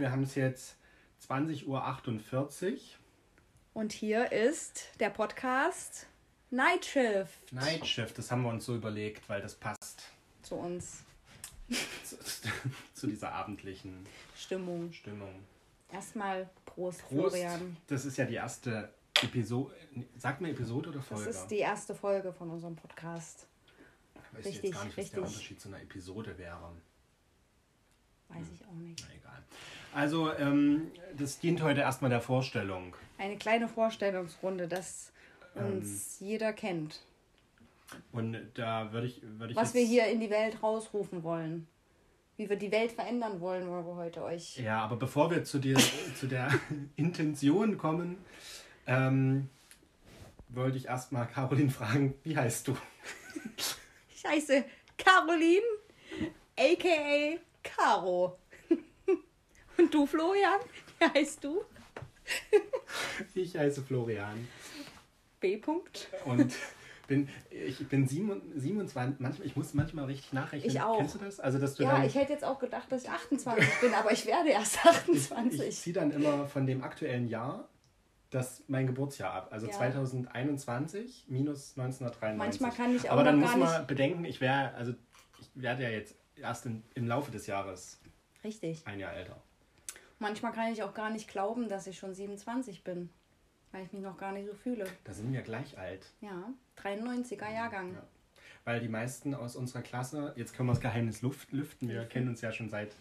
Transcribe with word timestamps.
wir 0.00 0.10
haben 0.10 0.22
es 0.22 0.34
jetzt 0.34 0.76
20.48 1.28 1.66
Uhr. 1.66 2.78
Und 3.74 3.92
hier 3.92 4.32
ist 4.32 4.88
der 4.98 5.10
Podcast 5.10 6.06
Night 6.50 6.84
Shift 6.84 7.52
Night 7.52 7.86
Shift, 7.86 8.18
das 8.18 8.30
haben 8.30 8.42
wir 8.42 8.48
uns 8.48 8.64
so 8.64 8.74
überlegt, 8.74 9.28
weil 9.28 9.40
das 9.40 9.54
passt 9.54 10.02
zu 10.42 10.56
uns. 10.56 11.04
zu, 12.02 12.16
zu 12.94 13.06
dieser 13.06 13.32
abendlichen 13.32 14.06
Stimmung. 14.36 14.92
Stimmung. 14.92 15.44
Erstmal 15.92 16.48
Prost, 16.64 17.00
Prost. 17.02 17.36
Florian. 17.36 17.76
Das 17.86 18.04
ist 18.04 18.16
ja 18.16 18.24
die 18.24 18.34
erste 18.34 18.92
Episode. 19.22 19.74
Sagt 20.16 20.40
mir 20.40 20.50
Episode 20.50 20.88
oder 20.88 21.02
Folge? 21.02 21.26
Das 21.26 21.36
ist 21.36 21.48
die 21.48 21.58
erste 21.58 21.94
Folge 21.94 22.32
von 22.32 22.50
unserem 22.50 22.74
Podcast. 22.74 23.46
Weiß 24.32 24.46
richtig, 24.46 24.62
jetzt 24.64 24.74
gar 24.74 24.84
nicht, 24.84 24.96
was 24.96 25.10
der 25.10 25.22
richtig. 25.22 25.34
Unterschied 25.34 25.60
zu 25.60 25.68
einer 25.68 25.82
Episode 25.82 26.38
wäre. 26.38 26.72
Weiß 28.28 28.46
ich 28.54 28.64
auch 28.64 28.74
nicht. 28.74 29.04
Na 29.06 29.14
egal. 29.14 29.44
Also, 29.94 30.32
ähm, 30.34 30.90
das 31.16 31.40
dient 31.40 31.62
heute 31.62 31.80
erstmal 31.80 32.10
der 32.10 32.20
Vorstellung. 32.20 32.94
Eine 33.18 33.36
kleine 33.36 33.68
Vorstellungsrunde, 33.68 34.68
dass 34.68 35.12
Ähm. 35.56 35.78
uns 35.78 36.20
jeder 36.20 36.52
kennt. 36.52 37.00
Und 38.12 38.38
da 38.54 38.92
würde 38.92 39.08
ich, 39.08 39.20
würde 39.22 39.50
ich 39.52 39.56
Was 39.56 39.74
wir 39.74 39.84
hier 39.84 40.06
in 40.06 40.20
die 40.20 40.30
Welt 40.30 40.62
rausrufen 40.62 41.24
wollen. 41.24 41.66
Wie 42.36 42.48
wir 42.48 42.56
die 42.56 42.70
Welt 42.70 42.92
verändern 42.92 43.40
wollen, 43.40 43.68
wollen 43.68 43.84
wir 43.84 43.96
heute 43.96 44.22
euch. 44.22 44.56
Ja, 44.58 44.80
aber 44.82 44.96
bevor 44.96 45.30
wir 45.30 45.44
zu, 45.44 45.58
dir, 45.58 45.76
zu 46.18 46.26
der 46.26 46.50
Intention 46.96 47.76
kommen, 47.76 48.16
ähm, 48.86 49.48
wollte 50.48 50.78
ich 50.78 50.86
erstmal 50.86 51.26
Caroline 51.26 51.70
fragen, 51.70 52.14
wie 52.22 52.36
heißt 52.36 52.68
du? 52.68 52.76
Ich 54.14 54.24
heiße 54.24 54.64
Caroline, 54.96 55.66
aka 56.56 57.38
Caro. 57.62 58.38
Und 59.80 59.94
du, 59.94 60.06
Florian? 60.06 60.60
Wie 60.98 61.18
heißt 61.18 61.42
du? 61.42 61.62
Ich 63.34 63.56
heiße 63.56 63.82
Florian 63.82 64.46
B. 65.40 65.56
-Punkt. 65.56 66.06
und 66.26 66.54
bin, 67.06 67.28
ich 67.50 67.88
bin 67.88 68.06
sieben- 68.06 68.42
27, 68.54 69.18
manchmal, 69.20 69.46
ich 69.46 69.56
muss 69.56 69.72
manchmal 69.74 70.04
richtig 70.04 70.32
nachrechnen. 70.34 70.70
Ich 70.70 70.80
auch. 70.80 70.98
Kennst 70.98 71.14
du 71.14 71.18
das? 71.18 71.40
Also, 71.40 71.58
dass 71.58 71.74
du 71.76 71.82
Ja, 71.82 71.92
dann, 71.92 72.04
ich 72.04 72.14
hätte 72.14 72.32
jetzt 72.32 72.44
auch 72.44 72.58
gedacht, 72.58 72.92
dass 72.92 73.04
ich 73.04 73.10
28 73.10 73.66
bin, 73.80 73.94
aber 73.94 74.12
ich 74.12 74.26
werde 74.26 74.50
erst 74.50 74.76
ich, 74.76 74.90
28. 75.32 75.60
ich 75.68 75.80
ziehe 75.80 75.94
dann 75.94 76.10
immer 76.10 76.46
von 76.46 76.66
dem 76.66 76.84
aktuellen 76.84 77.26
Jahr 77.26 77.68
das 78.28 78.62
mein 78.68 78.86
Geburtsjahr 78.86 79.32
ab. 79.32 79.48
Also 79.50 79.66
Ja. 79.66 79.72
2021 79.72 81.24
minus 81.28 81.76
1993. 81.76 82.38
Manchmal 82.38 82.70
kann 82.70 82.94
ich 82.94 83.08
auch 83.08 83.14
Aber 83.14 83.24
dann 83.24 83.40
muss 83.40 83.50
gar 83.50 83.58
man 83.58 83.86
bedenken, 83.86 84.24
ich 84.24 84.40
wäre, 84.40 84.74
also 84.74 84.92
ich 85.40 85.50
werde 85.54 85.82
ja 85.84 85.88
jetzt 85.88 86.14
erst 86.36 86.66
in, 86.66 86.84
im 86.94 87.08
Laufe 87.08 87.32
des 87.32 87.46
Jahres 87.48 87.98
Richtig. 88.44 88.86
ein 88.86 89.00
Jahr 89.00 89.14
älter. 89.14 89.42
Manchmal 90.20 90.52
kann 90.52 90.70
ich 90.70 90.82
auch 90.82 90.92
gar 90.92 91.08
nicht 91.08 91.28
glauben, 91.28 91.68
dass 91.68 91.86
ich 91.86 91.98
schon 91.98 92.12
27 92.12 92.84
bin, 92.84 93.08
weil 93.72 93.84
ich 93.84 93.92
mich 93.92 94.02
noch 94.02 94.18
gar 94.18 94.32
nicht 94.32 94.46
so 94.46 94.54
fühle. 94.54 94.84
Da 95.04 95.14
sind 95.14 95.32
wir 95.32 95.40
gleich 95.40 95.78
alt. 95.78 96.12
Ja, 96.20 96.52
93er 96.76 97.50
Jahrgang. 97.50 97.94
Ja. 97.94 98.02
Weil 98.64 98.80
die 98.80 98.88
meisten 98.88 99.34
aus 99.34 99.56
unserer 99.56 99.80
Klasse, 99.80 100.34
jetzt 100.36 100.54
können 100.54 100.68
wir 100.68 100.74
das 100.74 100.82
Geheimnis 100.82 101.22
luft, 101.22 101.50
lüften, 101.52 101.88
wir 101.88 102.04
kennen 102.04 102.28
uns 102.28 102.42
ja 102.42 102.52
schon 102.52 102.68
seit. 102.68 102.94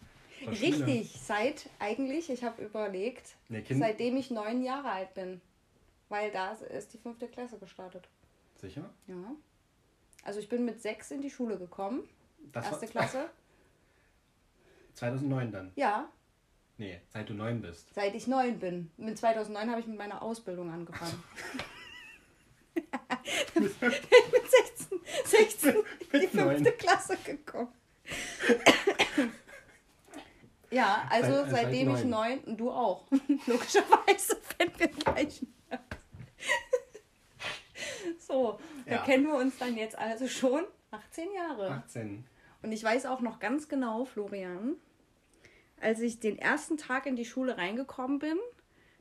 Richtig, 0.47 1.11
seit 1.21 1.69
eigentlich, 1.77 2.29
ich 2.29 2.45
habe 2.45 2.63
überlegt, 2.63 3.35
Nee, 3.49 3.65
seitdem 3.69 4.15
ich 4.15 4.31
neun 4.31 4.63
Jahre 4.63 4.89
alt 4.89 5.13
bin. 5.13 5.41
Weil 6.07 6.31
da 6.31 6.53
ist 6.53 6.93
die 6.93 6.97
fünfte 6.97 7.27
Klasse 7.27 7.59
gestartet. 7.59 8.07
Sicher? 8.55 8.89
Ja. 9.07 9.35
Also 10.23 10.39
ich 10.39 10.47
bin 10.47 10.63
mit 10.63 10.81
sechs 10.81 11.11
in 11.11 11.21
die 11.21 11.29
Schule 11.29 11.57
gekommen. 11.57 12.07
Das 12.53 12.65
erste 12.65 12.87
Klasse. 12.87 13.29
2009 14.93 15.51
dann. 15.51 15.71
Ja, 15.75 16.09
Nee, 16.79 17.01
seit 17.09 17.29
du 17.29 17.33
neun 17.33 17.61
bist. 17.61 17.93
seit 17.93 18.15
ich 18.15 18.25
neun 18.25 18.57
bin. 18.57 18.89
Mit 18.97 19.17
2009 19.17 19.69
habe 19.69 19.81
ich 19.81 19.87
mit 19.87 19.97
meiner 19.97 20.21
Ausbildung 20.21 20.71
angefangen. 20.71 21.21
bin 23.53 23.63
mit 23.63 23.73
16, 23.73 24.99
16 25.25 25.75
in 26.13 26.19
die 26.21 26.27
fünfte 26.27 26.71
Klasse 26.71 27.17
gekommen. 27.17 27.67
ja, 30.71 31.05
also 31.09 31.31
Seit- 31.33 31.47
äh, 31.47 31.49
seit 31.49 31.61
seitdem 31.65 31.95
ich 31.95 32.03
neun. 32.05 32.39
und 32.45 32.57
du 32.57 32.71
auch. 32.71 33.05
Logischerweise, 33.45 34.37
wenn 34.57 34.79
wir 34.79 34.87
gleich. 34.87 35.45
so, 38.19 38.57
da 38.85 38.91
Ja. 38.95 39.03
kennen 39.03 39.25
wir 39.27 39.35
uns 39.35 39.57
dann 39.57 39.75
jetzt 39.75 39.97
also 39.97 40.27
schon 40.29 40.63
18 40.91 41.31
Jahre. 41.33 41.71
18. 41.85 42.23
Und 42.61 42.71
ich 42.71 42.83
weiß 42.83 43.05
auch 43.05 43.19
noch 43.21 43.39
ganz 43.39 43.67
genau, 43.67 44.05
Florian, 44.05 44.75
als 45.81 45.99
ich 45.99 46.19
den 46.19 46.37
ersten 46.37 46.77
Tag 46.77 47.05
in 47.05 47.15
die 47.15 47.25
Schule 47.25 47.57
reingekommen 47.57 48.19
bin, 48.19 48.37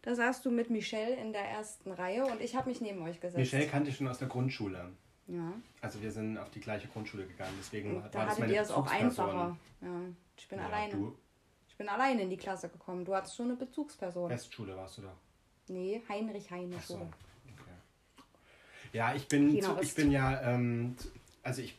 da 0.03 0.15
saßt 0.15 0.45
du 0.45 0.51
mit 0.51 0.71
Michelle 0.71 1.17
in 1.17 1.33
der 1.33 1.43
ersten 1.43 1.91
Reihe 1.91 2.25
und 2.27 2.41
ich 2.41 2.57
habe 2.57 2.69
mich 2.69 2.81
neben 2.81 3.03
euch 3.03 3.21
gesetzt. 3.21 3.39
Michelle 3.39 3.67
kannte 3.67 3.91
ich 3.91 3.97
schon 3.97 4.09
aus 4.09 4.19
der 4.19 4.29
Grundschule. 4.29 4.93
Ja. 5.27 5.53
Also 5.83 6.01
wir 6.01 6.11
sind 6.11 6.39
auf 6.39 6.51
die 6.51 6.61
gleiche 6.61 6.89
Grundschule 6.89 7.27
gegangen, 7.27 7.53
deswegen 7.59 7.97
Und 7.97 8.03
war 8.03 8.11
da 8.11 8.27
das 8.27 8.39
meine 8.39 8.53
ihr 8.53 8.63
es 8.63 8.71
auch 8.71 8.87
einfacher. 8.91 9.57
Ja. 9.83 10.01
Ich 10.37 10.49
bin 10.49 10.59
Ja, 10.59 10.67
alleine. 10.67 10.93
Du, 10.93 11.17
Ich 11.69 11.77
bin 11.77 11.89
alleine 11.89 12.23
in 12.23 12.31
die 12.31 12.37
Klasse 12.37 12.69
gekommen. 12.69 13.05
Du 13.05 13.15
hattest 13.15 13.37
schon 13.37 13.47
eine 13.47 13.57
Bezugsperson. 13.57 14.31
Westschule 14.31 14.77
warst 14.77 14.99
du 14.99 15.03
doch. 15.03 15.17
Nee, 15.69 16.03
Heinrich 16.09 16.51
Heine 16.51 16.77
Ach 16.79 16.83
so. 16.83 16.95
Okay. 16.95 17.11
Ja, 18.95 19.15
ich 19.15 19.29
bin, 19.29 19.61
zu, 19.61 19.77
ich 19.83 19.95
bin 19.95 20.11
ja, 20.11 20.41
ähm, 20.41 20.97
also 21.43 21.61
ich 21.61 21.79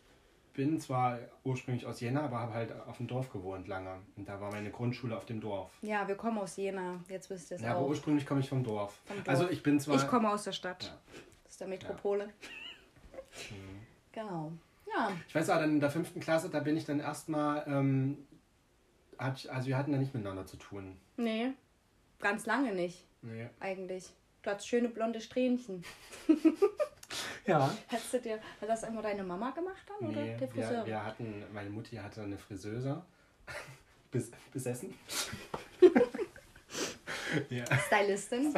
bin 0.59 0.77
zwar 0.77 1.19
ursprünglich 1.45 1.85
aus 1.85 2.01
Jena, 2.01 2.21
aber 2.25 2.39
habe 2.39 2.53
halt 2.53 2.73
auf 2.85 2.97
dem 2.97 3.07
Dorf 3.07 3.31
gewohnt 3.31 3.69
lange. 3.69 3.95
Und 4.17 4.27
da 4.27 4.41
war 4.41 4.51
meine 4.51 4.71
Grundschule 4.71 5.15
auf 5.15 5.25
dem 5.25 5.39
Dorf. 5.39 5.71
Ja, 5.81 6.05
wir 6.05 6.15
kommen 6.15 6.37
aus 6.37 6.57
Jena. 6.57 6.99
Jetzt 7.07 7.29
wisst 7.29 7.49
ihr 7.51 7.55
es 7.55 7.61
Ja, 7.61 7.71
aber 7.71 7.79
auch. 7.79 7.87
ursprünglich 7.87 8.25
komme 8.25 8.41
ich 8.41 8.49
vom 8.49 8.61
Dorf. 8.61 8.99
Vom 9.05 9.15
Dorf. 9.15 9.29
Also 9.29 9.49
ich 9.49 9.63
bin 9.63 9.79
zwar. 9.79 9.95
Ich 9.95 10.05
komme 10.05 10.29
aus 10.29 10.43
der 10.43 10.51
Stadt. 10.51 10.83
Ja. 10.83 10.97
Das 11.45 11.53
ist 11.53 11.61
der 11.61 11.67
Metropole. 11.69 12.29
Genau. 14.11 14.51
Ja. 14.87 15.11
Ich 15.27 15.35
weiß 15.35 15.49
auch, 15.51 15.59
dann 15.59 15.69
in 15.69 15.79
der 15.79 15.91
fünften 15.91 16.19
Klasse, 16.19 16.49
da 16.49 16.59
bin 16.59 16.75
ich 16.75 16.83
dann 16.83 16.99
erstmal, 16.99 17.63
ähm, 17.67 18.17
hat, 19.19 19.47
also 19.47 19.67
wir 19.67 19.77
hatten 19.77 19.91
da 19.91 19.97
nicht 19.99 20.13
miteinander 20.15 20.45
zu 20.47 20.57
tun. 20.57 20.97
Nee, 21.15 21.51
ganz 22.19 22.45
lange 22.47 22.73
nicht, 22.73 23.05
Nee. 23.21 23.47
eigentlich. 23.59 24.09
Du 24.41 24.49
hattest 24.49 24.67
schöne 24.67 24.89
blonde 24.89 25.21
Strähnchen. 25.21 25.83
Ja. 27.45 27.73
Hättest 27.87 28.13
du 28.13 28.19
dir, 28.21 28.39
hat 28.61 28.69
das 28.69 28.83
immer 28.83 29.01
deine 29.01 29.23
Mama 29.23 29.49
gemacht 29.51 29.81
dann 29.87 30.09
oder 30.09 30.21
Nee, 30.21 30.37
der 30.37 30.53
wir, 30.53 30.63
Friseur? 30.63 30.85
wir 30.85 31.03
hatten, 31.05 31.43
meine 31.53 31.69
Mutti 31.69 31.95
hatte 31.95 32.21
eine 32.21 32.37
Friseuse 32.37 33.01
bes, 34.11 34.31
besessen. 34.53 34.93
ja. 37.49 37.65
Stylistin 37.87 38.53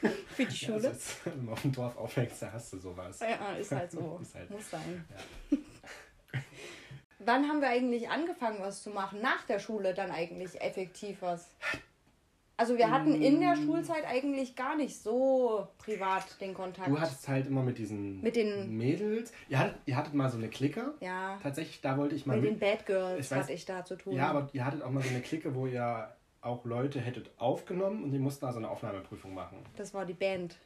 für 0.00 0.10
die 0.38 0.42
Ja, 0.44 0.50
Schule. 0.50 0.74
also 0.76 0.88
jetzt, 0.88 1.26
wenn 1.26 1.44
man 1.44 1.52
auf 1.54 1.62
dem 1.62 1.72
Dorf 1.72 1.96
aufwächst, 1.96 2.42
da 2.42 2.52
hast 2.52 2.72
du 2.72 2.78
sowas. 2.78 3.20
Ja, 3.20 3.52
ist 3.56 3.72
halt 3.72 3.90
so. 3.90 4.18
Ist 4.22 4.34
halt- 4.34 4.50
Muss 4.50 4.70
sein. 4.70 5.04
Wann 7.18 7.46
haben 7.48 7.60
wir 7.60 7.68
eigentlich 7.68 8.08
angefangen, 8.08 8.58
was 8.60 8.82
zu 8.82 8.90
machen? 8.90 9.20
Nach 9.20 9.42
der 9.44 9.58
Schule 9.58 9.92
dann 9.92 10.10
eigentlich 10.10 10.58
effektiv 10.60 11.18
was? 11.20 11.50
Also 12.60 12.76
wir 12.76 12.90
hatten 12.90 13.14
in 13.14 13.40
der 13.40 13.56
Schulzeit 13.56 14.04
eigentlich 14.06 14.54
gar 14.54 14.76
nicht 14.76 15.00
so 15.02 15.66
privat 15.78 16.38
den 16.42 16.52
Kontakt. 16.52 16.88
Du 16.88 17.00
hattest 17.00 17.26
halt 17.26 17.46
immer 17.46 17.62
mit 17.62 17.78
diesen 17.78 18.20
Mit 18.20 18.36
den- 18.36 18.76
Mädels. 18.76 19.32
Ihr 19.48 19.58
hattet, 19.58 19.76
ihr 19.86 19.96
hattet 19.96 20.12
mal 20.12 20.28
so 20.28 20.36
eine 20.36 20.48
Clique. 20.48 20.92
ja, 21.00 21.38
Tatsächlich, 21.42 21.80
da 21.80 21.96
wollte 21.96 22.14
ich 22.16 22.26
mal 22.26 22.36
mit 22.36 22.44
den 22.44 22.50
mit. 22.52 22.60
Bad 22.60 22.84
Girls 22.84 23.18
Ich 23.26 23.32
weiß- 23.32 23.40
hatte 23.40 23.52
ich 23.54 23.64
da 23.64 23.82
zu 23.82 23.96
tun. 23.96 24.12
Ja, 24.14 24.28
aber 24.28 24.50
ihr 24.52 24.62
hattet 24.66 24.82
auch 24.82 24.90
mal 24.90 25.02
so 25.02 25.08
eine 25.08 25.22
Clique, 25.22 25.54
wo 25.54 25.66
ihr 25.66 26.14
auch 26.42 26.66
Leute 26.66 27.00
hättet 27.00 27.30
aufgenommen 27.38 28.04
und 28.04 28.12
die 28.12 28.18
mussten 28.18 28.44
da 28.44 28.52
so 28.52 28.58
eine 28.58 28.68
Aufnahmeprüfung 28.68 29.32
machen. 29.32 29.56
Das 29.76 29.94
war 29.94 30.04
die 30.04 30.12
Band. 30.12 30.58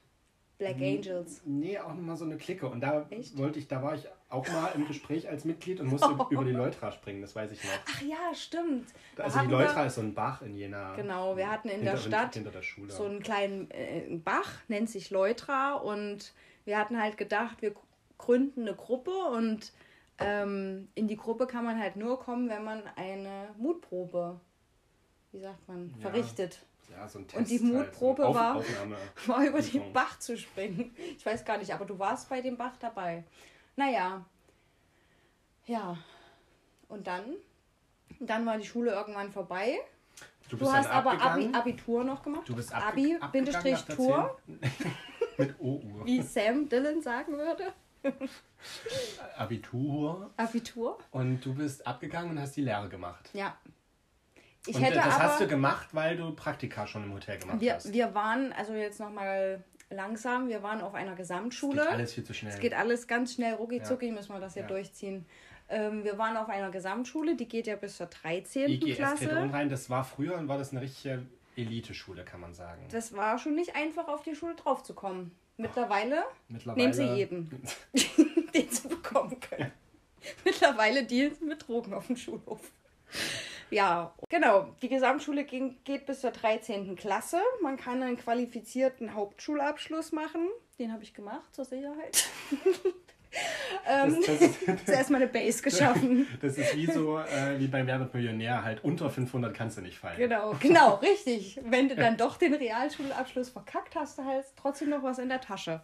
Black 0.58 0.76
Angels. 0.76 1.42
Nee, 1.44 1.78
auch 1.78 1.94
mal 1.94 2.16
so 2.16 2.24
eine 2.24 2.36
Clique. 2.36 2.66
Und 2.68 2.80
da 2.80 3.06
Echt? 3.10 3.36
wollte 3.36 3.58
ich, 3.58 3.66
da 3.68 3.82
war 3.82 3.94
ich 3.94 4.06
auch 4.28 4.46
mal 4.48 4.68
im 4.74 4.86
Gespräch 4.86 5.28
als 5.28 5.44
Mitglied 5.44 5.80
und 5.80 5.88
musste 5.88 6.08
über 6.30 6.44
die 6.44 6.52
Leutra 6.52 6.92
springen, 6.92 7.20
das 7.22 7.34
weiß 7.34 7.50
ich 7.50 7.62
noch. 7.64 7.70
Ach 7.88 8.02
ja, 8.02 8.34
stimmt. 8.34 8.88
Da 9.16 9.24
Also 9.24 9.40
die 9.40 9.46
Leutra 9.48 9.76
wir- 9.82 9.86
ist 9.86 9.96
so 9.96 10.00
ein 10.00 10.14
Bach 10.14 10.42
in 10.42 10.54
Jena. 10.54 10.94
Genau, 10.94 11.36
wir 11.36 11.50
hatten 11.50 11.68
in 11.68 11.82
der 11.82 11.94
hinter, 11.94 12.08
Stadt 12.08 12.34
Hinter 12.34 12.50
der 12.50 12.62
Schule. 12.62 12.90
so 12.92 13.04
einen 13.04 13.20
kleinen 13.22 13.70
äh, 13.72 14.16
Bach, 14.24 14.50
nennt 14.68 14.88
sich 14.90 15.10
Leutra. 15.10 15.74
Und 15.74 16.32
wir 16.64 16.78
hatten 16.78 17.00
halt 17.00 17.16
gedacht, 17.16 17.60
wir 17.62 17.74
gründen 18.18 18.62
eine 18.62 18.74
Gruppe 18.74 19.10
und 19.10 19.72
ähm, 20.18 20.86
in 20.94 21.08
die 21.08 21.16
Gruppe 21.16 21.46
kann 21.48 21.64
man 21.64 21.78
halt 21.80 21.96
nur 21.96 22.20
kommen, 22.20 22.48
wenn 22.48 22.62
man 22.64 22.82
eine 22.94 23.48
Mutprobe, 23.58 24.38
wie 25.32 25.40
sagt 25.40 25.66
man, 25.66 25.92
Ja. 25.96 26.02
verrichtet. 26.10 26.64
Ja, 26.90 27.08
so 27.08 27.18
ein 27.18 27.26
Test 27.28 27.38
und 27.38 27.48
die 27.50 27.58
halt, 27.58 27.94
so 27.94 28.04
Mutprobe 28.06 28.34
war- 28.34 28.56
Aufnahme. 28.56 28.96
War 29.26 29.46
über 29.46 29.60
den 29.60 29.70
Prüfung. 29.70 29.92
Bach 29.92 30.18
zu 30.18 30.36
springen. 30.38 30.94
Ich 31.16 31.24
weiß 31.24 31.44
gar 31.44 31.58
nicht, 31.58 31.72
aber 31.74 31.84
du 31.84 31.98
warst 31.98 32.28
bei 32.28 32.40
dem 32.40 32.56
Bach 32.56 32.76
dabei. 32.78 33.24
Naja. 33.76 34.24
Ja. 35.66 35.96
Und 36.88 37.06
dann? 37.06 37.24
Dann 38.20 38.46
war 38.46 38.58
die 38.58 38.66
Schule 38.66 38.92
irgendwann 38.92 39.32
vorbei. 39.32 39.78
Du, 40.48 40.56
Du 40.56 40.70
hast 40.70 40.88
aber 40.88 41.20
Abi. 41.20 41.48
Abitur 41.52 42.04
noch 42.04 42.22
gemacht. 42.22 42.48
Du 42.48 42.54
bist 42.54 42.72
Abi, 42.72 43.18
Bindestrich, 43.32 43.82
Tour, 43.86 44.38
10. 44.46 44.60
Mit 45.38 45.58
OU. 45.58 46.04
wie 46.04 46.20
Sam 46.22 46.68
Dillon 46.68 47.00
sagen 47.02 47.32
würde. 47.38 47.72
Abitur. 49.36 50.30
Abitur. 50.36 50.98
Und 51.10 51.40
du 51.44 51.54
bist 51.54 51.86
abgegangen 51.86 52.30
und 52.32 52.40
hast 52.40 52.56
die 52.56 52.62
Lehre 52.62 52.88
gemacht. 52.88 53.30
Ja. 53.32 53.56
Ich 54.66 54.76
Und 54.76 54.82
hätte 54.82 54.94
das 54.96 55.14
aber, 55.14 55.22
hast 55.24 55.40
du 55.40 55.46
gemacht, 55.46 55.88
weil 55.92 56.16
du 56.16 56.32
Praktika 56.32 56.86
schon 56.86 57.04
im 57.04 57.12
Hotel 57.12 57.38
gemacht 57.38 57.60
wir, 57.60 57.74
hast. 57.74 57.92
wir 57.92 58.14
waren, 58.14 58.52
also 58.54 58.72
jetzt 58.72 58.98
nochmal 58.98 59.62
langsam, 59.90 60.48
wir 60.48 60.62
waren 60.62 60.80
auf 60.80 60.94
einer 60.94 61.14
Gesamtschule. 61.14 61.82
geht 61.82 61.90
alles 61.92 62.14
viel 62.14 62.24
zu 62.24 62.34
schnell. 62.34 62.52
Es 62.54 62.60
geht 62.60 62.74
alles 62.74 63.06
ganz 63.06 63.34
schnell, 63.34 63.54
rucki 63.54 63.82
zucki, 63.82 64.10
müssen 64.10 64.32
wir 64.32 64.40
das 64.40 64.54
hier 64.54 64.62
Ja. 64.62 64.68
durchziehen. 64.68 65.26
Ähm, 65.68 66.04
wir 66.04 66.18
waren 66.18 66.36
auf 66.36 66.48
einer 66.48 66.70
Gesamtschule, 66.70 67.36
die 67.36 67.46
geht 67.48 67.66
ja 67.66 67.76
bis 67.76 67.96
zur 67.96 68.06
13. 68.06 68.68
IGS 68.70 68.96
Klasse. 68.96 69.52
Rhein, 69.52 69.68
das 69.68 69.88
war 69.90 70.04
früher 70.04 70.36
und 70.36 70.48
war 70.48 70.58
das 70.58 70.72
eine 70.72 70.80
richtige 70.82 71.26
Eliteschule, 71.56 72.24
kann 72.24 72.40
man 72.40 72.54
sagen. 72.54 72.82
Das 72.90 73.14
war 73.14 73.38
schon 73.38 73.54
nicht 73.54 73.76
einfach, 73.76 74.08
auf 74.08 74.22
die 74.22 74.34
Schule 74.34 74.54
draufzukommen. 74.54 75.30
Mittlerweile 75.56 76.24
Mittlerweile. 76.48 76.80
nehmen 76.80 76.92
sie 76.92 77.04
jeden, 77.04 77.50
den 78.54 78.68
sie 78.70 78.88
bekommen 78.88 79.38
können. 79.40 79.70
Mittlerweile 80.44 81.04
Deals 81.04 81.40
mit 81.40 81.66
Drogen 81.68 81.94
auf 81.94 82.06
dem 82.08 82.16
Schulhof. 82.16 82.60
Ja, 83.70 84.14
genau. 84.28 84.68
Die 84.82 84.88
Gesamtschule 84.88 85.44
ging, 85.44 85.76
geht 85.84 86.06
bis 86.06 86.20
zur 86.20 86.30
13. 86.30 86.96
Klasse. 86.96 87.40
Man 87.62 87.76
kann 87.76 88.02
einen 88.02 88.16
qualifizierten 88.16 89.14
Hauptschulabschluss 89.14 90.12
machen. 90.12 90.48
Den 90.78 90.92
habe 90.92 91.02
ich 91.02 91.14
gemacht, 91.14 91.54
zur 91.54 91.64
Sicherheit. 91.64 92.24
ähm, 93.88 94.16
Das, 94.26 94.38
das, 94.38 94.40
ist, 94.68 94.86
zuerst 94.86 95.10
mal 95.10 95.16
eine 95.16 95.28
Base 95.28 95.62
geschaffen. 95.62 96.26
das 96.40 96.58
ist 96.58 96.76
wie 96.76 96.86
so, 96.86 97.18
äh, 97.18 97.58
wie 97.58 97.68
beim 97.68 97.86
Werbet 97.86 98.12
Millionär, 98.14 98.64
halt 98.64 98.82
unter 98.82 99.10
500 99.10 99.54
kannst 99.54 99.78
du 99.78 99.82
nicht 99.82 99.98
fallen. 99.98 100.18
Genau, 100.18 100.54
genau, 100.60 100.94
richtig. 100.96 101.60
Wenn 101.64 101.88
du 101.88 101.96
dann 101.96 102.16
doch 102.16 102.36
den 102.36 102.54
Realschulabschluss 102.54 103.50
verkackt 103.50 103.94
hast, 103.94 104.18
du 104.18 104.24
halt 104.24 104.44
trotzdem 104.56 104.90
noch 104.90 105.02
was 105.02 105.18
in 105.18 105.28
der 105.28 105.40
Tasche. 105.40 105.80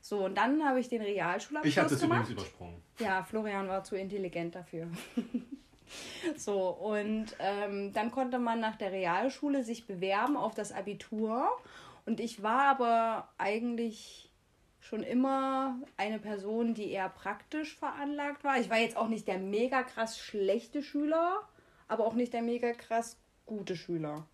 So, 0.00 0.26
und 0.26 0.36
dann 0.36 0.62
habe 0.62 0.80
ich 0.80 0.88
den 0.88 1.00
Realschulabschluss 1.00 1.72
Ich 1.72 1.78
habe 1.78 1.88
das 1.88 2.00
gemacht. 2.00 2.28
übrigens 2.28 2.42
übersprungen. 2.42 2.82
Ja, 2.98 3.22
Florian 3.24 3.68
war 3.68 3.82
zu 3.82 3.96
intelligent 3.96 4.54
dafür. 4.54 4.88
So, 6.36 6.68
und 6.68 7.26
ähm, 7.38 7.92
dann 7.92 8.10
konnte 8.10 8.38
man 8.38 8.60
nach 8.60 8.76
der 8.76 8.92
Realschule 8.92 9.64
sich 9.64 9.86
bewerben 9.86 10.36
auf 10.36 10.54
das 10.54 10.72
Abitur. 10.72 11.48
Und 12.06 12.20
ich 12.20 12.42
war 12.42 12.64
aber 12.64 13.28
eigentlich 13.38 14.30
schon 14.80 15.02
immer 15.02 15.78
eine 15.96 16.18
Person, 16.18 16.74
die 16.74 16.90
eher 16.90 17.08
praktisch 17.08 17.74
veranlagt 17.74 18.44
war. 18.44 18.58
Ich 18.58 18.68
war 18.68 18.78
jetzt 18.78 18.96
auch 18.96 19.08
nicht 19.08 19.26
der 19.26 19.38
mega 19.38 19.82
krass 19.82 20.18
schlechte 20.18 20.82
Schüler, 20.82 21.40
aber 21.88 22.06
auch 22.06 22.14
nicht 22.14 22.34
der 22.34 22.42
mega 22.42 22.72
krass 22.72 23.16
gute 23.46 23.76
Schüler. 23.76 24.26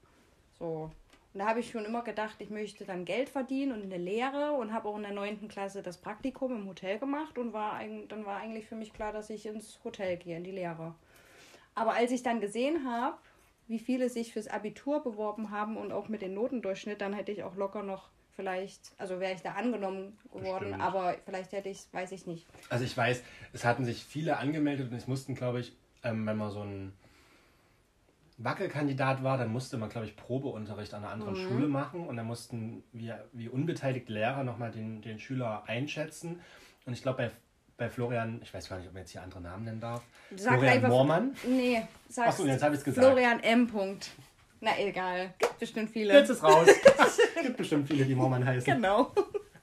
So. 0.59 0.91
Und 1.33 1.39
da 1.39 1.47
habe 1.47 1.61
ich 1.61 1.71
schon 1.71 1.85
immer 1.85 2.03
gedacht, 2.03 2.37
ich 2.41 2.51
möchte 2.51 2.85
dann 2.85 3.05
Geld 3.05 3.29
verdienen 3.29 3.71
und 3.71 3.85
eine 3.85 3.99
Lehre 3.99 4.53
und 4.53 4.73
habe 4.73 4.89
auch 4.89 4.97
in 4.97 5.03
der 5.03 5.13
9. 5.13 5.47
Klasse 5.47 5.83
das 5.83 5.99
Praktikum 5.99 6.57
im 6.57 6.69
Hotel 6.69 6.99
gemacht 6.99 7.39
und 7.39 7.53
war 7.53 7.81
dann 8.09 8.27
war 8.27 8.39
eigentlich 8.39 8.67
für 8.67 8.75
mich 8.75 8.93
klar, 8.93 9.13
dass 9.13 9.31
ich 9.31 9.47
ins 9.47 9.79
Hotel 9.85 10.17
gehe, 10.17 10.37
in 10.37 10.43
die 10.43 10.51
Lehre. 10.51 10.95
Aber 11.81 11.95
als 11.95 12.13
ich 12.13 12.23
dann 12.23 12.43
gesehen 12.43 12.85
habe, 12.87 13.17
wie 13.67 13.79
viele 13.79 14.11
sich 14.11 14.35
fürs 14.35 14.49
Abitur 14.49 15.03
beworben 15.03 15.51
haben 15.51 15.79
und 15.79 15.93
auch 15.93 16.09
mit 16.09 16.21
dem 16.21 16.35
Notendurchschnitt, 16.35 17.01
dann 17.01 17.15
hätte 17.15 17.33
ich 17.33 17.43
auch 17.43 17.57
locker 17.57 17.83
noch 17.83 18.11
vielleicht, 18.37 18.93
also 18.99 19.19
wäre 19.19 19.33
ich 19.33 19.41
da 19.41 19.53
angenommen 19.53 20.19
geworden, 20.31 20.73
Bestimmt. 20.73 20.83
aber 20.83 21.15
vielleicht 21.25 21.53
hätte 21.53 21.71
ich, 21.71 21.81
weiß 21.93 22.13
ich 22.13 22.27
nicht. 22.27 22.47
Also 22.69 22.85
ich 22.85 22.95
weiß, 22.95 23.23
es 23.55 23.65
hatten 23.65 23.87
sich 23.87 24.05
viele 24.05 24.37
angemeldet 24.37 24.91
und 24.91 24.97
es 24.99 25.07
mussten, 25.07 25.35
glaube 25.35 25.61
ich, 25.61 25.75
ähm, 26.03 26.27
wenn 26.27 26.37
man 26.37 26.51
so 26.51 26.61
ein 26.61 26.93
Wackelkandidat 28.37 29.23
war, 29.23 29.39
dann 29.39 29.51
musste 29.51 29.79
man, 29.79 29.89
glaube 29.89 30.07
ich, 30.07 30.17
Probeunterricht 30.17 30.93
an 30.93 31.05
einer 31.05 31.13
anderen 31.13 31.33
Mhm. 31.35 31.49
Schule 31.49 31.69
machen 31.69 32.07
und 32.07 32.17
dann 32.19 32.27
mussten 32.27 32.83
wir, 32.93 33.27
wie 33.33 33.49
unbeteiligte 33.49 34.13
Lehrer 34.13 34.45
nochmal 34.45 34.71
den, 34.71 35.01
den 35.01 35.19
Schüler 35.19 35.65
einschätzen. 35.67 36.41
Und 36.85 36.93
ich 36.93 37.01
glaube, 37.03 37.17
bei, 37.25 37.31
bei 37.81 37.89
Florian, 37.89 38.41
ich 38.43 38.53
weiß 38.53 38.69
gar 38.69 38.77
nicht, 38.77 38.89
ob 38.89 38.93
man 38.93 39.01
jetzt 39.01 39.13
hier 39.13 39.23
andere 39.23 39.41
Namen 39.41 39.65
nennen 39.65 39.81
darf, 39.81 40.03
Sag 40.37 40.59
Florian 40.59 40.87
Moormann. 40.87 41.35
Nee, 41.49 41.83
sag 42.11 42.29
Achso, 42.29 42.45
jetzt 42.45 42.63
habe 42.63 42.75
ich 42.75 42.81
es 42.81 42.85
gesagt. 42.85 43.07
Florian 43.07 43.41
M. 43.41 43.67
Punkt. 43.67 44.11
Na 44.61 44.79
egal, 44.79 45.33
gibt 45.39 45.59
bestimmt 45.59 45.91
viele. 45.91 46.13
Jetzt 46.13 46.29
ist 46.29 46.43
raus. 46.43 46.69
Es 46.69 47.43
gibt 47.43 47.57
bestimmt 47.57 47.89
viele, 47.89 48.05
die 48.05 48.15
Moormann 48.15 48.45
heißen. 48.45 48.75
Genau. 48.75 49.15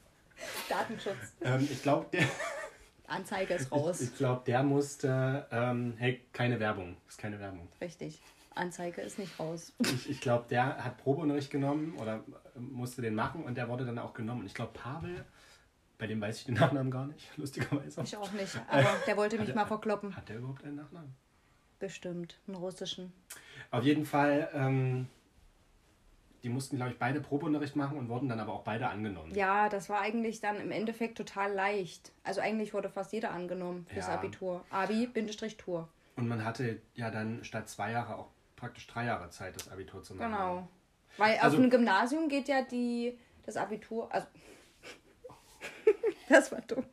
Datenschutz. 0.69 1.35
Ähm, 1.43 1.67
ich 1.71 1.83
glaube, 1.83 2.07
der, 2.11 2.23
Anzeige 3.07 3.53
ist 3.53 3.67
ich, 3.67 3.71
raus. 3.71 4.01
ich 4.01 4.15
glaub, 4.15 4.45
der 4.45 4.63
musste, 4.63 5.45
ähm, 5.51 5.93
hey, 5.99 6.25
keine 6.33 6.59
Werbung, 6.59 6.97
ist 7.07 7.19
keine 7.19 7.39
Werbung. 7.39 7.67
Richtig. 7.79 8.19
Anzeige 8.55 9.01
ist 9.01 9.19
nicht 9.19 9.39
raus. 9.39 9.73
Ich, 9.77 10.09
ich 10.09 10.21
glaube, 10.21 10.45
der 10.49 10.83
hat 10.83 10.97
Probeunterricht 10.97 11.51
genommen 11.51 11.95
oder 12.01 12.23
musste 12.55 13.03
den 13.03 13.13
machen 13.13 13.43
und 13.43 13.55
der 13.55 13.69
wurde 13.69 13.85
dann 13.85 13.99
auch 13.99 14.15
genommen. 14.15 14.39
Und 14.39 14.47
ich 14.47 14.55
glaube, 14.55 14.71
Pavel, 14.73 15.23
bei 15.97 16.07
dem 16.07 16.21
weiß 16.21 16.39
ich 16.39 16.45
den 16.45 16.55
Nachnamen 16.55 16.91
gar 16.91 17.07
nicht, 17.07 17.35
lustigerweise. 17.37 18.01
Ich 18.03 18.15
auch 18.17 18.31
nicht, 18.33 18.59
aber 18.69 18.87
der 19.07 19.17
wollte 19.17 19.37
mich 19.37 19.49
Hat 19.49 19.55
mal 19.55 19.61
er- 19.63 19.67
verkloppen. 19.67 20.15
Hat 20.15 20.29
der 20.29 20.37
überhaupt 20.37 20.63
einen 20.63 20.75
Nachnamen? 20.75 21.15
Bestimmt. 21.79 22.39
Einen 22.47 22.55
russischen. 22.57 23.13
Auf 23.71 23.83
jeden 23.83 24.05
Fall, 24.05 24.49
ähm, 24.53 25.07
die 26.43 26.49
mussten, 26.49 26.75
glaube 26.77 26.91
ich, 26.91 26.97
beide 26.99 27.19
Probeunterricht 27.21 27.75
machen 27.75 27.97
und 27.97 28.09
wurden 28.09 28.29
dann 28.29 28.39
aber 28.39 28.53
auch 28.53 28.63
beide 28.63 28.87
angenommen. 28.89 29.33
Ja, 29.35 29.69
das 29.69 29.89
war 29.89 30.01
eigentlich 30.01 30.39
dann 30.39 30.57
im 30.59 30.71
Endeffekt 30.71 31.17
total 31.17 31.51
leicht. 31.53 32.11
Also 32.23 32.41
eigentlich 32.41 32.73
wurde 32.73 32.89
fast 32.89 33.11
jeder 33.11 33.31
angenommen 33.31 33.85
fürs 33.91 34.07
Ja. 34.07 34.13
Abitur. 34.15 34.63
Abi, 34.69 35.07
Bindestrich, 35.07 35.57
Tour. 35.57 35.87
Und 36.15 36.27
man 36.27 36.43
hatte 36.43 36.79
ja 36.95 37.11
dann 37.11 37.43
statt 37.43 37.69
zwei 37.69 37.91
Jahre 37.91 38.15
auch 38.17 38.29
praktisch 38.55 38.87
drei 38.87 39.05
Jahre 39.05 39.29
Zeit, 39.29 39.55
das 39.55 39.69
Abitur 39.69 40.01
zu 40.03 40.15
machen. 40.15 40.31
Genau. 40.31 40.67
Weil 41.17 41.37
Also- 41.37 41.57
auf 41.57 41.61
einem 41.61 41.69
Gymnasium 41.71 42.27
geht 42.29 42.47
ja 42.47 42.61
die, 42.63 43.19
das 43.45 43.57
Abitur, 43.57 44.11
also 44.11 44.25
das 46.29 46.51
war 46.51 46.61
dumm. 46.61 46.85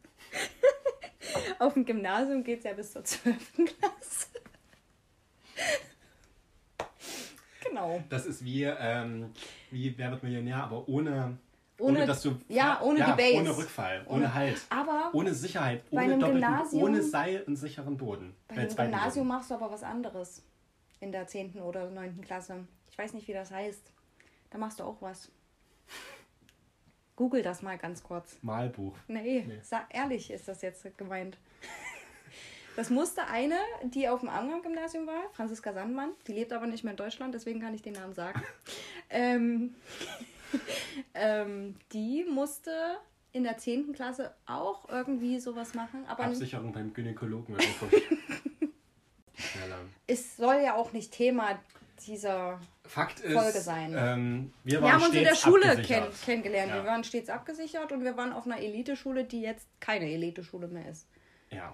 auf 1.59 1.75
dem 1.75 1.85
Gymnasium 1.85 2.43
geht 2.45 2.59
es 2.59 2.65
ja 2.65 2.73
bis 2.73 2.93
zur 2.93 3.05
12. 3.05 3.53
Klasse. 3.55 4.27
genau. 7.69 8.03
Das 8.09 8.27
ist 8.27 8.45
wie, 8.45 8.65
ähm, 8.65 9.33
wie 9.71 9.97
Wer 9.97 10.11
wird 10.11 10.23
Millionär, 10.23 10.57
aber 10.65 10.89
ohne, 10.89 11.39
Ohne- 11.79 12.07
dass 12.07 12.23
du. 12.23 12.37
ja, 12.49 12.81
ohne 12.83 13.05
die 13.05 13.13
Base. 13.13 13.37
Ohne 13.39 13.57
Rückfall, 13.57 14.05
ohne, 14.09 14.33
Halt. 14.35 14.61
Aber 14.71 15.11
Ohne 15.13 15.35
Sicherheit, 15.35 15.83
ohne 15.91 16.19
doppelten, 16.19 16.41
Gymnasium- 16.43 16.83
ohne 16.83 17.03
Seil 17.03 17.43
und 17.47 17.57
sicheren 17.57 17.97
Boden. 17.97 18.35
bei 18.49 18.57
einem 18.57 18.71
zweiten 18.71 18.91
Gymnasium 18.93 19.29
machst 19.29 19.51
du 19.51 19.55
aber 19.55 19.71
was 19.71 19.83
anderes. 19.83 20.43
In 21.01 21.13
der 21.13 21.27
10. 21.27 21.61
oder 21.61 21.91
9. 21.91 22.21
Klasse. 22.23 22.67
Ich 22.91 22.97
weiß 22.97 23.13
nicht, 23.13 23.29
wie 23.29 23.33
das 23.33 23.51
heißt. 23.51 23.93
Da 24.51 24.59
machst 24.59 24.79
du 24.81 24.85
auch 24.85 25.03
was. 25.03 25.31
Google 27.17 27.43
das 27.43 27.63
mal 27.63 27.79
ganz 27.79 28.03
kurz. 28.03 28.37
Malbuch. 28.43 28.97
Nee, 29.09 29.45
Nee. 29.47 29.61
ehrlich 29.91 30.31
ist 30.31 30.49
das 30.49 30.63
jetzt 30.63 30.97
gemeint. 30.99 31.39
Das 32.77 32.91
musste 32.91 33.27
eine, 33.29 33.57
die 33.85 34.09
auf 34.09 34.21
dem 34.21 34.29
Amram-Gymnasium 34.29 35.07
war, 35.07 35.31
Franziska 35.33 35.73
Sandmann, 35.73 36.11
die 36.27 36.33
lebt 36.33 36.53
aber 36.53 36.67
nicht 36.67 36.83
mehr 36.83 36.91
in 36.93 36.97
Deutschland, 36.97 37.33
deswegen 37.33 37.61
kann 37.61 37.73
ich 37.73 37.83
den 37.83 37.93
Namen 37.93 38.15
sagen. 38.15 38.43
ähm, 39.11 39.75
ähm, 41.15 41.77
die 41.93 42.25
musste 42.25 42.99
in 43.33 43.45
der 43.45 43.59
10. 43.59 43.93
Klasse 43.93 44.35
auch 44.47 44.89
irgendwie 44.89 45.39
sowas 45.41 45.75
machen, 45.75 46.05
aber 46.07 46.25
Absicherung 46.25 46.73
beim 46.73 46.93
Gynäkologen. 46.95 47.57
es 50.07 50.37
soll 50.37 50.61
ja 50.63 50.75
auch 50.77 50.93
nicht 50.93 51.13
Thema 51.13 51.59
dieser. 52.07 52.61
Fakt 52.87 53.21
ist, 53.21 53.33
Folge 53.33 53.61
sein. 53.61 53.95
Ähm, 53.97 54.53
wir 54.63 54.83
Wir 54.83 54.93
haben 54.93 55.03
uns 55.03 55.15
in 55.15 55.25
der 55.25 55.35
Schule 55.35 55.81
kenn 55.83 56.05
kennengelernt. 56.25 56.71
Ja. 56.71 56.83
Wir 56.83 56.85
waren 56.85 57.03
stets 57.03 57.31
abgesichert 57.31 57.93
und 57.93 58.05
wir 58.05 58.17
waren 58.17 58.33
auf 58.33 58.45
einer 58.45 58.59
Eliteschule, 58.59 59.25
die 59.25 59.41
jetzt 59.41 59.67
keine 59.81 60.11
Eliteschule 60.11 60.69
mehr 60.69 60.91
ist. 60.91 61.09
Ja. 61.51 61.73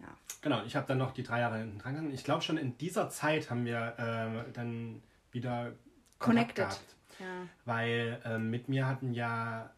Ja. 0.00 0.08
Genau, 0.42 0.64
ich 0.64 0.74
habe 0.74 0.86
dann 0.88 0.98
noch 0.98 1.12
die 1.12 1.22
drei 1.22 1.40
Jahre 1.40 1.58
hinten 1.58 1.78
dran 1.78 1.94
gegangen. 1.94 2.12
Ich 2.12 2.24
glaube, 2.24 2.42
schon 2.42 2.56
in 2.56 2.76
dieser 2.78 3.08
Zeit 3.08 3.50
haben 3.50 3.64
wir 3.64 3.94
äh, 3.98 4.52
dann 4.52 5.00
wieder 5.30 5.72
Kontakt 6.18 6.56
Connected. 6.56 6.56
gehabt. 6.56 6.96
Ja. 7.20 7.26
Weil 7.64 8.20
ähm, 8.24 8.50
mit 8.50 8.68
mir 8.68 8.86
hatten 8.86 9.12
ja 9.12 9.70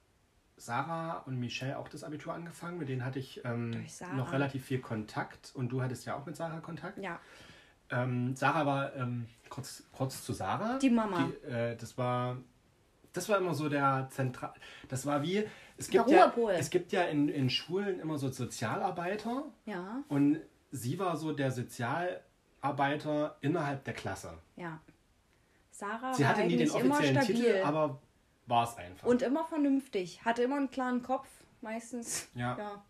Sarah 0.57 1.19
und 1.27 1.39
Michelle 1.41 1.77
auch 1.77 1.89
das 1.89 2.05
Abitur 2.05 2.33
angefangen. 2.33 2.79
Mit 2.79 2.89
denen 2.89 3.05
hatte 3.05 3.19
ich 3.19 3.45
ähm, 3.45 3.85
noch 4.15 4.33
relativ 4.33 4.65
viel 4.65 4.79
Kontakt. 4.81 5.51
Und 5.55 5.69
du 5.71 5.83
hattest 5.83 6.07
ja 6.07 6.17
auch 6.17 6.25
mit 6.25 6.37
Sarah 6.37 6.61
Kontakt. 6.61 6.99
ja. 6.99 7.21
Ähm, 7.93 8.35
Sarah 8.35 8.67
war 8.67 8.97
ähm, 8.97 9.27
kurz, 9.49 9.85
kurz 9.93 10.25
zu 10.25 10.33
Sarah. 10.33 10.79
Die 10.79 10.91
Mama. 10.91 11.29
Die, 11.29 11.47
äh, 11.49 11.77
das 11.77 11.97
war 11.99 12.37
das 13.13 13.29
war 13.29 13.37
immer 13.39 13.53
so 13.55 13.69
der 13.69 14.09
Zentral. 14.11 14.55
Das 14.89 15.05
war 15.05 15.23
wie 15.23 15.45
es 15.77 15.91
gibt 15.91 16.09
Der 16.09 16.17
ja 16.17 16.25
Ruhepol. 16.25 16.53
es 16.53 16.71
gibt 16.71 16.93
ja 16.93 17.03
in, 17.03 17.29
in 17.29 17.51
Schulen 17.51 18.01
immer 18.01 18.17
so 18.19 18.29
Sozialarbeiter 18.31 19.45
Ja. 19.67 20.03
und 20.09 20.41
sie 20.71 20.99
war 20.99 21.17
so 21.19 21.33
der 21.33 21.51
Sozialarbeiter 21.51 23.37
innerhalb 23.41 23.85
der 23.85 23.95
Klasse. 23.95 24.39
Ja. 24.57 24.81
Sarah 25.71 26.15
Sie 26.15 26.23
war 26.23 26.31
hatte 26.31 26.45
nie 26.47 26.57
den 26.57 26.71
offiziellen 26.71 27.21
Titel, 27.21 27.63
aber 27.65 28.01
war 28.47 28.65
es 28.69 28.77
einfach. 28.77 29.07
und 29.07 29.23
immer 29.23 29.45
vernünftig. 29.45 30.25
Hatte 30.25 30.43
immer 30.43 30.57
einen 30.57 30.71
klaren 30.71 31.03
Kopf, 31.03 31.29
meistens. 31.61 32.29
Ja. 32.35 32.57
ja. 32.59 32.83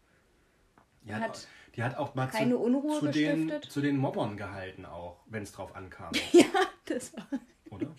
die, 1.02 1.14
hat, 1.14 1.30
auch- 1.30 1.61
die 1.76 1.82
hat 1.82 1.96
auch 1.96 2.14
mal 2.14 2.26
keine 2.26 2.52
zu, 2.52 2.58
Unruhe 2.58 3.00
zu, 3.00 3.08
den, 3.08 3.52
zu 3.68 3.80
den 3.80 3.96
Mobbern 3.96 4.36
gehalten 4.36 4.84
auch, 4.86 5.20
wenn 5.26 5.42
es 5.42 5.52
drauf 5.52 5.74
ankam, 5.74 6.12
Ja, 6.32 6.44
das 6.84 7.16
war. 7.16 7.26
oder? 7.70 7.94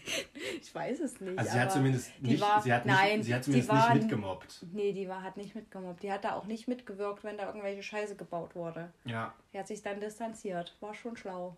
Ich 0.61 0.73
weiß 0.73 0.99
es 0.99 1.19
nicht. 1.19 1.37
Also 1.37 1.51
sie 1.51 1.59
hat 1.59 1.71
zumindest 1.71 2.21
nicht, 2.21 2.41
war, 2.41 2.61
sie 2.61 2.71
hat 2.73 2.85
nein, 2.85 3.17
nicht, 3.17 3.25
sie 3.25 3.35
hat 3.35 3.43
zumindest 3.43 3.69
war, 3.69 3.93
nicht 3.93 4.03
mitgemobbt. 4.03 4.65
Nee, 4.71 4.93
die 4.93 5.07
war, 5.09 5.23
hat 5.23 5.37
nicht 5.37 5.55
mitgemobbt. 5.55 6.03
Die 6.03 6.11
hat 6.11 6.23
da 6.23 6.35
auch 6.35 6.45
nicht 6.45 6.67
mitgewirkt, 6.67 7.23
wenn 7.23 7.37
da 7.37 7.47
irgendwelche 7.47 7.81
Scheiße 7.83 8.15
gebaut 8.15 8.55
wurde. 8.55 8.91
Ja, 9.05 9.33
Die 9.51 9.59
hat 9.59 9.67
sich 9.67 9.81
dann 9.81 9.99
distanziert. 9.99 10.75
War 10.79 10.93
schon 10.93 11.17
schlau. 11.17 11.57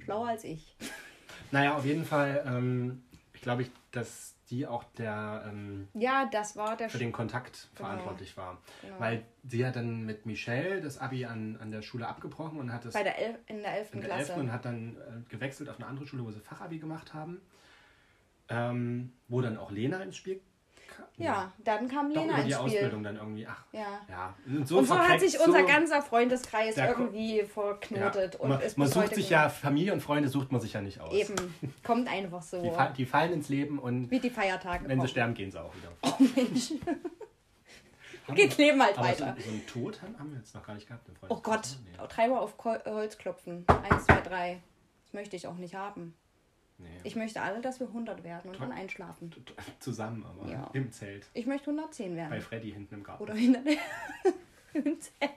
Schlauer 0.00 0.28
als 0.28 0.44
ich. 0.44 0.76
Naja, 1.50 1.76
auf 1.76 1.84
jeden 1.84 2.04
Fall, 2.04 2.42
ähm, 2.46 3.02
ich 3.32 3.42
glaube, 3.42 3.62
ich, 3.62 3.70
dass 3.90 4.34
die 4.52 4.66
auch 4.66 4.84
der 4.98 5.44
ähm, 5.48 5.88
Ja, 5.94 6.28
das 6.30 6.56
war 6.56 6.76
der 6.76 6.88
für 6.90 6.98
den 6.98 7.10
Kontakt 7.10 7.68
Genau. 7.74 7.88
verantwortlich 7.88 8.36
war. 8.36 8.58
Genau. 8.82 9.00
Weil 9.00 9.24
sie 9.42 9.66
hat 9.66 9.74
dann 9.76 10.04
mit 10.04 10.26
Michelle 10.26 10.80
das 10.80 10.98
Abi 10.98 11.24
an, 11.24 11.56
an 11.60 11.70
der 11.72 11.82
Schule 11.82 12.06
abgebrochen 12.06 12.60
und 12.60 12.72
hat 12.72 12.84
es 12.84 12.92
bei 12.92 13.02
der 13.02 13.18
Elf 13.18 13.38
in 13.46 13.58
der 13.62 13.72
11. 13.78 13.94
in 13.94 14.00
der 14.02 14.10
Klasse. 14.10 14.32
11. 14.32 14.40
und 14.42 14.52
hat 14.52 14.64
dann 14.64 14.96
äh, 14.96 15.28
gewechselt 15.30 15.68
auf 15.70 15.76
eine 15.76 15.86
andere 15.86 16.06
Schule, 16.06 16.24
wo 16.24 16.30
sie 16.30 16.40
Fachabi 16.40 16.78
gemacht 16.78 17.14
haben. 17.14 17.40
Ähm, 18.48 19.12
wo 19.28 19.40
dann 19.40 19.56
auch 19.56 19.70
Lena 19.70 20.02
ins 20.02 20.16
Spiel 20.16 20.36
kam. 20.36 20.51
Ja, 21.16 21.52
dann 21.58 21.88
kam 21.88 22.10
Lena 22.10 22.36
die 22.36 22.42
ins 22.50 22.54
Spiel. 22.54 22.56
Ausbildung 22.78 23.02
dann 23.02 23.16
irgendwie. 23.16 23.46
Ach, 23.46 23.64
Ja. 23.72 24.00
ja. 24.08 24.34
Und 24.46 24.66
so, 24.66 24.78
Und 24.78 24.86
so 24.86 24.98
hat 24.98 25.20
sich 25.20 25.38
unser 25.38 25.60
so- 25.60 25.66
ganzer 25.66 26.02
Freundeskreis 26.02 26.76
irgendwie 26.76 27.42
verknotet. 27.44 28.34
ja. 28.34 28.40
Und 28.40 28.48
man, 28.48 28.60
ist 28.60 28.76
man 28.78 28.88
sucht 28.88 29.14
sich 29.14 29.30
ja, 29.30 29.48
Familie 29.48 29.92
und 29.92 30.00
Freunde 30.00 30.28
sucht 30.28 30.50
man 30.52 30.60
sich 30.60 30.72
ja 30.72 30.80
nicht 30.80 31.00
aus. 31.00 31.12
Eben, 31.12 31.34
kommt 31.84 32.08
einfach 32.10 32.42
so. 32.42 32.60
Die, 32.62 32.70
fa 32.70 32.88
die 32.88 33.06
fallen 33.06 33.32
ins 33.34 33.48
Leben 33.48 33.78
und 33.78 34.10
Wie 34.10 34.20
die 34.20 34.30
Feiertage 34.30 34.84
wenn 34.84 34.90
sie 34.90 34.96
kommen. 34.96 35.08
sterben, 35.08 35.34
gehen 35.34 35.50
sie 35.52 35.60
auch 35.62 35.72
wieder. 35.74 35.88
Oh 36.02 36.14
Mensch, 36.36 36.72
geht 38.34 38.56
Leben 38.58 38.82
halt 38.82 38.96
aber 38.98 39.08
weiter. 39.08 39.34
So, 39.38 39.42
so 39.44 39.50
einen 39.50 39.66
Tod 39.66 40.00
haben 40.02 40.30
wir 40.30 40.38
jetzt 40.38 40.54
noch 40.54 40.64
gar 40.66 40.74
nicht 40.74 40.86
gehabt. 40.86 41.08
im 41.08 41.14
Oh 41.28 41.36
Gott, 41.40 41.66
Freundeskreis, 41.98 42.06
dreimal 42.08 42.38
auf 42.40 42.54
Holz 42.64 43.18
klopfen. 43.18 43.64
Eins, 43.90 44.04
zwei, 44.06 44.20
drei. 44.20 44.62
Das 45.04 45.12
möchte 45.12 45.36
ich 45.36 45.46
auch 45.46 45.56
nicht 45.56 45.74
haben. 45.74 46.14
Nee. 46.78 46.88
Ich 47.04 47.14
möchte 47.16 47.40
alle, 47.42 47.60
dass 47.60 47.78
wir 47.80 47.86
100 47.88 48.24
werden 48.24 48.50
und 48.50 48.56
Toll. 48.56 48.66
dann 48.68 48.76
einschlafen. 48.76 49.32
Zusammen, 49.78 50.24
aber 50.24 50.50
Ja. 50.50 50.70
im 50.72 50.90
Zelt. 50.90 51.26
Ich 51.34 51.46
möchte 51.46 51.66
110 51.70 52.16
werden. 52.16 52.30
Bei 52.30 52.40
Freddy 52.40 52.72
hinten 52.72 52.94
im 52.96 53.02
Garten. 53.04 53.22
Oder 53.22 53.34
hinter 53.34 53.60
im 54.74 55.00
Zelt. 55.00 55.30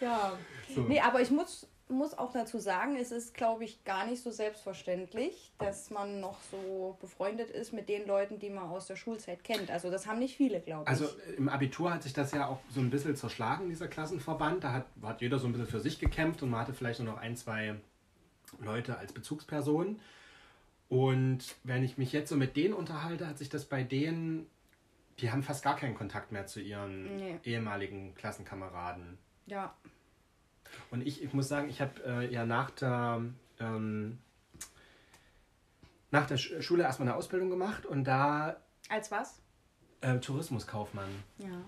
Ja. 0.00 0.32
So. 0.74 0.82
Nee, 0.82 1.00
aber 1.00 1.20
ich 1.20 1.30
muss, 1.30 1.66
muss 1.88 2.16
auch 2.16 2.32
dazu 2.32 2.58
sagen, 2.58 2.96
es 2.96 3.12
ist, 3.12 3.34
glaube 3.34 3.64
ich, 3.64 3.84
gar 3.84 4.06
nicht 4.06 4.22
so 4.22 4.30
selbstverständlich, 4.30 5.52
dass 5.58 5.90
man 5.90 6.20
noch 6.20 6.38
so 6.50 6.96
befreundet 7.00 7.50
ist 7.50 7.72
mit 7.72 7.88
den 7.88 8.06
Leuten, 8.06 8.38
die 8.38 8.50
man 8.50 8.64
aus 8.64 8.86
der 8.86 8.96
Schulzeit 8.96 9.42
kennt. 9.44 9.70
Also 9.70 9.90
das 9.90 10.06
haben 10.06 10.18
nicht 10.18 10.36
viele, 10.36 10.60
glaube 10.60 10.82
ich. 10.84 10.88
Also 10.88 11.04
äh, 11.06 11.32
im 11.36 11.48
Abitur 11.48 11.92
hat 11.94 12.02
sich 12.02 12.12
das 12.12 12.32
ja 12.32 12.46
auch 12.46 12.58
so 12.70 12.80
ein 12.80 12.90
bisschen 12.90 13.16
zerschlagen, 13.16 13.68
dieser 13.68 13.88
Klassenverband. 13.88 14.64
Da 14.64 14.72
hat, 14.72 14.86
hat 15.02 15.20
jeder 15.20 15.38
so 15.38 15.46
ein 15.46 15.52
bisschen 15.52 15.68
für 15.68 15.80
sich 15.80 15.98
gekämpft 15.98 16.42
und 16.42 16.50
man 16.50 16.60
hatte 16.60 16.74
vielleicht 16.74 17.00
nur 17.00 17.12
noch 17.12 17.20
ein, 17.20 17.36
zwei 17.36 17.74
Leute 18.60 18.98
als 18.98 19.12
Bezugsperson. 19.12 20.00
Und 20.88 21.56
wenn 21.64 21.82
ich 21.82 21.98
mich 21.98 22.12
jetzt 22.12 22.28
so 22.28 22.36
mit 22.36 22.56
denen 22.56 22.74
unterhalte, 22.74 23.26
hat 23.26 23.38
sich 23.38 23.48
das 23.48 23.64
bei 23.64 23.82
denen, 23.82 24.46
die 25.18 25.32
haben 25.32 25.42
fast 25.42 25.64
gar 25.64 25.76
keinen 25.76 25.94
Kontakt 25.94 26.30
mehr 26.32 26.46
zu 26.46 26.60
ihren 26.60 27.16
Nee. 27.16 27.38
ehemaligen 27.44 28.14
Klassenkameraden. 28.14 29.18
ja. 29.46 29.74
Und 30.90 31.06
ich, 31.06 31.22
ich 31.22 31.32
muss 31.32 31.46
sagen, 31.48 31.68
ich 31.70 31.80
habe 31.80 31.92
äh, 32.04 32.32
ja 32.32 32.44
nach 32.44 32.70
der, 32.70 33.22
ähm, 33.60 34.18
nach 36.10 36.26
der 36.26 36.38
Sch- 36.38 36.60
Schule 36.60 36.82
erstmal 36.82 37.08
eine 37.08 37.16
Ausbildung 37.16 37.50
gemacht 37.50 37.86
und 37.86 38.04
da 38.04 38.56
Als 38.88 39.10
was? 39.10 39.40
äh, 40.00 40.18
Tourismuskaufmann. 40.18 41.08
Ja. 41.38 41.62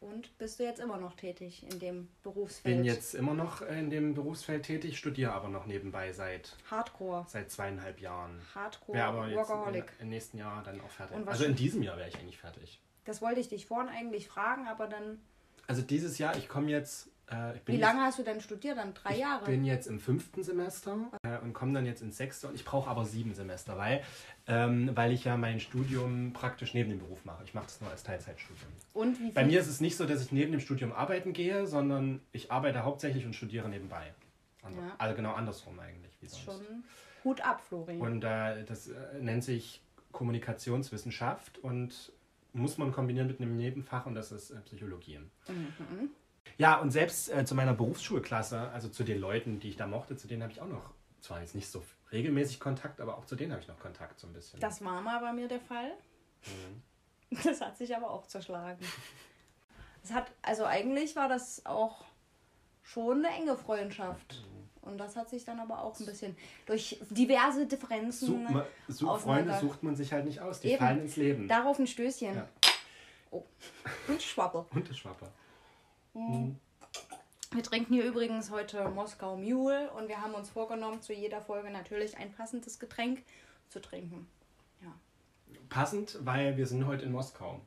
Und 0.00 0.36
bist 0.38 0.58
du 0.60 0.64
jetzt 0.64 0.78
immer 0.78 0.98
noch 0.98 1.14
tätig 1.14 1.64
in 1.70 1.78
dem 1.80 2.08
Berufsfeld? 2.22 2.76
Bin 2.76 2.84
jetzt 2.84 3.14
immer 3.14 3.34
noch 3.34 3.62
in 3.62 3.88
dem 3.90 4.14
Berufsfeld 4.14 4.64
tätig, 4.64 4.98
studiere 4.98 5.32
aber 5.32 5.48
noch 5.48 5.66
nebenbei 5.66 6.12
seit, 6.12 6.56
Hardcore. 6.70 7.24
seit 7.28 7.50
zweieinhalb 7.50 8.00
Jahren. 8.00 8.40
Hardcore 8.54 8.98
Wäre 8.98 9.06
aber 9.06 9.28
jetzt 9.28 9.36
Workaholic. 9.36 9.92
im, 9.98 10.08
nächsten 10.10 10.38
Jahr 10.38 10.62
dann 10.62 10.80
auch 10.80 10.90
fertig. 10.90 11.16
Also 11.26 11.44
in 11.44 11.56
diesem 11.56 11.82
Jahr 11.82 11.96
wäre 11.96 12.08
ich 12.08 12.18
eigentlich 12.18 12.38
fertig. 12.38 12.80
Das 13.04 13.22
wollte 13.22 13.40
ich 13.40 13.48
dich 13.48 13.66
vorhin 13.66 13.88
eigentlich 13.88 14.28
fragen, 14.28 14.68
aber 14.68 14.86
dann. 14.86 15.20
Also 15.66 15.82
dieses 15.82 16.18
Jahr, 16.18 16.36
ich 16.36 16.48
komme 16.48 16.70
jetzt. 16.70 17.08
Äh, 17.30 17.56
ich 17.56 17.62
Wie 17.66 17.72
jetzt, 17.72 17.80
lange 17.80 18.02
hast 18.02 18.18
du 18.18 18.22
denn 18.22 18.40
studiert? 18.40 18.78
Dann 18.78 18.94
drei 18.94 19.14
ich 19.14 19.18
Jahre. 19.18 19.44
bin 19.46 19.64
jetzt 19.64 19.86
im 19.88 19.98
fünften 19.98 20.42
Semester 20.44 20.96
äh, 21.24 21.38
und 21.38 21.52
komme 21.54 21.72
dann 21.72 21.84
jetzt 21.84 22.00
ins 22.02 22.16
sechste 22.16 22.46
und 22.48 22.54
ich 22.54 22.64
brauche 22.64 22.88
aber 22.88 23.04
sieben 23.04 23.34
Semester, 23.34 23.76
weil, 23.76 24.02
ähm, 24.46 24.90
weil 24.94 25.10
ich 25.12 25.24
ja 25.24 25.36
mein 25.36 25.58
Studium 25.58 26.32
praktisch 26.32 26.72
neben 26.74 26.90
dem 26.90 27.00
Beruf 27.00 27.24
mache. 27.24 27.42
Ich 27.44 27.52
mache 27.54 27.64
das 27.66 27.80
nur 27.80 27.90
als 27.90 28.04
Teilzeitstudium. 28.04 28.68
Und 28.92 29.18
wie 29.20 29.30
Bei 29.32 29.44
mir 29.44 29.58
ist 29.60 29.66
es 29.66 29.80
nicht 29.80 29.96
so, 29.96 30.06
dass 30.06 30.22
ich 30.22 30.30
neben 30.30 30.52
dem 30.52 30.60
Studium 30.60 30.92
arbeiten 30.92 31.32
gehe, 31.32 31.66
sondern 31.66 32.20
ich 32.32 32.52
arbeite 32.52 32.84
hauptsächlich 32.84 33.26
und 33.26 33.34
studiere 33.34 33.68
nebenbei. 33.68 34.14
Ander- 34.62 34.78
Ja. 34.82 34.94
Also 34.98 35.16
genau 35.16 35.32
andersrum 35.32 35.78
eigentlich. 35.80 36.16
Wie 36.20 36.26
ist 36.26 36.34
sonst. 36.44 36.64
schon 36.64 36.84
Hut 37.24 37.40
ab, 37.40 37.60
Florian. 37.68 38.00
Und 38.00 38.22
äh, 38.22 38.62
das 38.64 38.86
äh, 38.88 38.94
nennt 39.20 39.42
sich 39.42 39.82
Kommunikationswissenschaft 40.12 41.58
und 41.58 42.12
muss 42.52 42.78
man 42.78 42.92
kombinieren 42.92 43.26
mit 43.26 43.40
einem 43.40 43.56
Nebenfach 43.56 44.06
und 44.06 44.14
das 44.14 44.32
ist 44.32 44.50
äh, 44.50 44.60
Psychologie. 44.60 45.18
Mhm. 45.48 46.10
Ja, 46.58 46.76
und 46.76 46.90
selbst 46.90 47.30
äh, 47.30 47.44
zu 47.44 47.54
meiner 47.54 47.74
Berufsschulklasse, 47.74 48.70
also 48.70 48.88
zu 48.88 49.04
den 49.04 49.20
Leuten, 49.20 49.60
die 49.60 49.70
ich 49.70 49.76
da 49.76 49.86
mochte, 49.86 50.16
zu 50.16 50.26
denen 50.26 50.42
habe 50.42 50.52
ich 50.52 50.60
auch 50.60 50.68
noch, 50.68 50.90
zwar 51.20 51.40
jetzt 51.40 51.54
nicht 51.54 51.68
so 51.68 51.82
regelmäßig 52.12 52.60
Kontakt, 52.60 53.00
aber 53.00 53.18
auch 53.18 53.26
zu 53.26 53.36
denen 53.36 53.52
habe 53.52 53.62
ich 53.62 53.68
noch 53.68 53.78
Kontakt 53.78 54.18
so 54.20 54.26
ein 54.26 54.32
bisschen. 54.32 54.60
Das 54.60 54.82
war 54.84 55.00
mal 55.00 55.20
bei 55.20 55.32
mir 55.32 55.48
der 55.48 55.60
Fall. 55.60 55.92
Mhm. 56.46 56.82
Das 57.44 57.60
hat 57.60 57.76
sich 57.76 57.94
aber 57.94 58.08
auch 58.08 58.26
zerschlagen. 58.28 58.78
Es 60.04 60.12
hat, 60.12 60.30
also 60.42 60.64
eigentlich 60.64 61.16
war 61.16 61.28
das 61.28 61.66
auch 61.66 62.04
schon 62.84 63.24
eine 63.24 63.34
enge 63.36 63.56
Freundschaft. 63.56 64.44
Und 64.80 64.98
das 64.98 65.16
hat 65.16 65.28
sich 65.28 65.44
dann 65.44 65.58
aber 65.58 65.82
auch 65.82 65.98
ein 65.98 66.06
bisschen 66.06 66.36
durch 66.64 67.00
diverse 67.10 67.66
Differenzen. 67.66 68.28
Sucht 68.28 68.50
man, 68.50 68.64
such, 68.86 69.18
Freunde 69.18 69.58
sucht 69.58 69.82
man 69.82 69.96
sich 69.96 70.12
halt 70.12 70.24
nicht 70.24 70.40
aus, 70.40 70.60
die 70.60 70.68
Eben. 70.68 70.78
fallen 70.78 71.00
ins 71.00 71.16
Leben. 71.16 71.48
Darauf 71.48 71.80
ein 71.80 71.88
Stößchen. 71.88 72.36
Ja. 72.36 72.48
Oh. 73.32 73.42
Und 74.06 74.22
Schwappe. 74.22 74.64
Und 74.70 74.88
das 74.88 74.96
Schwapper. 76.16 76.54
Wir 77.52 77.62
trinken 77.62 77.94
hier 77.94 78.04
übrigens 78.04 78.50
heute 78.50 78.88
Moskau 78.90 79.36
Mule 79.36 79.90
und 79.92 80.08
wir 80.08 80.20
haben 80.20 80.34
uns 80.34 80.50
vorgenommen, 80.50 81.00
zu 81.00 81.12
jeder 81.12 81.40
Folge 81.40 81.70
natürlich 81.70 82.16
ein 82.16 82.32
passendes 82.32 82.78
Getränk 82.78 83.22
zu 83.68 83.80
trinken. 83.80 84.26
Ja. 84.82 84.92
Passend, 85.68 86.18
weil 86.22 86.56
wir 86.56 86.66
sind 86.66 86.86
heute 86.86 87.04
in 87.04 87.12
Moskau. 87.12 87.60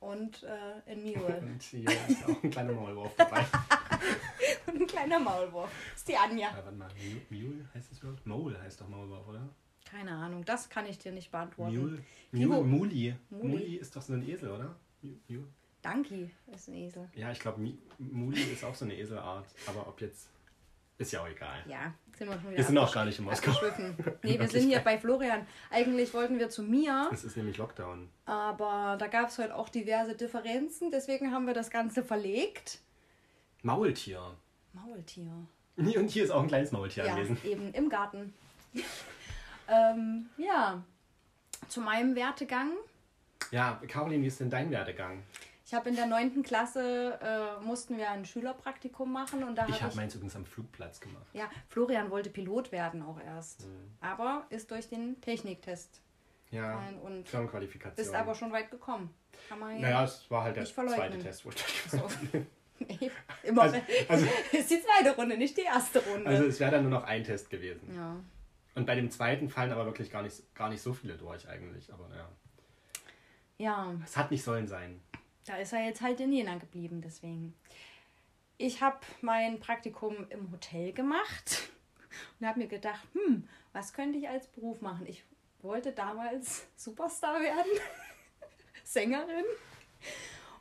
Und 0.00 0.44
äh, 0.44 0.92
in 0.92 1.02
Mule. 1.02 1.38
Und 1.42 1.62
hier 1.62 1.90
ist 2.08 2.24
auch 2.24 2.42
ein 2.42 2.50
kleiner 2.50 2.72
Maulwurf 2.72 3.12
dabei. 3.16 3.44
und 4.66 4.80
ein 4.82 4.86
kleiner 4.86 5.18
Maulwurf. 5.18 5.70
Das 5.90 5.98
ist 6.00 6.08
die 6.08 6.16
Anja. 6.16 6.50
Warte 6.54 6.70
mal, 6.70 6.88
Mu- 6.88 7.36
Mule 7.36 7.68
heißt 7.74 7.90
das 7.90 7.98
überhaupt? 7.98 8.24
Mole 8.24 8.60
heißt 8.62 8.80
doch 8.80 8.88
Maulwurf, 8.88 9.26
oder? 9.26 9.48
Keine 9.84 10.12
Ahnung, 10.12 10.44
das 10.44 10.68
kann 10.68 10.86
ich 10.86 10.98
dir 10.98 11.10
nicht 11.10 11.32
beantworten. 11.32 11.76
Mule. 11.76 12.02
Mule. 12.30 12.62
Muli. 12.62 13.14
Muli. 13.30 13.74
Ist 13.76 13.96
doch 13.96 14.02
so 14.02 14.12
ein 14.12 14.28
Esel, 14.28 14.50
oder? 14.52 14.76
Mu- 15.02 15.16
Mu- 15.28 15.44
Danki 15.82 16.30
ist 16.54 16.68
ein 16.68 16.74
Esel. 16.74 17.08
Ja, 17.14 17.30
ich 17.30 17.38
glaube, 17.40 17.60
Muli 17.98 18.42
ist 18.42 18.64
auch 18.64 18.74
so 18.74 18.84
eine 18.84 18.96
Eselart. 18.98 19.46
Aber 19.66 19.86
ob 19.88 20.00
jetzt. 20.00 20.28
Ist 21.00 21.12
ja 21.12 21.22
auch 21.22 21.28
egal. 21.28 21.62
Ja, 21.68 21.94
sind 22.18 22.26
wir 22.28 22.34
schon 22.34 22.46
wieder 22.48 22.56
Wir 22.56 22.64
sind 22.64 22.76
auch 22.78 22.92
gar 22.92 23.04
nicht 23.04 23.20
in 23.20 23.24
Moskau. 23.26 23.52
Nee, 24.24 24.36
wir 24.40 24.48
sind 24.48 24.68
hier 24.68 24.80
bei 24.80 24.98
Florian. 24.98 25.46
Eigentlich 25.70 26.12
wollten 26.12 26.40
wir 26.40 26.50
zu 26.50 26.64
mir, 26.64 27.08
Es 27.12 27.22
ist 27.22 27.36
nämlich 27.36 27.56
Lockdown. 27.56 28.08
aber 28.26 28.96
da 28.98 29.06
gab 29.06 29.28
es 29.28 29.38
heute 29.38 29.54
auch 29.54 29.68
diverse 29.68 30.16
Differenzen. 30.16 30.90
Deswegen 30.90 31.30
haben 31.32 31.46
wir 31.46 31.54
das 31.54 31.70
Ganze 31.70 32.02
verlegt. 32.02 32.80
Maultier. 33.62 34.34
Maultier. 34.72 35.30
Und 35.76 36.10
hier 36.10 36.24
ist 36.24 36.30
auch 36.30 36.42
ein 36.42 36.48
kleines 36.48 36.72
Maultier 36.72 37.04
Ja, 37.06 37.12
anwesend. 37.14 37.44
eben 37.44 37.72
im 37.74 37.88
Garten. 37.88 38.34
ähm, 39.68 40.28
ja, 40.36 40.82
zu 41.68 41.80
meinem 41.80 42.16
Wertegang. 42.16 42.72
Ja, 43.52 43.80
Caroline, 43.86 44.24
wie 44.24 44.26
ist 44.26 44.40
denn 44.40 44.50
dein 44.50 44.70
Werdegang? 44.72 45.22
Ich 45.68 45.74
habe 45.74 45.90
in 45.90 45.96
der 45.96 46.06
neunten 46.06 46.42
Klasse, 46.42 47.18
äh, 47.20 47.62
mussten 47.62 47.98
wir 47.98 48.10
ein 48.10 48.24
Schülerpraktikum 48.24 49.12
machen 49.12 49.44
und 49.44 49.54
da 49.54 49.66
Ich 49.68 49.82
habe 49.82 49.90
ich... 49.90 49.96
meins 49.96 50.14
übrigens 50.14 50.34
am 50.34 50.46
Flugplatz 50.46 50.98
gemacht. 50.98 51.26
Ja, 51.34 51.50
Florian 51.68 52.10
wollte 52.10 52.30
Pilot 52.30 52.72
werden 52.72 53.02
auch 53.02 53.20
erst. 53.20 53.66
Mhm. 53.66 53.90
Aber 54.00 54.46
ist 54.48 54.70
durch 54.70 54.88
den 54.88 55.20
Techniktest 55.20 56.00
Ja, 56.50 56.82
und 57.02 57.28
Firmenqualifikation. 57.28 57.96
bist 57.96 58.14
aber 58.14 58.34
schon 58.34 58.50
weit 58.50 58.70
gekommen. 58.70 59.14
Kann 59.50 59.58
man 59.58 59.78
Naja, 59.78 60.04
es 60.04 60.30
war 60.30 60.44
halt 60.44 60.56
der 60.56 60.64
zweite 60.64 61.18
Test, 61.18 61.44
wo 61.44 61.50
ich 61.50 61.56
So. 61.90 62.08
Nee, 62.78 63.10
Immer. 63.42 63.62
Also- 63.62 63.80
also- 64.08 64.26
ist 64.52 64.70
die 64.70 64.80
zweite 64.80 65.16
Runde, 65.16 65.36
nicht 65.36 65.54
die 65.58 65.62
erste 65.62 65.98
Runde. 66.02 66.30
Also 66.30 66.44
es 66.44 66.60
wäre 66.60 66.70
dann 66.70 66.82
nur 66.88 66.92
noch 66.92 67.04
ein 67.04 67.24
Test 67.24 67.50
gewesen. 67.50 67.94
ja. 67.94 68.16
Und 68.74 68.86
bei 68.86 68.94
dem 68.94 69.10
zweiten 69.10 69.50
fallen 69.50 69.72
aber 69.72 69.84
wirklich 69.84 70.08
gar 70.10 70.22
nicht, 70.22 70.54
gar 70.54 70.68
nicht 70.70 70.80
so 70.80 70.94
viele 70.94 71.18
durch 71.18 71.46
eigentlich. 71.48 71.92
Aber 71.92 72.06
naja, 72.08 72.28
ja, 73.58 73.94
es 74.04 74.16
hat 74.16 74.30
nicht 74.30 74.44
sollen 74.44 74.68
sein. 74.68 75.00
Da 75.48 75.56
ist 75.56 75.72
er 75.72 75.84
jetzt 75.84 76.00
halt 76.00 76.20
in 76.20 76.32
Jena 76.32 76.56
geblieben, 76.56 77.00
deswegen. 77.02 77.54
Ich 78.56 78.82
habe 78.82 78.98
mein 79.20 79.60
Praktikum 79.60 80.26
im 80.30 80.50
Hotel 80.50 80.92
gemacht 80.92 81.70
und 82.40 82.46
habe 82.46 82.58
mir 82.58 82.68
gedacht, 82.68 83.06
hm, 83.12 83.48
was 83.72 83.92
könnte 83.92 84.18
ich 84.18 84.28
als 84.28 84.46
Beruf 84.48 84.80
machen? 84.80 85.06
Ich 85.06 85.24
wollte 85.60 85.92
damals 85.92 86.66
Superstar 86.76 87.40
werden, 87.40 87.70
Sängerin. 88.84 89.44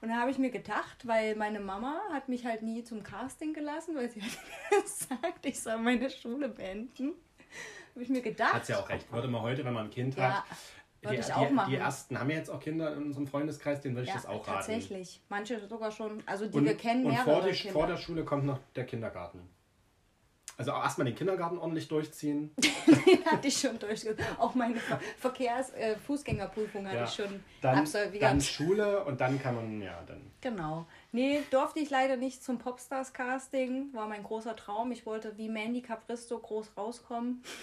Und 0.01 0.10
da 0.10 0.17
habe 0.17 0.29
ich 0.29 0.38
mir 0.38 0.51
gedacht, 0.51 1.08
weil 1.08 1.36
meine 1.36 1.60
Mama 1.60 2.00
hat 2.12 2.29
mich 2.29 2.46
halt 2.46 2.62
nie 2.62 2.84
zum 2.84 3.01
Casting 3.01 3.53
gelassen, 3.53 3.96
weil 3.96 4.10
sie 4.10 4.22
hat 4.72 4.84
gesagt, 4.84 5.46
ich 5.46 5.60
soll 5.60 5.77
meine 5.77 6.10
Schule 6.10 6.50
beenden. 6.50 7.13
Habe 7.94 8.03
ich 8.03 8.10
mir 8.10 8.22
gedacht. 8.22 8.53
Hat 8.53 8.70
ja 8.70 8.79
auch 8.79 8.89
recht. 8.89 9.12
Würde 9.12 9.27
man 9.27 9.41
heute, 9.41 9.65
wenn 9.65 9.74
man 9.74 9.86
ein 9.86 9.89
Kind 9.91 10.15
Ja, 10.15 10.44
hat, 10.44 10.58
würde 11.01 11.16
die, 11.18 11.22
ich 11.22 11.34
auch 11.34 11.48
die, 11.48 11.54
machen. 11.54 11.72
die 11.72 11.77
ersten 11.77 12.20
haben 12.20 12.30
ja 12.30 12.38
jetzt 12.38 12.50
auch 12.50 12.60
Kinder 12.60 12.94
in 12.96 13.04
unserem 13.04 13.27
Freundeskreis, 13.27 13.82
denen 13.82 13.96
würde 13.96 14.04
ich 14.04 14.10
ja, 14.10 14.16
das 14.16 14.25
auch 14.25 14.48
raten. 14.48 14.58
tatsächlich. 14.58 15.22
Manche 15.30 15.66
sogar 15.68 15.92
schon, 15.92 16.24
also 16.25 16.48
die 16.48 16.58
Und, 16.58 16.66
wir 16.66 16.75
kennen, 16.75 17.06
und 17.06 17.12
mehrere 17.12 17.42
vor, 17.42 17.51
die, 17.51 17.70
vor 17.70 17.88
der 17.88 17.98
Schule 17.98 18.24
kommt 18.25 18.46
noch 18.46 18.60
der 18.75 18.86
Kindergarten. 18.86 19.42
Also 20.58 20.72
erstmal 20.72 21.06
den 21.06 21.13
Kindergarten 21.16 21.60
ordentlich 21.60 21.88
durchziehen. 21.88 22.51
Den 23.06 23.24
hatte 23.25 23.48
ich 23.48 23.60
schon 23.60 23.77
durchgezogen. 23.77 24.25
Auch 24.39 24.56
meine 24.56 24.75
Ver 24.77 25.00
Verkehrs-, 25.20 25.70
äh, 25.74 25.96
Fußgängerprüfung 25.98 26.88
hatte 26.88 26.96
Ja. 26.98 27.04
ich 27.04 27.12
schon 27.13 27.44
Dann, 27.62 27.77
absolviert. 27.77 28.24
dann 28.24 28.42
Schule 28.42 29.04
und 29.06 29.22
dann 29.22 29.39
kann 29.39 29.54
man, 29.54 29.80
ja, 29.82 30.01
dann. 30.08 30.32
Genau. 30.42 30.88
Nee, 31.12 31.42
durfte 31.51 31.80
ich 31.80 31.92
leider 31.92 32.18
nicht 32.18 32.44
zum 32.44 32.58
Popstars-Casting. 32.58 33.94
War 33.94 34.08
mein 34.08 34.24
großer 34.24 34.56
Traum. 34.56 34.92
Ich 34.92 35.06
wollte 35.06 35.38
wie 35.38 35.48
Mandy 35.48 35.84
Capristo 35.84 36.39
groß 36.39 36.72
rauskommen. 36.75 37.44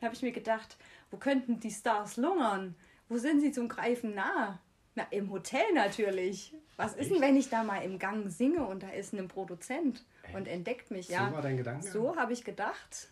Da 0.00 0.06
habe 0.06 0.14
ich 0.14 0.22
mir 0.22 0.30
gedacht, 0.30 0.76
wo 1.10 1.16
könnten 1.16 1.60
die 1.60 1.70
Stars 1.70 2.16
lungern? 2.16 2.74
Wo 3.08 3.18
sind 3.18 3.40
sie 3.40 3.52
zum 3.52 3.68
Greifen 3.68 4.14
nah? 4.14 4.60
Na, 4.94 5.04
im 5.10 5.30
Hotel 5.30 5.72
natürlich. 5.74 6.54
Was 6.76 6.92
ist 6.94 7.08
denn, 7.10 7.16
Echt? 7.16 7.22
wenn 7.22 7.36
ich 7.36 7.48
da 7.48 7.62
mal 7.62 7.82
im 7.82 7.98
Gang 7.98 8.30
singe 8.30 8.64
und 8.66 8.82
da 8.82 8.88
ist 8.90 9.12
ein 9.12 9.28
Produzent 9.28 10.04
und 10.34 10.48
entdeckt 10.48 10.90
mich? 10.90 11.08
Ja, 11.08 11.28
So 11.28 11.34
war 11.34 11.42
dein 11.42 11.56
Gedanke? 11.56 11.86
so 11.90 12.16
habe 12.16 12.32
ich 12.32 12.44
gedacht. 12.44 13.08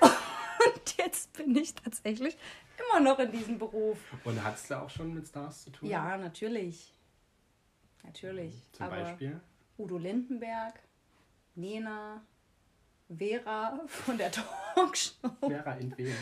Und 0.02 0.96
jetzt 0.98 1.32
bin 1.32 1.56
ich 1.56 1.74
tatsächlich 1.74 2.36
immer 2.78 3.00
noch 3.00 3.18
in 3.18 3.32
diesem 3.32 3.58
Beruf. 3.58 3.96
Und 4.24 4.44
hattest 4.44 4.70
du 4.70 4.74
auch 4.78 4.90
schon 4.90 5.14
mit 5.14 5.26
Stars 5.26 5.62
zu 5.62 5.70
tun? 5.70 5.88
Ja, 5.88 6.18
natürlich. 6.18 6.94
Natürlich. 8.04 8.54
Zum 8.72 8.84
Aber 8.86 8.96
Beispiel? 9.02 9.40
Udo 9.78 9.96
Lindenberg, 9.96 10.78
Nena, 11.54 12.22
Vera 13.08 13.80
von 13.86 14.18
der 14.18 14.30
Talkshow, 14.74 15.30
Vera 15.40 15.72
in 15.76 15.96
wen? 15.96 16.14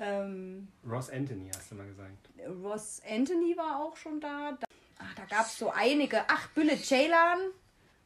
Ähm, 0.00 0.68
Ross 0.88 1.10
Anthony, 1.10 1.50
hast 1.54 1.70
du 1.70 1.74
mal 1.76 1.86
gesagt. 1.86 2.28
Ross 2.62 3.00
Anthony 3.08 3.56
war 3.56 3.80
auch 3.84 3.96
schon 3.96 4.20
da. 4.20 4.52
da 4.58 4.66
ach, 4.98 5.14
da 5.14 5.24
gab 5.26 5.46
es 5.46 5.58
so 5.58 5.70
einige. 5.70 6.22
Ach, 6.28 6.48
Bülle 6.50 6.76
Ceylan. 6.76 7.38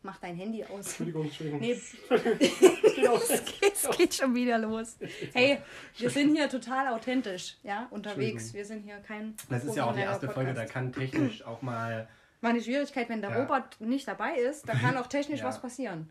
Mach 0.03 0.19
dein 0.19 0.37
Handy 0.37 0.63
aus. 0.65 0.87
Entschuldigung, 0.89 1.25
Entschuldigung. 1.25 1.61
Nee, 1.61 1.73
es 2.11 3.45
geht, 3.59 3.73
es 3.73 3.89
geht 3.97 4.15
schon 4.15 4.35
wieder 4.35 4.59
los. 4.59 4.97
Hey, 5.33 5.59
wir 5.97 6.11
sind 6.11 6.35
hier 6.35 6.49
total 6.51 6.89
authentisch, 6.93 7.57
ja, 7.63 7.87
unterwegs. 7.91 8.53
Wir 8.53 8.67
sind 8.67 8.83
hier 8.83 8.99
kein. 8.99 9.35
Das 9.49 9.65
ist 9.65 9.77
ja 9.77 9.87
auch 9.87 9.95
die 9.95 10.01
erste 10.01 10.29
Folge, 10.29 10.53
da 10.53 10.61
Podcast. 10.63 10.73
kann 10.75 10.93
technisch 10.93 11.43
auch 11.47 11.63
mal. 11.63 12.07
War 12.43 12.51
eine 12.51 12.61
Schwierigkeit, 12.61 13.09
wenn 13.09 13.23
der 13.23 13.31
Ja. 13.31 13.41
Robert 13.41 13.81
nicht 13.81 14.07
dabei 14.07 14.35
ist, 14.37 14.69
da 14.69 14.75
kann 14.75 14.97
auch 14.99 15.07
technisch 15.07 15.41
Ja. 15.41 15.47
was 15.47 15.63
passieren. 15.63 16.11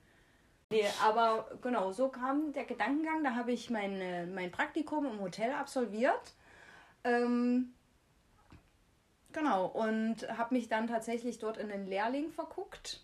Nee, 0.73 0.85
aber 1.03 1.49
genau, 1.61 1.91
so 1.91 2.09
kam 2.09 2.53
der 2.53 2.65
Gedankengang. 2.65 3.23
Da 3.23 3.35
habe 3.35 3.51
ich 3.51 3.69
mein, 3.69 3.99
äh, 4.01 4.25
mein 4.25 4.51
Praktikum 4.51 5.05
im 5.05 5.19
Hotel 5.21 5.51
absolviert. 5.51 6.33
Ähm, 7.03 7.73
genau, 9.31 9.65
und 9.67 10.27
habe 10.37 10.55
mich 10.55 10.69
dann 10.69 10.87
tatsächlich 10.87 11.39
dort 11.39 11.57
in 11.57 11.71
einen 11.71 11.87
Lehrling 11.87 12.31
verguckt 12.31 13.01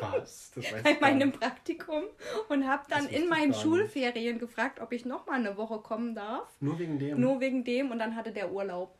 Was? 0.00 0.52
Das 0.54 0.72
weiß 0.72 0.82
bei 0.84 0.98
meinem. 1.00 1.32
Praktikum 1.32 2.04
und 2.48 2.66
habe 2.66 2.84
dann 2.88 3.06
in 3.08 3.28
meinen. 3.28 3.54
Schulferien 3.54 4.38
gefragt, 4.38 4.80
ob 4.80 4.92
ich 4.92 5.04
noch 5.04 5.26
mal 5.26 5.34
eine 5.34 5.56
Woche 5.56 5.78
kommen 5.78 6.14
darf. 6.14 6.48
Nur 6.60 6.78
wegen 6.78 6.98
dem. 6.98 7.20
Nur 7.20 7.40
wegen 7.40 7.64
dem 7.64 7.90
und 7.90 7.98
dann 7.98 8.16
hatte 8.16 8.32
der 8.32 8.52
Urlaub. 8.52 8.96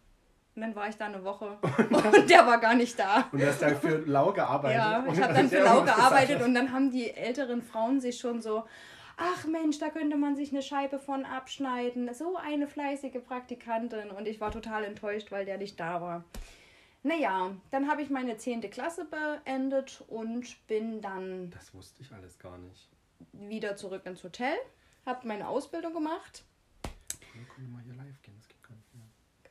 Und 0.57 0.63
dann 0.63 0.75
war 0.75 0.89
ich 0.89 0.97
da 0.97 1.05
eine 1.05 1.23
Woche 1.23 1.59
und 1.91 2.31
der 2.31 2.47
war 2.47 2.59
gar 2.59 2.75
nicht 2.75 2.99
da. 2.99 3.29
Und 3.31 3.43
du 3.43 3.47
hast 3.47 3.61
dann 3.61 3.79
für 3.79 3.99
Lau 3.99 4.33
gearbeitet. 4.33 4.79
Ja, 4.79 5.05
ich 5.05 5.13
Und 5.13 5.23
habe 5.23 5.35
dann 5.35 5.49
für 5.51 5.63
Lau 5.63 5.83
gearbeitet 5.83 6.41
und 6.41 6.55
dann 6.55 6.73
haben 6.73 6.91
die 6.91 7.11
älteren 7.11 7.63
Frauen 7.63 8.01
sich 8.01 8.19
schon 8.19 8.41
so, 8.41 8.65
ach 9.19 9.45
Mensch, 9.47 9.79
da 9.79 9.91
könnte 9.91 10.17
man 10.17 10.35
sich 10.35 10.53
eine 10.53 10.63
Scheibe 10.63 10.99
von 10.99 11.27
abschneiden. 11.27 12.13
So 12.15 12.37
eine 12.37 12.67
fleißige 12.67 13.23
Praktikantin. 13.23 14.11
Und 14.11 14.27
ich 14.27 14.41
war 14.41 14.51
total 14.51 14.85
enttäuscht, 14.85 15.31
weil 15.31 15.45
der 15.45 15.59
nicht 15.59 15.79
da 15.79 16.01
war. 16.01 16.25
Naja, 17.03 17.53
dann 17.71 17.89
habe 17.89 18.01
ich 18.03 18.11
meine 18.11 18.37
10. 18.39 18.63
Klasse 18.71 19.05
beendet 19.05 20.03
und 20.09 20.67
bin 20.67 21.03
dann. 21.03 21.51
Das 21.51 21.73
wusste 21.75 22.03
ich 22.03 22.11
alles 22.13 22.39
gar 22.39 22.57
nicht. 22.59 22.89
wieder 23.33 23.77
zurück 23.77 24.07
ins 24.07 24.25
Hotel, 24.25 24.57
habe 25.05 25.29
meine 25.29 25.47
Ausbildung 25.49 25.93
gemacht. 25.93 26.43
Dann 26.83 27.47
wir 27.59 27.69
mal 27.69 27.83
hier 27.83 27.95
live 27.95 28.23
gehen, 28.23 28.35
das 28.39 28.49
geht 28.49 28.63
gar 28.63 28.75
nicht 28.75 28.95
mehr. 28.95 29.05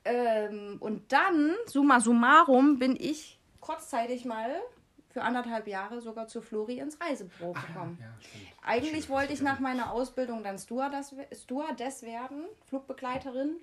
Ähm, 0.06 0.78
und 0.80 1.12
dann, 1.12 1.56
summa 1.65 2.00
summarum, 2.00 2.78
bin 2.80 2.96
ich 2.96 3.39
kurzzeitig 3.60 4.24
mal 4.26 4.62
für 5.10 5.24
anderthalb 5.24 5.68
Jahre 5.68 6.02
sogar 6.02 6.28
zu 6.28 6.41
Flori 6.41 6.80
ins 6.80 7.00
Reisebüro 7.02 7.54
gekommen. 7.54 7.98
ja. 8.02 8.13
Eigentlich 8.62 9.10
wollte 9.10 9.34
ich 9.34 9.41
nach 9.41 9.60
meiner 9.60 9.91
Ausbildung 9.91 10.44
dann 10.44 10.60
Stewardess, 10.60 11.15
Stewardess 11.34 12.04
werden, 12.04 12.44
Flugbegleiterin. 12.68 13.56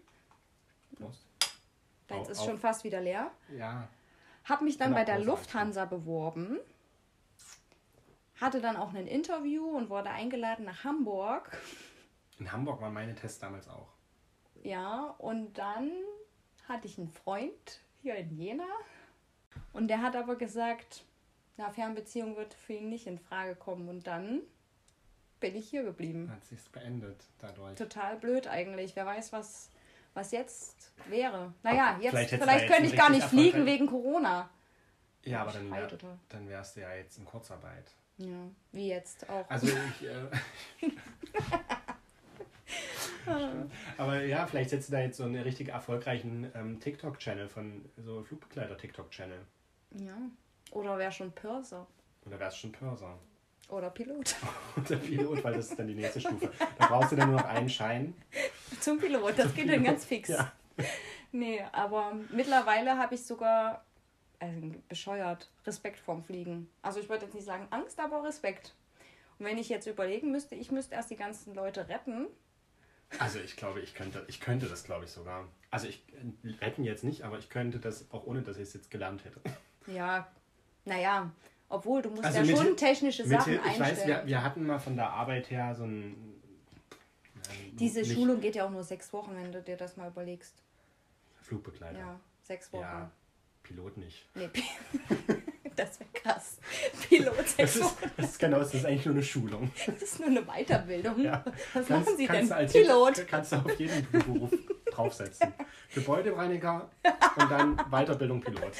Prost. 0.96 1.26
Deins 2.08 2.28
ist 2.28 2.40
auf. 2.40 2.46
schon 2.46 2.58
fast 2.58 2.84
wieder 2.84 3.00
leer. 3.00 3.30
Ja, 3.56 3.86
Hab 4.44 4.62
mich 4.62 4.76
dann 4.78 4.92
bei 4.94 5.04
der 5.04 5.20
Lufthansa 5.20 5.84
beworben. 5.84 6.58
Hatte 8.40 8.60
dann 8.60 8.76
auch 8.76 8.92
ein 8.92 9.06
Interview 9.06 9.64
und 9.76 9.88
wurde 9.88 10.10
eingeladen 10.10 10.64
nach 10.64 10.82
Hamburg. 10.84 11.56
in 12.38 12.50
Hamburg 12.50 12.80
waren 12.80 12.92
meine 12.92 13.14
Tests 13.14 13.38
damals 13.38 13.68
auch. 13.68 13.88
Ja, 14.62 15.14
und 15.18 15.56
dann 15.58 15.90
hatte 16.68 16.86
ich 16.86 16.98
einen 16.98 17.08
Freund 17.08 17.80
hier 18.02 18.16
in 18.16 18.36
Jena. 18.36 18.68
Und 19.72 19.88
der 19.88 20.02
hat 20.02 20.16
aber 20.16 20.36
gesagt, 20.36 21.04
na, 21.56 21.70
Fernbeziehung 21.70 22.36
wird 22.36 22.54
für 22.54 22.74
ihn 22.74 22.88
nicht 22.88 23.06
in 23.06 23.18
Frage 23.18 23.54
kommen. 23.54 23.88
Und 23.88 24.06
dann 24.06 24.42
bin 25.40 25.56
ich 25.56 25.68
hier 25.68 25.82
geblieben. 25.82 26.30
Hat 26.30 26.44
sich's 26.44 26.68
beendet 26.68 27.24
dadurch. 27.38 27.76
Total 27.76 28.16
blöd 28.16 28.46
eigentlich. 28.46 28.96
Wer 28.96 29.06
weiß, 29.06 29.32
was, 29.32 29.70
was 30.14 30.30
jetzt 30.32 30.92
wäre. 31.08 31.52
Naja, 31.62 31.98
jetzt 32.00 32.10
Vielleicht 32.10 32.30
vielleicht, 32.30 32.68
könnte 32.68 32.86
ich 32.86 32.96
gar 32.96 33.10
nicht 33.10 33.26
fliegen 33.26 33.66
wegen 33.66 33.86
Corona. 33.86 34.48
Ja, 35.24 35.42
aber 35.42 35.52
dann, 35.52 35.70
wär, 35.70 35.88
dann 36.28 36.48
wärst 36.48 36.76
du 36.76 36.80
ja 36.80 36.94
jetzt 36.94 37.18
in 37.18 37.24
Kurzarbeit. 37.24 37.92
Ja, 38.18 38.48
wie 38.72 38.88
jetzt 38.88 39.28
auch. 39.28 39.48
Also 39.48 39.68
ich. 39.68 40.06
Äh, 40.06 40.90
aber 43.98 44.22
ja, 44.24 44.46
vielleicht 44.46 44.70
setzt 44.70 44.88
du 44.88 44.92
da 44.92 45.00
jetzt 45.00 45.16
so 45.16 45.24
einen 45.24 45.42
richtig 45.42 45.68
erfolgreichen 45.68 46.50
ähm, 46.54 46.80
TikTok-Channel 46.80 47.48
von 47.48 47.84
so 47.96 48.22
Flugbegleiter-TikTok-Channel. 48.22 49.40
ja. 49.98 50.16
Oder 50.72 50.96
wer 50.96 51.10
schon 51.10 51.30
Pörser. 51.32 51.86
Oder 52.24 52.40
wärst 52.40 52.58
schon 52.58 52.72
Pörser. 52.72 53.18
Oder 53.68 53.90
Pilot. 53.90 54.36
Und 54.76 54.88
der 54.88 54.96
Pilot, 54.96 55.44
weil 55.44 55.54
das 55.54 55.68
ist 55.70 55.78
dann 55.78 55.86
die 55.86 55.94
nächste 55.94 56.20
Stufe. 56.20 56.50
Da 56.78 56.86
brauchst 56.86 57.12
du 57.12 57.16
dann 57.16 57.30
nur 57.30 57.40
noch 57.40 57.46
einen 57.46 57.68
Schein. 57.68 58.14
Zum 58.80 58.98
Pilot, 58.98 59.38
das 59.38 59.54
geht 59.54 59.68
dann 59.68 59.84
ganz 59.84 60.04
fix. 60.06 60.30
Ja. 60.30 60.50
Nee, 61.30 61.62
aber 61.72 62.14
mittlerweile 62.30 62.96
habe 62.96 63.14
ich 63.14 63.24
sogar, 63.24 63.84
also 64.38 64.72
bescheuert, 64.88 65.50
Respekt 65.66 65.98
vorm 65.98 66.22
Fliegen. 66.22 66.70
Also 66.80 67.00
ich 67.00 67.08
würde 67.08 67.26
jetzt 67.26 67.34
nicht 67.34 67.46
sagen 67.46 67.66
Angst, 67.70 68.00
aber 68.00 68.24
Respekt. 68.24 68.74
Und 69.38 69.46
wenn 69.46 69.58
ich 69.58 69.68
jetzt 69.68 69.86
überlegen 69.86 70.30
müsste, 70.30 70.54
ich 70.54 70.70
müsste 70.70 70.94
erst 70.94 71.10
die 71.10 71.16
ganzen 71.16 71.54
Leute 71.54 71.88
retten. 71.88 72.28
Also 73.18 73.38
ich 73.40 73.56
glaube, 73.56 73.80
ich 73.80 73.94
könnte, 73.94 74.24
ich 74.28 74.40
könnte 74.40 74.66
das, 74.66 74.84
glaube 74.84 75.04
ich, 75.04 75.10
sogar. 75.10 75.46
Also 75.70 75.86
ich 75.86 76.02
äh, 76.44 76.48
retten 76.64 76.84
jetzt 76.84 77.04
nicht, 77.04 77.22
aber 77.22 77.38
ich 77.38 77.48
könnte 77.48 77.78
das 77.78 78.10
auch 78.10 78.24
ohne, 78.26 78.42
dass 78.42 78.56
ich 78.56 78.62
es 78.64 78.74
jetzt 78.74 78.90
gelernt 78.90 79.24
hätte. 79.24 79.40
Ja, 79.86 80.26
naja, 80.84 81.30
obwohl 81.68 82.02
du 82.02 82.10
musst 82.10 82.24
Also 82.24 82.38
ja 82.38 82.44
mit 82.44 82.56
schon 82.58 82.76
technische 82.76 83.22
Mit, 83.24 83.38
Sachen 83.38 83.52
Hil- 83.54 83.60
ich 83.60 83.80
weiß, 83.80 83.88
einstellen. 83.90 84.08
wir, 84.22 84.26
wir 84.26 84.42
hatten 84.42 84.66
mal 84.66 84.78
von 84.78 84.96
der 84.96 85.10
Arbeit 85.10 85.50
her 85.50 85.74
so 85.74 85.84
ein. 85.84 86.14
ja, 87.36 87.50
Diese 87.72 88.00
nicht 88.00 88.12
Schulung 88.14 88.40
geht 88.40 88.54
ja 88.56 88.66
auch 88.66 88.70
nur 88.70 88.84
sechs 88.84 89.12
Wochen, 89.12 89.34
wenn 89.36 89.52
du 89.52 89.62
dir 89.62 89.76
das 89.76 89.96
mal 89.96 90.08
überlegst. 90.08 90.54
Flugbegleiter. 91.42 91.98
Ja, 91.98 92.20
sechs 92.42 92.72
Wochen. 92.72 92.82
Ja, 92.82 93.10
Pilot 93.62 93.96
nicht. 93.98 94.26
Nee, 94.34 94.48
das 95.76 96.00
wäre 96.00 96.10
krass. 96.12 96.58
Pilot 97.08 97.34
Das 97.56 97.76
ist, 97.76 97.96
das 98.16 98.30
ist 98.30 98.38
genau, 98.38 98.58
das 98.58 98.74
ist 98.74 98.84
eigentlich 98.86 99.06
nur 99.06 99.14
eine 99.14 99.22
Schulung. 99.22 99.70
das 99.86 100.02
ist 100.02 100.18
nur 100.20 100.28
eine 100.28 100.42
Weiterbildung. 100.42 101.20
Ja. 101.20 101.44
Was 101.74 101.86
Kannst- 101.86 101.90
machen 101.90 102.16
Sie 102.16 102.26
denn? 102.26 102.52
als 102.52 102.72
Pilot. 102.72 103.26
Kannst 103.28 103.52
du 103.52 103.56
auf 103.56 103.78
jeden 103.78 104.10
Beruf 104.10 104.50
draufsetzen. 104.90 105.52
Gebäudereiniger 105.94 106.90
und 107.36 107.50
dann 107.50 107.76
Weiterbildung 107.90 108.40
Pilot. 108.40 108.72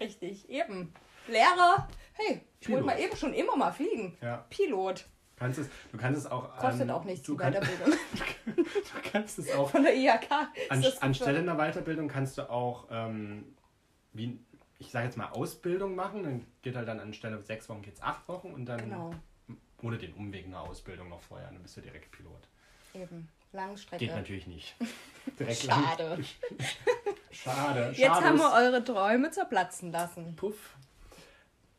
Richtig, 0.00 0.48
eben. 0.48 0.92
Lehrer, 1.28 1.88
hey, 2.12 2.40
ich 2.60 2.68
wollte 2.70 2.84
mal 2.84 2.98
eben 3.00 3.16
schon 3.16 3.34
immer 3.34 3.56
mal 3.56 3.72
fliegen. 3.72 4.16
Ja. 4.22 4.44
Pilot. 4.48 5.06
Kannst 5.36 5.58
es, 5.58 5.68
du 5.92 5.98
kannst 5.98 6.20
es 6.20 6.30
auch. 6.30 6.56
Kostet 6.56 6.82
ähm, 6.82 6.90
auch 6.90 7.04
nichts, 7.04 7.26
du 7.26 7.36
Weiterbildung. 7.36 7.92
Du 8.46 9.10
kannst 9.10 9.38
es 9.38 9.52
auch. 9.52 9.68
Von 9.70 9.82
der 9.82 9.94
IHK. 9.94 10.30
An, 10.70 10.84
anstelle 11.00 11.40
einer 11.40 11.56
Weiterbildung 11.56 12.08
kannst 12.08 12.38
du 12.38 12.48
auch, 12.48 12.86
ähm, 12.90 13.56
wie, 14.12 14.38
ich 14.78 14.90
sage 14.90 15.06
jetzt 15.06 15.16
mal, 15.16 15.28
Ausbildung 15.30 15.94
machen. 15.94 16.22
Dann 16.24 16.46
geht 16.62 16.76
halt 16.76 16.88
dann 16.88 17.00
anstelle 17.00 17.40
sechs 17.42 17.68
Wochen 17.68 17.82
geht's 17.82 18.02
acht 18.02 18.26
Wochen 18.28 18.52
und 18.52 18.66
dann 18.66 18.78
Genau, 18.80 19.14
ohne 19.82 19.98
den 19.98 20.12
Umweg 20.14 20.46
einer 20.46 20.60
Ausbildung 20.60 21.08
noch 21.08 21.20
vorher. 21.22 21.48
Dann 21.50 21.62
bist 21.62 21.76
du 21.76 21.80
direkt 21.80 22.10
Pilot. 22.12 22.48
eben. 22.94 23.28
Langstrecke. 23.52 24.04
Geht 24.04 24.14
natürlich 24.14 24.46
nicht. 24.48 24.74
Direkt 25.38 25.64
lang- 25.64 25.82
Schade. 25.84 26.24
Schade. 27.30 27.86
Jetzt 27.96 28.00
schade 28.00 28.26
haben 28.26 28.38
wir 28.38 28.52
eure 28.52 28.84
Träume 28.84 29.30
zerplatzen 29.30 29.92
lassen. 29.92 30.34
Puff. 30.36 30.76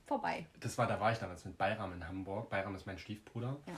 Vorbei. 0.06 0.46
Das 0.60 0.78
war, 0.78 0.88
da 0.88 1.00
war 1.00 1.12
ich 1.12 1.20
damals 1.20 1.44
mit 1.46 1.58
Bayram 1.58 1.92
in 1.94 2.08
Hamburg. 2.08 2.50
Bayram 2.50 2.74
ist 2.76 2.86
mein 2.88 2.98
Stiefbruder. 2.98 3.58
Ja. 3.66 3.74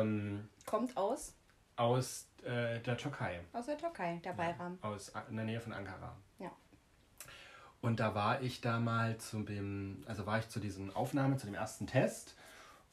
Ähm, 0.00 0.48
Kommt 0.66 0.96
aus, 0.96 1.34
aus 1.76 2.26
äh, 2.42 2.80
der 2.80 2.96
Türkei. 2.96 3.40
aus 3.52 3.66
der 3.66 3.76
Türkei, 3.78 4.20
der 4.24 4.32
Bayram. 4.32 4.78
Aus 4.82 5.12
in 5.28 5.36
der 5.36 5.44
Nähe 5.44 5.60
von 5.60 5.72
Ankara. 5.72 6.16
Ja. 6.38 6.50
Und 7.82 7.98
da 8.00 8.14
war 8.14 8.42
ich 8.42 8.60
da 8.60 8.78
mal 8.78 9.16
zu 9.18 9.42
dem, 9.42 10.04
also 10.06 10.26
war 10.26 10.38
ich 10.38 10.48
zu 10.48 10.60
diesem 10.60 10.90
Aufnahme, 10.94 11.36
zu 11.38 11.46
dem 11.46 11.54
ersten 11.54 11.86
Test 11.86 12.36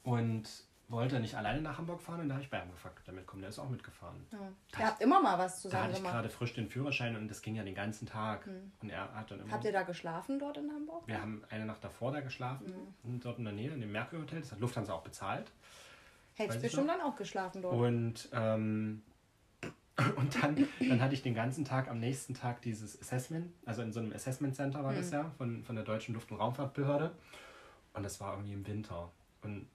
und 0.04 0.48
wollte 0.90 1.20
nicht 1.20 1.36
alleine 1.36 1.62
nach 1.62 1.78
Hamburg 1.78 2.02
fahren 2.02 2.22
und 2.22 2.30
da 2.30 2.36
habe 2.36 2.44
ich 2.44 2.50
bei 2.50 2.64
ihm 2.64 2.72
gefragt, 2.72 3.02
damit 3.06 3.28
kommen, 3.28 3.42
der 3.42 3.50
ist 3.50 3.60
auch 3.60 3.68
mitgefahren. 3.68 4.26
Ja. 4.32 4.40
Da 4.72 4.80
Ihr 4.80 4.86
habt 4.88 5.02
immer 5.02 5.22
mal 5.22 5.38
was 5.38 5.56
Da 5.56 5.62
zusammen 5.64 5.84
hatte 5.84 5.92
ich 5.92 5.98
gemacht. 5.98 6.14
gerade 6.14 6.30
frisch 6.30 6.54
den 6.54 6.70
Führerschein 6.70 7.18
und 7.18 7.28
das 7.28 7.42
ging 7.42 7.56
ja 7.56 7.64
den 7.64 7.76
ganzen 7.76 8.06
Tag. 8.08 8.48
Und 8.82 8.90
er 8.90 9.14
hat 9.14 9.30
dann 9.30 9.42
immer. 9.42 9.52
Habt 9.52 9.66
ihr 9.66 9.74
da 9.74 9.84
geschlafen 9.84 10.40
dort 10.40 10.56
in 10.56 10.72
Hamburg? 10.72 11.06
wir 11.06 11.20
haben 11.22 11.44
eine 11.50 11.66
Nacht 11.66 11.84
davor 11.84 12.14
da 12.14 12.22
geschlafen, 12.22 12.74
dort 13.04 13.38
in 13.38 13.44
der 13.44 13.54
Nähe, 13.54 13.72
in 13.72 13.82
dem 13.82 13.92
Merkur 13.92 14.22
Hotel. 14.22 14.40
Das 14.40 14.54
hat 14.54 14.60
Lufthansa 14.62 14.94
auch 14.94 15.04
bezahlt. 15.04 15.52
Hättest 16.36 16.62
bestimmt 16.62 16.90
dann 16.90 17.02
auch 17.02 17.18
geschlafen 17.18 17.62
dort. 17.62 17.74
Und, 17.76 18.30
ähm, 18.32 19.02
und 20.16 20.44
dann, 20.44 20.68
dann 20.80 21.02
hatte 21.02 21.14
ich 21.16 21.24
den 21.24 21.34
ganzen 21.34 21.66
Tag 21.66 21.90
am 21.90 22.00
nächsten 22.00 22.34
Tag 22.34 22.62
dieses 22.62 23.02
Assessment, 23.02 23.52
also 23.66 23.82
in 23.82 23.92
so 23.92 24.00
einem 24.00 24.14
Assessment 24.14 24.56
Center 24.56 24.84
war 24.84 24.92
Mhm. 24.92 24.98
das 24.98 25.12
ja, 25.12 25.32
von, 25.38 25.64
von 25.64 25.76
der 25.76 25.84
Deutschen 25.86 26.14
Luft- 26.14 26.32
und 26.32 26.38
Raumfahrtbehörde. 26.38 27.12
Und 27.94 28.04
das 28.04 28.20
war 28.20 28.34
irgendwie 28.34 28.54
im 28.54 28.66
Winter. 28.68 29.12
Und 29.42 29.68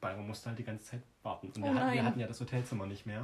Bayern 0.00 0.26
musste 0.26 0.48
halt 0.48 0.58
die 0.58 0.64
ganze 0.64 0.84
Zeit 0.84 1.02
warten. 1.22 1.46
Und 1.48 1.58
Oh 1.62 1.64
wir, 1.66 1.74
hatten, 1.74 1.92
wir 1.94 2.04
hatten 2.04 2.20
ja 2.20 2.26
das 2.26 2.40
Hotelzimmer 2.40 2.86
nicht 2.86 3.06
mehr. 3.06 3.20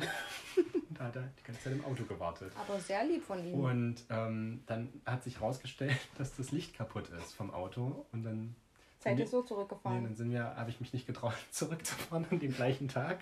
Und 0.56 0.98
da 0.98 1.04
hat 1.04 1.16
er 1.16 1.22
die 1.38 1.42
ganze 1.42 1.62
Zeit 1.64 1.72
im 1.72 1.84
Auto 1.84 2.04
gewartet. 2.04 2.52
Aber 2.56 2.78
sehr 2.78 3.04
lieb 3.04 3.22
von 3.24 3.44
Ihnen. 3.44 3.54
Und 3.60 3.96
ähm, 4.08 4.62
dann 4.66 4.92
hat 5.04 5.24
sich 5.24 5.40
herausgestellt, 5.40 5.96
dass 6.18 6.36
das 6.36 6.52
Licht 6.52 6.74
kaputt 6.76 7.08
ist 7.08 7.34
vom 7.34 7.52
Auto. 7.52 8.06
Und 8.12 8.22
dann, 8.22 8.54
Seid 9.00 9.18
ihr 9.18 9.26
so 9.26 9.40
nee, 9.42 9.46
zurückgefahren? 9.48 10.04
dann 10.04 10.14
sind 10.14 10.30
wir, 10.30 10.44
habe 10.56 10.70
ich 10.70 10.80
mich 10.80 10.92
nicht 10.92 11.06
getraut, 11.06 11.34
zurückzufahren 11.50 12.26
an 12.30 12.38
dem 12.38 12.52
gleichen 12.54 12.86
Tag. 12.88 13.18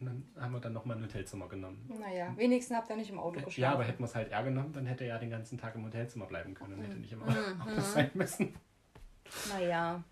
Und 0.00 0.06
dann 0.06 0.28
haben 0.40 0.52
wir 0.52 0.60
dann 0.60 0.72
nochmal 0.72 0.96
ein 0.96 1.02
Hotelzimmer 1.02 1.48
genommen. 1.48 1.90
naja, 1.98 2.32
wenigstens 2.36 2.76
habt 2.76 2.88
ihr 2.90 2.96
nicht 2.96 3.10
im 3.10 3.18
Auto 3.18 3.40
geschlafen. 3.40 3.60
Ja, 3.60 3.72
aber 3.72 3.84
hätten 3.84 3.98
wir 4.00 4.04
es 4.06 4.14
halt 4.14 4.30
eher 4.30 4.44
genommen, 4.44 4.72
dann 4.72 4.86
hätte 4.86 5.04
er 5.04 5.10
ja 5.14 5.18
den 5.18 5.30
ganzen 5.30 5.58
Tag 5.58 5.74
im 5.74 5.84
Hotelzimmer 5.84 6.26
bleiben 6.26 6.54
können 6.54 6.74
und 6.74 6.82
hätte 6.82 6.96
nicht 6.96 7.12
immer 7.12 7.26
Mhm. 7.26 7.60
Auto 7.62 7.80
sein 7.80 8.10
müssen. 8.14 8.54
Naja, 9.48 10.02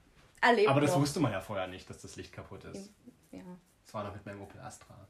erlebt 0.40 0.68
Aber 0.68 0.80
das 0.80 0.90
noch. 0.92 1.00
wusste 1.00 1.20
man 1.20 1.30
ja 1.32 1.40
vorher 1.40 1.68
nicht, 1.68 1.88
dass 1.88 2.02
das 2.02 2.16
Licht 2.16 2.32
kaputt 2.32 2.64
ist. 2.64 2.90
Ja. 3.30 3.42
Das 3.84 3.94
war 3.94 4.02
noch 4.04 4.12
mit 4.14 4.26
meinem 4.26 4.42
Opel 4.42 4.60
Astra, 4.60 5.06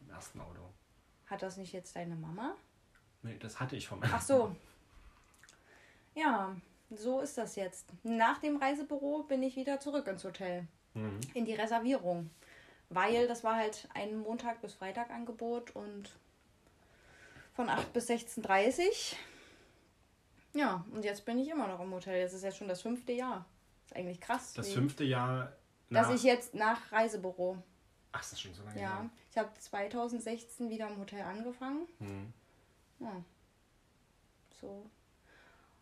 dem 0.00 0.10
ersten 0.10 0.40
Auto. 0.40 0.60
Hat 1.26 1.42
das 1.42 1.56
nicht 1.56 1.72
jetzt 1.72 1.94
deine 1.94 2.16
Mama? 2.16 2.56
Nee, 3.22 3.36
das 3.38 3.60
hatte 3.60 3.76
ich 3.76 3.86
von 3.86 4.00
meinem 4.00 4.10
Ach 4.12 4.20
so. 4.20 4.56
Ja, 6.16 6.56
so 6.90 7.20
ist 7.20 7.38
das 7.38 7.54
jetzt. 7.54 7.92
Nach 8.02 8.38
dem 8.38 8.56
Reisebüro 8.56 9.22
bin 9.22 9.42
ich 9.44 9.54
wieder 9.54 9.78
zurück 9.78 10.06
ins 10.08 10.24
Hotel. 10.24 10.66
Mhm. 10.94 11.20
In 11.34 11.44
die 11.44 11.54
Reservierung. 11.54 12.30
Weil 12.90 13.28
das 13.28 13.44
war 13.44 13.56
halt 13.56 13.88
ein 13.94 14.18
Montag 14.18 14.60
bis 14.60 14.74
Freitag 14.74 15.10
Angebot 15.10 15.74
und 15.76 16.10
von 17.54 17.68
8 17.68 17.92
bis 17.92 18.10
16.30 18.10 18.78
Uhr. 18.78 18.94
Ja, 20.52 20.84
und 20.92 21.04
jetzt 21.04 21.24
bin 21.24 21.38
ich 21.38 21.48
immer 21.48 21.68
noch 21.68 21.80
im 21.80 21.92
Hotel. 21.92 22.22
Das 22.22 22.32
ist 22.32 22.42
jetzt 22.42 22.56
schon 22.58 22.68
das 22.68 22.82
fünfte 22.82 23.12
Jahr. 23.12 23.46
ist 23.86 23.94
eigentlich 23.96 24.20
krass. 24.20 24.52
Das 24.54 24.72
fünfte 24.72 25.04
Jahr 25.04 25.52
dass 25.90 26.10
ich 26.10 26.22
jetzt 26.22 26.54
nach 26.54 26.92
Reisebüro. 26.92 27.58
Ach, 28.12 28.20
ist 28.22 28.32
das 28.32 28.40
schon 28.40 28.54
so 28.54 28.62
lange 28.62 28.80
Ja. 28.80 29.00
her? 29.00 29.10
Ich 29.30 29.38
habe 29.38 29.50
2016 29.58 30.68
wieder 30.70 30.88
im 30.88 30.98
Hotel 30.98 31.22
angefangen. 31.22 31.86
Mhm. 31.98 32.32
Ja. 33.00 33.22
So. 34.60 34.88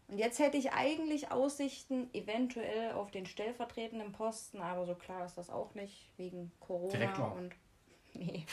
Und 0.09 0.17
jetzt 0.17 0.39
hätte 0.39 0.57
ich 0.57 0.73
eigentlich 0.73 1.31
Aussichten 1.31 2.09
eventuell 2.15 2.93
auf 2.93 3.11
den 3.11 3.27
stellvertretenden 3.27 4.13
Posten, 4.13 4.61
aber 4.63 4.87
so 4.87 4.95
klar 4.95 5.27
ist 5.27 5.37
das 5.37 5.51
auch 5.51 5.75
nicht, 5.75 6.09
wegen 6.17 6.51
Corona 6.61 6.93
Direktor. 6.93 7.35
und. 7.35 7.55
Nee. 8.15 8.47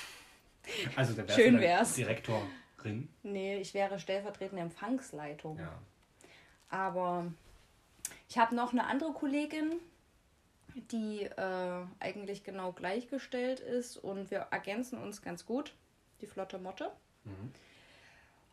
Also 0.95 1.13
der 1.13 1.27
wärst 1.27 1.39
Schön 1.39 1.59
wär's. 1.59 1.93
Direktorin. 1.95 3.09
Nee, 3.23 3.57
ich 3.57 3.73
wäre 3.73 3.99
stellvertretende 3.99 4.61
Empfangsleitung. 4.61 5.57
Ja. 5.57 5.79
Aber 6.69 7.31
ich 8.29 8.37
habe 8.37 8.53
noch 8.53 8.73
eine 8.73 8.85
andere 8.85 9.13
Kollegin, 9.13 9.79
die 10.91 11.23
äh, 11.23 11.85
eigentlich 11.99 12.43
genau 12.43 12.73
gleichgestellt 12.73 13.59
ist 13.59 13.97
und 13.97 14.29
wir 14.29 14.47
ergänzen 14.51 14.99
uns 15.01 15.21
ganz 15.21 15.45
gut. 15.45 15.73
Die 16.21 16.27
flotte 16.27 16.59
Motte. 16.59 16.91
Mhm. 17.23 17.51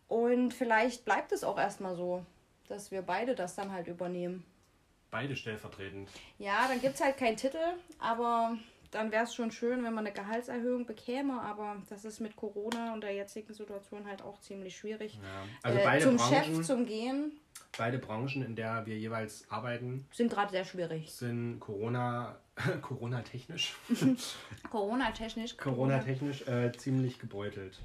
Und 0.08 0.54
vielleicht 0.54 1.04
bleibt 1.04 1.32
es 1.32 1.44
auch 1.44 1.58
erstmal 1.58 1.96
so, 1.96 2.24
dass 2.68 2.90
wir 2.90 3.02
beide 3.02 3.34
das 3.34 3.54
dann 3.54 3.72
halt 3.72 3.86
übernehmen. 3.88 4.44
Beide 5.10 5.36
stellvertretend. 5.36 6.08
Ja, 6.38 6.66
dann 6.68 6.80
gibt 6.80 6.94
es 6.94 7.02
halt 7.02 7.18
keinen 7.18 7.36
Titel, 7.36 7.58
aber 7.98 8.56
dann 8.90 9.10
wäre 9.12 9.24
es 9.24 9.34
schon 9.34 9.50
schön, 9.50 9.84
wenn 9.84 9.92
man 9.94 10.06
eine 10.06 10.14
Gehaltserhöhung 10.14 10.86
bekäme. 10.86 11.40
Aber 11.40 11.76
das 11.90 12.04
ist 12.04 12.20
mit 12.20 12.34
Corona 12.36 12.92
und 12.94 13.02
der 13.02 13.14
jetzigen 13.14 13.52
Situation 13.52 14.06
halt 14.06 14.22
auch 14.22 14.40
ziemlich 14.40 14.76
schwierig. 14.76 15.14
Ja. 15.14 15.44
Also 15.62 15.78
äh, 15.78 15.84
beide 15.84 16.04
zum 16.04 16.16
Branchen, 16.16 16.54
Chef, 16.56 16.66
zum 16.66 16.86
Gehen, 16.86 17.32
beide 17.76 17.98
Branchen, 17.98 18.42
in 18.44 18.54
der 18.56 18.86
wir 18.86 18.98
jeweils 18.98 19.50
arbeiten, 19.50 20.06
sind 20.12 20.30
gerade 20.30 20.50
sehr 20.50 20.64
schwierig. 20.64 21.10
sind 21.10 21.60
Corona, 21.60 22.36
Corona-technisch, 22.82 23.74
Corona-technisch. 24.70 25.56
Corona-technisch 25.56 26.46
äh, 26.48 26.72
ziemlich 26.72 27.18
gebeutelt. 27.18 27.78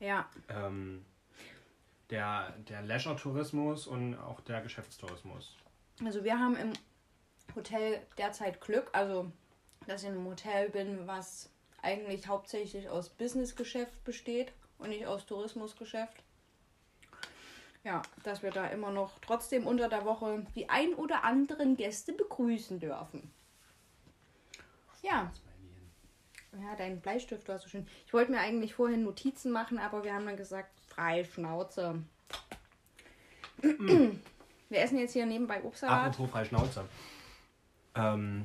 Ja, 0.00 0.28
Ähm, 0.48 1.04
der 2.14 2.54
der 2.68 2.82
Leisure-Tourismus 2.82 3.88
und 3.88 4.16
auch 4.16 4.40
der 4.40 4.62
Geschäftstourismus. 4.62 5.56
also 6.04 6.22
wir 6.22 6.38
haben 6.38 6.56
im 6.56 6.72
Hotel 7.56 8.00
derzeit 8.16 8.60
Glück, 8.60 8.88
also 8.92 9.30
dass 9.86 10.02
ich 10.02 10.08
in 10.08 10.14
einem 10.14 10.26
Hotel 10.26 10.70
bin, 10.70 11.06
was 11.06 11.50
eigentlich 11.82 12.28
hauptsächlich 12.28 12.88
aus 12.88 13.10
Businessgeschäft 13.10 14.04
besteht 14.04 14.52
und 14.78 14.90
nicht 14.90 15.06
aus 15.06 15.26
Tourismusgeschäft. 15.26 16.22
Ja, 17.82 18.00
dass 18.22 18.42
wir 18.42 18.50
da 18.50 18.68
immer 18.68 18.92
noch 18.92 19.18
trotzdem 19.20 19.66
unter 19.66 19.88
der 19.88 20.06
Woche 20.06 20.46
die 20.54 20.70
ein 20.70 20.94
oder 20.94 21.24
anderen 21.24 21.76
Gäste 21.76 22.12
begrüßen 22.12 22.78
dürfen. 22.80 23.30
Ja, 25.02 25.30
ja, 26.62 26.76
dein 26.76 27.00
Bleistift 27.00 27.48
war 27.48 27.58
so 27.58 27.68
schön. 27.68 27.86
Ich 28.06 28.12
wollte 28.14 28.30
mir 28.30 28.38
eigentlich 28.38 28.74
vorhin 28.74 29.02
Notizen 29.02 29.50
machen, 29.50 29.78
aber 29.78 30.04
wir 30.04 30.14
haben 30.14 30.24
dann 30.24 30.36
gesagt, 30.36 30.70
frei 30.94 31.24
Schnauze. 31.24 32.02
wir 33.62 34.18
essen 34.70 34.98
jetzt 34.98 35.12
hier 35.12 35.26
nebenbei 35.26 35.62
Obstsalat. 35.62 36.08
Apropos 36.08 36.30
frei 36.30 36.44
Schnauze. 36.44 36.84
Ähm, 37.94 38.44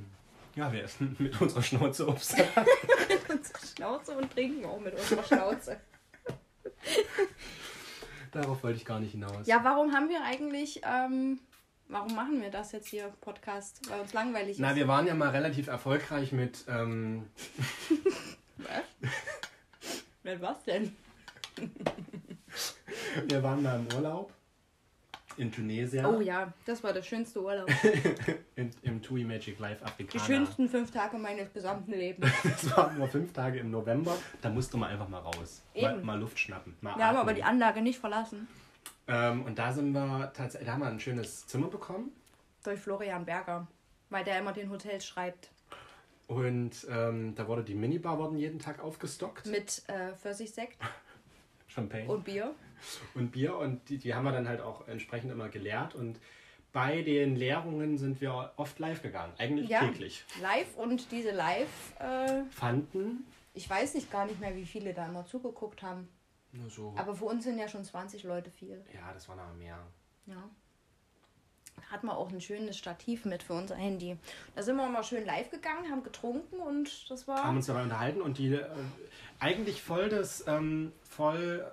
ja, 0.56 0.72
wir 0.72 0.84
essen 0.84 1.16
mit 1.20 1.40
unserer 1.40 1.62
Schnauze 1.62 2.08
Obst. 2.08 2.32
unsere 3.30 3.60
Schnauze 3.66 4.18
und 4.18 4.32
trinken 4.32 4.66
auch 4.66 4.80
mit 4.80 4.94
unserer 4.94 5.24
Schnauze. 5.24 5.80
Darauf 8.32 8.64
wollte 8.64 8.78
ich 8.78 8.86
gar 8.86 9.00
nicht 9.00 9.12
hinaus. 9.12 9.48
Ja, 9.48 9.64
warum 9.64 9.92
haben 9.92 10.10
wir 10.10 10.24
eigentlich, 10.24 10.82
ähm, 10.84 11.40
warum 11.88 12.14
machen 12.14 12.42
wir 12.42 12.52
das 12.52 12.72
jetzt 12.72 12.88
hier, 12.88 13.12
Podcast? 13.22 13.90
Weil 13.90 14.02
uns 14.02 14.14
langweilig 14.14 14.58
Na, 14.60 14.72
ist. 14.72 14.76
wir 14.76 14.88
waren 14.88 15.08
ja 15.08 15.16
mal 15.16 15.30
relativ 15.30 15.68
erfolgreich 15.68 16.32
mit, 16.32 16.64
ähm, 16.68 17.28
Was? 18.58 19.12
Mit 20.22 20.42
was 20.42 20.64
denn? 20.64 20.96
Wir 23.28 23.44
waren 23.44 23.62
mal 23.64 23.80
im 23.80 23.88
Urlaub 23.96 24.32
in 25.38 25.52
Tunesien. 25.52 26.06
Oh 26.06 26.20
ja, 26.20 26.52
das 26.66 26.84
war 26.84 26.92
der 26.92 27.02
schönste 27.04 27.42
Urlaub. 27.42 27.70
In, 28.56 28.72
Im 28.82 29.02
TUI 29.02 29.24
Magic 29.24 29.58
Life 29.60 29.80
Die 29.80 29.86
Afrikaner. 29.86 30.26
schönsten 30.26 30.68
fünf 30.68 30.92
Tage 30.92 31.18
meines 31.18 31.54
gesamten 31.54 31.92
Lebens. 31.92 32.30
Das 32.44 32.76
waren 32.76 32.98
nur 32.98 33.08
fünf 33.08 33.32
Tage 33.32 33.60
im 33.60 33.72
November. 33.72 34.18
Da 34.42 34.50
musste 34.50 34.76
man 34.76 34.90
einfach 34.90 35.08
mal 35.08 35.20
raus. 35.20 35.62
Mal, 35.76 35.94
Eben. 35.96 36.06
mal 36.06 36.20
Luft 36.20 36.38
schnappen. 36.40 36.76
Mal 36.82 36.98
Wir 36.98 37.06
haben 37.06 37.16
aber 37.16 37.22
atmen. 37.30 37.36
die 37.38 37.44
Anlage 37.44 37.82
nicht 37.82 38.00
verlassen. 38.00 38.50
ähm, 39.08 39.46
und 39.46 39.58
da 39.58 39.72
sind 39.72 39.94
wir 39.94 40.34
tatsächlich, 40.36 40.66
da 40.68 40.74
haben 40.74 40.82
wir 40.82 40.88
ein 40.88 41.00
schönes 41.00 41.48
Zimmer 41.48 41.68
bekommen. 41.68 42.12
Durch 42.66 42.80
Florian 42.82 43.24
Berger. 43.24 43.66
Weil 44.10 44.26
der 44.26 44.40
immer 44.40 44.52
den 44.52 44.70
Hotels 44.70 45.06
schreibt. 45.06 45.52
Und 46.28 46.86
ähm, 46.90 47.34
da 47.36 47.48
wurde 47.48 47.64
die 47.64 47.76
Minibar 47.76 48.18
wurden 48.18 48.38
jeden 48.38 48.60
Tag 48.60 48.80
aufgestockt. 48.84 49.46
Mit 49.46 49.84
äh, 49.88 50.14
Pfirsichsekt 50.18 50.78
Champagne. 51.68 52.08
und 52.10 52.26
Bier. 52.26 52.54
Und 53.16 53.32
Bier 53.32 53.56
und 53.58 53.88
die, 53.90 53.98
die 53.98 54.14
haben 54.14 54.24
wir 54.26 54.32
dann 54.32 54.48
halt 54.48 54.62
auch 54.62 54.88
entsprechend 54.88 55.32
immer 55.32 55.50
geleert 55.50 55.96
und 55.96 56.20
bei 56.72 57.02
den 57.02 57.36
Leerungen 57.36 57.98
sind 57.98 58.22
wir 58.22 58.54
oft 58.58 58.78
live 58.80 59.02
gegangen, 59.02 59.34
eigentlich 59.40 59.70
Ja. 59.70 59.80
täglich. 59.80 60.24
Live 60.42 60.76
und 60.78 61.12
diese 61.12 61.32
Live, 61.32 61.94
äh, 62.00 62.44
Fanden 62.52 63.26
ich 63.56 63.68
weiß 63.70 63.96
nicht 63.96 64.12
gar 64.12 64.26
nicht 64.26 64.40
mehr, 64.40 64.56
wie 64.56 64.66
viele 64.66 64.94
da 64.94 65.08
immer 65.08 65.26
zugeguckt 65.26 65.82
haben. 65.82 66.08
nur 66.52 66.70
so, 66.70 66.94
Aber 66.98 67.14
für 67.16 67.26
uns 67.26 67.44
sind 67.44 67.58
ja 67.60 67.68
schon 67.68 67.84
20 67.84 68.24
Leute 68.24 68.52
viel. 68.52 68.84
ja, 68.94 69.12
das 69.14 69.28
waren 69.28 69.40
aber 69.40 69.54
mehr. 69.56 69.78
Ja. 70.28 70.48
Da 71.76 71.82
Hat 71.92 72.04
man 72.04 72.16
auch 72.16 72.30
ein 72.32 72.42
schönes 72.42 72.78
Stativ 72.78 73.26
mit 73.26 73.42
für 73.42 73.54
unser 73.54 73.76
Handy. 73.76 74.18
Da 74.56 74.62
sind 74.62 74.76
wir 74.78 74.88
mal 74.90 75.04
schön 75.04 75.26
live 75.26 75.50
gegangen, 75.50 75.90
haben 75.90 76.04
getrunken 76.04 76.58
und 76.60 77.10
das 77.10 77.28
war. 77.28 77.44
Haben 77.44 77.58
uns 77.58 77.66
dabei 77.68 77.84
unterhalten 77.84 78.22
und 78.22 78.38
die 78.38 78.54
äh, 78.54 78.66
eigentlich 79.40 79.82
voll 79.82 80.10
das, 80.10 80.46
ähm, 80.48 80.92
voll 81.04 81.66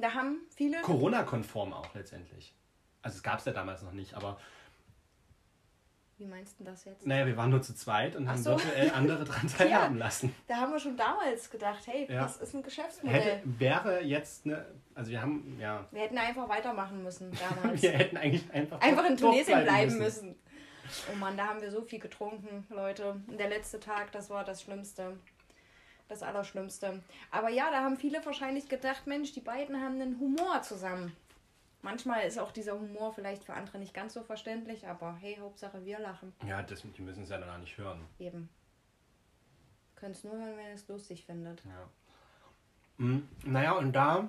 Da 0.00 0.14
haben 0.14 0.38
viele. 0.54 0.80
Corona-konform 0.82 1.72
auch 1.72 1.94
letztendlich. 1.94 2.54
Also 3.02 3.16
es 3.16 3.22
gab 3.22 3.38
es 3.38 3.44
ja 3.44 3.52
damals 3.52 3.82
noch 3.82 3.92
nicht, 3.92 4.14
aber 4.14 4.38
Wie 6.18 6.26
meinst 6.26 6.60
du 6.60 6.64
das 6.64 6.84
jetzt? 6.84 7.06
naja, 7.06 7.24
wir 7.26 7.36
waren 7.38 7.48
nur 7.50 7.62
zu 7.62 7.74
zweit 7.74 8.14
und 8.14 8.26
Ach 8.28 8.32
haben 8.32 8.42
so. 8.42 8.50
virtuell 8.50 8.90
andere 8.90 9.24
dran 9.24 9.46
teilhaben 9.58 9.96
lassen. 9.96 10.34
Da 10.48 10.56
haben 10.56 10.72
wir 10.72 10.78
schon 10.78 10.96
damals 10.96 11.50
gedacht, 11.50 11.86
hey, 11.86 12.06
Ja. 12.12 12.22
das 12.22 12.36
ist 12.36 12.54
ein 12.54 12.62
Geschäftsmodell. 12.62 13.20
Hätte, 13.20 13.42
wäre 13.58 14.00
jetzt 14.02 14.44
eine, 14.44 14.66
also 14.94 15.10
wir 15.10 15.22
haben, 15.22 15.56
ja, 15.58 15.86
Wir 15.90 16.02
hätten 16.02 16.18
einfach 16.18 16.46
weitermachen 16.48 17.02
müssen 17.02 17.30
damals. 17.62 17.80
wir 17.82 17.92
hätten 17.92 18.16
eigentlich 18.18 18.50
einfach 18.52 18.80
einfach 18.82 19.04
in 19.06 19.16
Tunesien 19.16 19.62
bleiben 19.64 19.96
müssen. 19.98 20.28
müssen. 20.28 20.38
Oh 21.12 21.16
Mann, 21.16 21.36
da 21.36 21.46
haben 21.46 21.60
wir 21.62 21.70
so 21.70 21.82
viel 21.82 22.00
getrunken, 22.00 22.66
Leute. 22.68 23.12
Und 23.28 23.38
der 23.38 23.48
letzte 23.48 23.78
Tag, 23.80 24.12
das 24.12 24.28
war 24.28 24.44
das 24.44 24.60
Schlimmste. 24.62 25.16
Das 26.10 26.24
Allerschlimmste. 26.24 27.04
Aber 27.30 27.50
ja, 27.50 27.70
da 27.70 27.84
haben 27.84 27.96
viele 27.96 28.24
wahrscheinlich 28.26 28.68
gedacht, 28.68 29.06
Mensch, 29.06 29.32
die 29.32 29.40
beiden 29.40 29.80
haben 29.80 30.00
einen 30.00 30.18
Humor 30.18 30.60
zusammen. 30.62 31.16
Manchmal 31.82 32.26
ist 32.26 32.36
auch 32.36 32.50
dieser 32.50 32.72
Humor 32.72 33.12
vielleicht 33.14 33.44
für 33.44 33.54
andere 33.54 33.78
nicht 33.78 33.94
ganz 33.94 34.14
so 34.14 34.24
verständlich, 34.24 34.88
aber 34.88 35.14
hey, 35.20 35.38
Hauptsache 35.40 35.84
wir 35.84 36.00
lachen. 36.00 36.34
Ja, 36.44 36.62
das, 36.62 36.82
die 36.82 37.02
müssen 37.02 37.22
es 37.22 37.28
ja 37.28 37.38
dann 37.38 37.48
auch 37.48 37.58
nicht 37.58 37.78
hören. 37.78 38.04
Eben. 38.18 38.48
Könnt 39.94 40.16
es 40.16 40.24
nur 40.24 40.34
hören, 40.34 40.56
wenn 40.56 40.66
ihr 40.66 40.74
es 40.74 40.88
lustig 40.88 41.24
findet. 41.24 41.64
Ja. 41.64 41.88
Hm, 42.98 43.28
naja, 43.44 43.72
und 43.74 43.92
da 43.92 44.28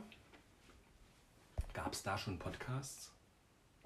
gab 1.74 1.94
es 1.94 2.04
da 2.04 2.16
schon 2.16 2.38
Podcasts? 2.38 3.12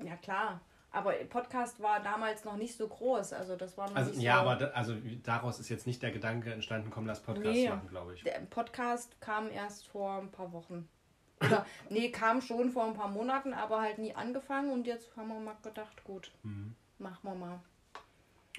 Ja, 0.04 0.18
klar. 0.18 0.60
Aber 0.96 1.12
Podcast 1.30 1.80
war 1.82 2.00
damals 2.02 2.46
noch 2.46 2.56
nicht 2.58 2.76
so 2.78 2.88
groß. 2.88 3.34
Also 3.34 3.56
das 3.56 3.78
war 3.78 3.90
noch 3.90 3.96
Also, 3.98 4.12
nicht 4.12 4.22
ja, 4.22 4.36
so... 4.36 4.42
aber 4.42 4.56
da, 4.56 4.68
also 4.68 4.96
daraus 5.24 5.60
ist 5.60 5.70
jetzt 5.70 5.86
nicht 5.88 6.02
der 6.02 6.12
Gedanke 6.12 6.54
entstanden, 6.54 6.90
komm, 6.90 7.06
lass 7.06 7.22
Podcast 7.22 7.48
Nee. 7.56 7.70
machen, 7.70 7.88
glaube 7.90 8.14
ich. 8.16 8.24
Der 8.24 8.40
Podcast 8.50 9.20
kam 9.20 9.50
erst 9.52 9.88
vor 9.88 10.20
ein 10.22 10.32
paar 10.32 10.52
Wochen. 10.54 10.88
Oder, 11.42 11.66
nee, 11.90 12.10
kam 12.12 12.42
schon 12.42 12.72
vor 12.72 12.86
ein 12.86 12.94
paar 12.94 13.10
Monaten, 13.10 13.54
aber 13.54 13.82
halt 13.82 13.98
nie 13.98 14.14
angefangen. 14.16 14.72
Und 14.72 14.88
jetzt 14.88 15.16
haben 15.18 15.28
wir 15.28 15.40
mal 15.40 15.58
gedacht, 15.62 16.04
gut, 16.04 16.32
Mhm. 16.44 16.76
machen 16.98 17.20
wir 17.24 17.36
mal. 17.36 17.60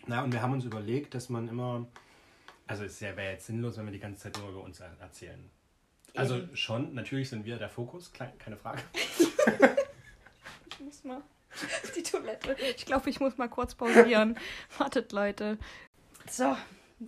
Na, 0.06 0.22
und 0.22 0.32
wir 0.32 0.42
haben 0.42 0.52
uns 0.52 0.64
überlegt, 0.64 1.14
dass 1.14 1.30
man 1.30 1.48
immer, 1.48 1.86
also 2.66 2.84
es 2.84 3.00
wäre 3.00 3.20
jetzt 3.22 3.46
sinnlos, 3.46 3.78
wenn 3.78 3.86
wir 3.86 3.92
die 3.92 3.98
ganze 3.98 4.24
Zeit 4.24 4.38
nur 4.38 4.50
über 4.50 4.62
uns 4.62 4.78
er- 4.80 4.96
erzählen. 5.00 5.50
Also 6.14 6.36
Eben. 6.36 6.56
schon, 6.56 6.94
natürlich 6.94 7.28
sind 7.30 7.44
wir 7.44 7.56
der 7.58 7.68
Fokus, 7.70 8.12
keine 8.12 8.56
Frage. 8.56 8.82
Ich 10.70 10.80
muss 10.80 11.04
mal 11.04 11.22
die 11.96 12.02
Toilette. 12.02 12.56
Ich 12.76 12.86
glaube, 12.86 13.08
ich 13.10 13.20
muss 13.20 13.36
mal 13.38 13.48
kurz 13.48 13.74
pausieren. 13.74 14.38
Wartet, 14.78 15.12
Leute. 15.12 15.58
So, 16.28 16.56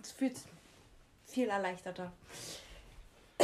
es 0.01 0.11
fühlt 0.11 0.37
viel 1.25 1.49
erleichterter. 1.49 2.11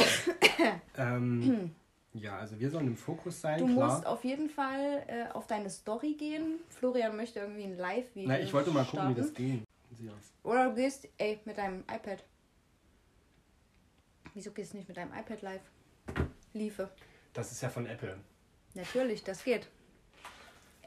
Ähm, 0.98 1.74
ja, 2.14 2.38
also 2.38 2.58
wir 2.58 2.70
sollen 2.70 2.86
im 2.86 2.96
Fokus 2.96 3.40
sein, 3.42 3.58
Du 3.58 3.66
klar. 3.74 3.92
musst 3.92 4.06
auf 4.06 4.24
jeden 4.24 4.48
Fall 4.48 5.04
äh, 5.06 5.26
auf 5.34 5.46
deine 5.46 5.68
Story 5.68 6.14
gehen. 6.14 6.60
Florian 6.70 7.14
möchte 7.14 7.40
irgendwie 7.40 7.64
ein 7.64 7.76
Live-Video. 7.76 8.28
Na, 8.28 8.40
ich 8.40 8.52
wollte 8.54 8.70
mal 8.70 8.84
gucken, 8.86 9.10
wie 9.10 9.14
das 9.14 9.26
starten. 9.28 9.66
ging. 9.98 10.10
Aus. 10.10 10.32
Oder 10.42 10.68
du 10.70 10.74
gehst, 10.74 11.08
ey, 11.18 11.38
mit 11.44 11.58
deinem 11.58 11.80
iPad. 11.80 12.24
Wieso 14.34 14.50
gehst 14.52 14.72
du 14.72 14.78
nicht 14.78 14.88
mit 14.88 14.96
deinem 14.96 15.12
iPad 15.12 15.42
live? 15.42 15.60
Liefe. 16.54 16.90
Das 17.32 17.52
ist 17.52 17.62
ja 17.62 17.68
von 17.68 17.86
Apple. 17.86 18.18
Natürlich, 18.74 19.22
das 19.24 19.44
geht. 19.44 19.68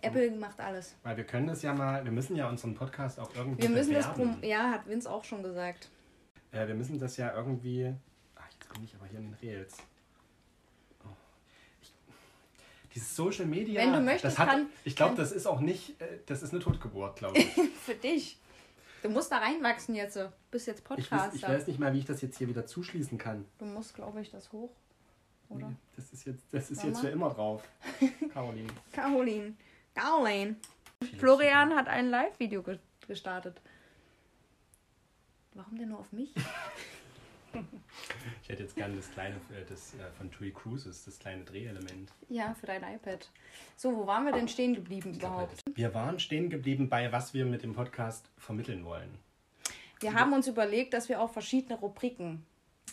Apple 0.01 0.31
macht 0.31 0.59
alles. 0.59 0.95
Weil 1.03 1.17
wir 1.17 1.23
können 1.25 1.47
das 1.47 1.61
ja 1.61 1.73
mal, 1.73 2.03
wir 2.03 2.11
müssen 2.11 2.35
ja 2.35 2.47
unseren 2.49 2.73
Podcast 2.75 3.19
auch 3.19 3.33
irgendwie 3.35 3.61
Wir 3.63 3.69
müssen 3.69 3.93
das 3.93 4.11
bewerben. 4.13 4.39
prom 4.39 4.43
Ja, 4.49 4.71
hat 4.71 4.87
Vince 4.87 5.09
auch 5.11 5.23
schon 5.23 5.43
gesagt. 5.43 5.89
Äh, 6.51 6.67
wir 6.67 6.75
müssen 6.75 6.99
das 6.99 7.17
ja 7.17 7.33
irgendwie. 7.35 7.93
Ach, 8.35 8.47
jetzt 8.51 8.73
bin 8.73 8.83
ich 8.83 8.95
aber 8.95 9.05
hier 9.07 9.19
in 9.19 9.31
den 9.31 9.37
Rails. 9.41 9.77
Oh. 11.03 11.07
Ich, 11.81 11.93
dieses 12.95 13.15
Social 13.15 13.45
Media. 13.45 13.81
Wenn 13.81 13.93
du 13.93 14.01
möchtest, 14.01 14.25
das 14.25 14.39
hat, 14.39 14.49
kann- 14.49 14.67
Ich 14.83 14.95
glaube, 14.95 15.15
das 15.15 15.31
ist 15.31 15.45
auch 15.45 15.59
nicht. 15.59 15.99
Äh, 16.01 16.19
das 16.25 16.41
ist 16.43 16.51
eine 16.53 16.61
Totgeburt, 16.61 17.17
glaube 17.17 17.37
ich. 17.37 17.47
Für 17.85 17.95
dich. 17.95 18.37
Du 19.01 19.09
musst 19.09 19.31
da 19.31 19.37
reinwachsen 19.37 19.95
jetzt. 19.95 20.15
Du 20.17 20.31
bist 20.51 20.67
jetzt 20.67 20.81
ich, 20.81 20.89
weiß, 20.89 20.99
ich 20.99 21.09
Podcaster. 21.09 21.47
weiß 21.47 21.67
nicht 21.67 21.79
mal, 21.79 21.93
wie 21.93 21.99
ich 21.99 22.05
das 22.05 22.21
jetzt 22.21 22.37
hier 22.37 22.47
wieder 22.49 22.65
zuschließen 22.65 23.17
kann. 23.17 23.45
Du 23.57 23.65
musst, 23.65 23.95
glaube 23.95 24.19
ich, 24.21 24.29
das 24.31 24.51
hoch. 24.51 24.71
Oder? 25.49 25.69
Nee, 25.69 25.75
Das 25.95 26.11
ist 26.11 26.25
jetzt, 26.25 26.43
das 26.51 26.69
ist 26.69 26.77
Mama? 26.79 26.89
jetzt 26.89 26.99
für 27.01 27.07
immer 27.09 27.29
drauf. 27.29 27.63
Caroline. 28.33 28.67
Caroline. 28.91 29.53
Caroline. 29.99 30.55
Florian 31.17 31.75
hat 31.75 31.87
ein 31.87 32.09
Live-Video 32.09 32.63
ge 32.63 32.79
gestartet. 33.07 33.59
Warum 35.53 35.77
denn 35.77 35.89
nur 35.89 35.99
auf 35.99 36.11
mich? 36.11 36.33
Ich 38.43 38.49
hätte 38.49 38.61
jetzt 38.61 38.75
gerne 38.75 38.95
das 38.95 39.09
kleine 39.09 39.35
äh, 39.35 39.65
das, 39.67 39.95
äh, 39.95 40.11
von 40.19 40.29
TUI 40.29 40.51
Cruises, 40.51 41.05
das 41.05 41.17
kleine 41.17 41.43
Drehelement. 41.43 42.11
Ja, 42.29 42.53
für 42.53 42.67
dein 42.67 42.83
iPad. 42.83 43.27
So, 43.75 43.95
wo 43.95 44.05
waren 44.05 44.25
wir 44.25 44.31
denn 44.31 44.47
stehen 44.47 44.75
geblieben 44.75 45.15
überhaupt? 45.15 45.63
Wir 45.73 45.91
waren 45.95 46.19
stehen 46.19 46.51
geblieben 46.51 46.89
bei, 46.89 47.11
was 47.11 47.33
wir 47.33 47.45
mit 47.45 47.63
dem 47.63 47.73
Podcast 47.73 48.29
vermitteln 48.37 48.85
wollen. 48.85 49.17
Wir 49.99 50.13
haben 50.13 50.33
uns 50.33 50.47
überlegt, 50.47 50.93
dass 50.93 51.09
wir 51.09 51.19
auch 51.19 51.31
verschiedene 51.31 51.79
Rubriken. 51.79 52.45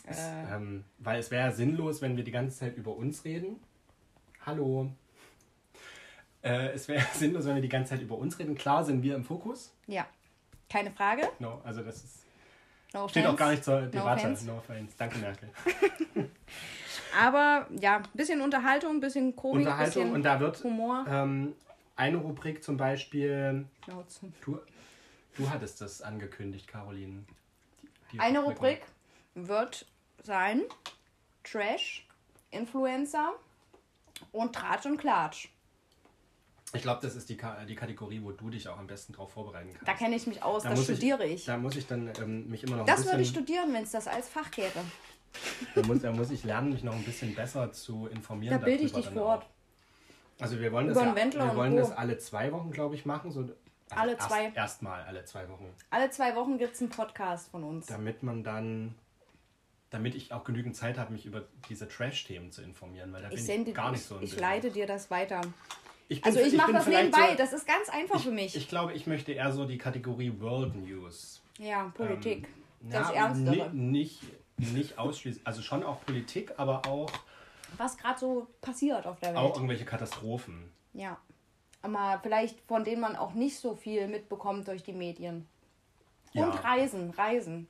Es, 0.07 0.17
Äh, 0.17 0.55
ähm, 0.55 0.83
weil 0.97 1.19
es 1.19 1.29
wäre 1.29 1.49
ja 1.49 1.51
sinnlos, 1.51 2.01
wenn 2.01 2.17
wir 2.17 2.23
die 2.23 2.31
ganze 2.31 2.57
Zeit 2.57 2.75
über 2.75 2.95
uns 2.95 3.23
reden. 3.23 3.59
Hallo. 4.43 4.91
Äh, 6.43 6.69
es 6.73 6.87
wäre 6.87 7.05
sinnlos, 7.13 7.45
wenn 7.45 7.55
wir 7.55 7.61
die 7.61 7.69
ganze 7.69 7.91
Zeit 7.91 8.01
über 8.01 8.17
uns 8.17 8.37
reden. 8.39 8.55
Klar 8.55 8.83
sind 8.85 9.01
wir 9.03 9.15
im 9.15 9.23
Fokus. 9.23 9.73
ja, 9.87 10.05
keine 10.69 10.91
Frage. 10.91 11.29
No, 11.39 11.61
also 11.63 11.81
das 11.81 12.03
ist, 12.03 12.25
No 12.93 13.07
steht 13.07 13.23
auch 13.25 13.33
offense. 13.33 13.39
gar 13.43 13.51
nicht 13.51 13.63
zur 13.63 13.81
Debatte. 13.83 14.21
offense. 14.21 14.45
No 14.45 14.57
offense. 14.57 14.93
Danke, 14.97 15.17
Merkel. 15.19 15.49
Aber 17.19 17.67
ja, 17.79 17.97
ein 17.97 18.03
bisschen 18.13 18.41
Unterhaltung, 18.41 18.95
ein 18.95 18.99
bisschen 18.99 19.35
Komik, 19.35 19.59
Unterhaltung 19.67 20.03
bisschen 20.03 20.13
und 20.15 20.23
da 20.23 20.39
wird 20.39 20.63
Humor. 20.63 21.05
ähm, 21.09 21.55
eine 21.95 22.17
Rubrik 22.17 22.63
zum 22.63 22.77
Beispiel. 22.77 23.65
Schnauzen. 23.85 24.33
Du, 24.41 24.59
du 25.37 25.49
hattest 25.49 25.81
das 25.81 26.01
angekündigt, 26.01 26.67
Caroline. 26.67 27.23
Die- 27.81 27.87
die 28.13 28.19
Eine. 28.19 28.39
Rubrik 28.39 28.81
wird 29.35 29.85
sein 30.23 30.61
Trash, 31.43 32.05
Influencer 32.51 33.33
und 34.31 34.53
Tratsch 34.53 34.85
und 34.85 34.97
Klatsch. 34.97 35.47
Ich 36.73 36.81
glaube, 36.81 36.99
das 37.01 37.15
ist 37.15 37.29
die, 37.29 37.37
Ka 37.37 37.63
die 37.65 37.75
Kategorie, 37.75 38.21
wo 38.21 38.31
du 38.31 38.49
dich 38.49 38.67
auch 38.67 38.77
am 38.77 38.87
besten 38.87 39.13
drauf 39.13 39.31
vorbereiten 39.31 39.69
kannst. 39.73 39.87
Da 39.87 39.93
kenne 39.93 40.15
ich 40.15 40.27
mich 40.27 40.43
aus, 40.43 40.63
Da 40.63 40.69
das 40.69 40.79
muss 40.79 40.89
ich- 40.89 40.97
studiere 40.97 41.25
ich. 41.25 41.45
Da 41.45 41.57
muss 41.57 41.75
ich 41.75 41.87
dann 41.87 42.11
ähm, 42.19 42.49
mich 42.49 42.63
immer 42.63 42.75
noch 42.77 42.83
ein 42.83 42.87
Das 42.87 43.05
würde 43.05 43.21
ich 43.21 43.29
studieren, 43.29 43.73
wenn 43.73 43.83
es 43.83 43.91
das 43.91 44.07
als 44.07 44.27
Fach 44.27 44.51
gäbe. 44.51 44.79
Da 45.75 45.81
muss, 45.83 45.99
da 46.01 46.11
muss 46.11 46.29
ich 46.31 46.43
lernen, 46.43 46.71
mich 46.73 46.83
noch 46.83 46.93
ein 46.93 47.03
bisschen 47.03 47.33
besser 47.35 47.71
zu 47.71 48.07
informieren. 48.07 48.59
Da 48.59 48.63
bilde 48.65 48.83
ich 48.83 48.91
dich 48.91 49.07
fort. 49.07 49.43
auch. 49.43 49.45
Also 50.39 50.59
wir 50.59 50.71
wollen 50.71 50.87
das, 50.87 50.97
ja, 50.97 51.15
wir 51.15 51.55
wollen 51.55 51.75
das 51.77 51.91
alle 51.91 52.17
zwei 52.17 52.51
Wochen, 52.51 52.71
glaube 52.71 52.95
ich, 52.95 53.05
machen. 53.05 53.31
So, 53.31 53.39
also 53.41 53.53
Alle 53.89 54.13
erst, 54.13 54.27
zwei. 54.27 54.51
Erstmal 54.53 55.03
alle 55.03 55.23
zwei 55.25 55.49
Wochen. 55.49 55.73
Alle 55.89 56.09
zwei 56.11 56.35
Wochen 56.35 56.57
gibt 56.57 56.73
es 56.75 56.81
einen 56.81 56.89
Podcast 56.89 57.49
von 57.49 57.63
uns. 57.63 57.85
Damit 57.87 58.23
man 58.23 58.43
dann, 58.43 58.95
damit 59.89 60.15
ich 60.15 60.33
auch 60.33 60.43
genügend 60.43 60.75
Zeit 60.75 60.97
habe, 60.97 61.13
mich 61.13 61.25
über 61.25 61.43
diese 61.69 61.87
Trash-Themen 61.87 62.51
zu 62.51 62.61
informieren, 62.61 63.13
weil 63.13 63.23
da 63.23 63.31
Ich 63.31 63.45
bin 63.47 63.67
ich 63.67 63.73
gar 63.73 63.91
nicht 63.91 64.03
so 64.03 64.19
ich 64.19 64.37
leite 64.39 64.69
dir 64.69 64.85
das 64.85 65.09
weiter. 65.09 65.41
Ich 66.09 66.21
bin- 66.21 66.33
Also 66.33 66.45
ich 66.47 66.55
mache 66.55 66.71
das 66.73 66.87
nebenbei, 66.87 67.31
So, 67.31 67.35
das 67.37 67.53
ist 67.53 67.67
ganz 67.67 67.89
einfach 67.89 68.19
für 68.21 68.31
mich. 68.31 68.55
ich 68.55 68.69
glaube, 68.69 68.93
ich 68.93 69.07
möchte 69.07 69.33
eher 69.33 69.51
so 69.51 69.65
die 69.65 69.77
Kategorie 69.77 70.33
World 70.39 70.75
News. 70.75 71.41
ja, 71.59 71.91
Politik. 71.95 72.47
Ähm, 72.83 72.89
das 72.91 73.09
ja, 73.09 73.27
Ernstere. 73.27 73.69
ni- 73.73 73.91
Nicht, 73.91 74.21
nicht 74.57 74.97
ausschließlich, 74.99 75.45
also 75.45 75.61
schon 75.61 75.83
auch 75.83 76.03
Politik, 76.05 76.53
aber 76.57 76.85
auch, 76.87 77.09
Was 77.77 77.97
gerade 77.97 78.17
so 78.19 78.47
passiert 78.61 79.05
auf 79.05 79.19
der 79.19 79.29
Welt. 79.29 79.37
auch 79.37 79.55
irgendwelche 79.55 79.83
Katastrophen. 79.85 80.71
Ja. 80.93 81.17
Aber 81.81 82.19
vielleicht 82.23 82.59
von 82.67 82.83
denen 82.83 83.01
man 83.01 83.15
auch 83.15 83.33
nicht 83.33 83.57
so 83.57 83.75
viel 83.75 84.07
mitbekommt 84.07 84.67
durch 84.67 84.83
die 84.83 84.93
Medien. 84.93 85.45
Ja. 86.33 86.45
Und 86.45 86.63
Reisen, 86.63 87.11
Reisen. 87.11 87.67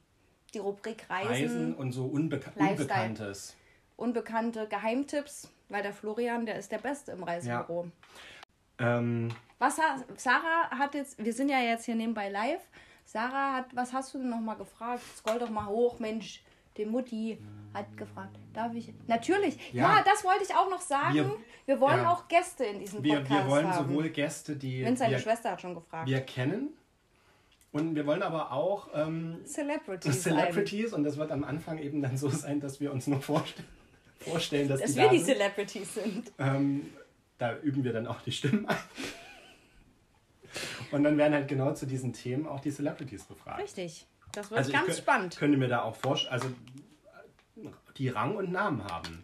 Die 0.53 0.59
Rubrik 0.59 1.09
Reisen, 1.09 1.29
Reisen 1.29 1.75
und 1.75 1.91
so 1.91 2.05
Unbeka 2.05 2.51
Lifestyle. 2.55 2.71
Unbekanntes. 3.09 3.55
unbekannte 3.97 4.67
Geheimtipps, 4.67 5.49
weil 5.69 5.83
der 5.83 5.93
Florian, 5.93 6.45
der 6.45 6.55
ist 6.57 6.71
der 6.71 6.77
Beste 6.79 7.11
im 7.11 7.23
Reisebüro. 7.23 7.87
Ähm, 8.79 9.29
Was 9.59 9.77
Sarah 10.17 10.69
hat 10.69 10.93
jetzt, 10.93 11.23
wir 11.23 11.33
sind 11.33 11.49
ja 11.49 11.59
jetzt 11.59 11.85
hier 11.85 11.95
nebenbei 11.95 12.29
live. 12.29 12.61
Sarah 13.05 13.53
hat, 13.55 13.75
was 13.75 13.93
hast 13.93 14.13
du 14.13 14.19
denn 14.19 14.29
nochmal 14.29 14.57
gefragt? 14.57 15.01
Scroll 15.17 15.39
doch 15.39 15.49
mal 15.49 15.65
hoch, 15.65 15.99
Mensch. 15.99 16.43
Die 16.75 16.85
Mutti 16.85 17.39
hat 17.73 17.97
gefragt. 17.97 18.37
Darf 18.53 18.71
ich? 18.75 18.93
Natürlich. 19.07 19.73
Ja, 19.73 19.97
Ja. 19.97 20.03
das 20.05 20.23
wollte 20.23 20.43
ich 20.43 20.53
auch 20.53 20.69
noch 20.69 20.81
sagen. 20.81 21.15
Wir, 21.15 21.31
Wir- 21.65 21.79
wollen 21.79 22.01
ja. 22.03 22.11
auch 22.11 22.27
Gäste 22.27 22.65
in 22.65 22.79
diesem 22.79 23.03
wir, 23.03 23.15
Podcast 23.21 23.45
wir 23.45 23.49
wollen 23.51 23.67
haben. 23.73 23.89
sowohl 23.89 24.09
Gäste, 24.09 24.55
die 24.55 24.85
Vince, 24.85 24.99
seine 24.99 25.11
wir, 25.13 25.19
Schwester 25.19 25.51
hat 25.51 25.61
schon 25.61 25.73
gefragt. 25.73 26.07
wir 26.07 26.21
kennen, 26.21 26.69
und 27.71 27.95
wir 27.95 28.05
wollen 28.05 28.21
aber 28.23 28.51
auch 28.51 28.89
ähm, 28.93 29.39
Celebrities. 29.45 30.21
Celebrities, 30.23 30.93
und 30.93 31.03
das 31.03 31.17
wird 31.17 31.31
am 31.31 31.43
Anfang 31.43 31.77
eben 31.79 32.01
dann 32.01 32.15
so 32.17 32.29
sein, 32.29 32.59
dass 32.59 32.79
wir 32.79 32.91
uns 32.91 33.07
nur 33.07 33.21
vorstellen, 33.21 33.67
vorstellen 34.19 34.67
dass 34.67 34.81
Dass 34.81 34.91
die 34.93 34.97
wir 34.99 35.09
die. 35.09 35.23
Celebrities 35.23 35.93
sind. 35.95 36.31
Ähm, 36.39 36.91
da 37.37 37.57
üben 37.59 37.83
wir 37.83 37.93
dann 37.93 38.07
auch 38.07 38.21
die 38.21 38.31
Stimmen 38.31 38.67
ein. 38.67 38.77
Und 40.91 41.03
dann 41.03 41.17
werden 41.17 41.33
halt 41.33 41.47
genau 41.47 41.73
zu 41.73 41.85
diesen 41.85 42.13
Themen 42.13 42.47
auch 42.47 42.59
die 42.61 42.71
Celebrities 42.71 43.25
befragt. 43.25 43.61
Richtig. 43.61 44.05
Das 44.31 44.49
wird 44.49 44.57
Also 44.59 44.71
ganz 44.71 44.89
kö- 44.93 44.97
spannend. 44.97 45.37
Könnte 45.37 45.57
mir 45.57 45.67
da 45.67 45.81
auch 45.83 45.95
vorstellen, 45.95 46.33
also 46.33 46.49
die 47.97 48.09
Rang 48.09 48.35
und 48.35 48.51
Namen 48.51 48.83
haben. 48.83 49.23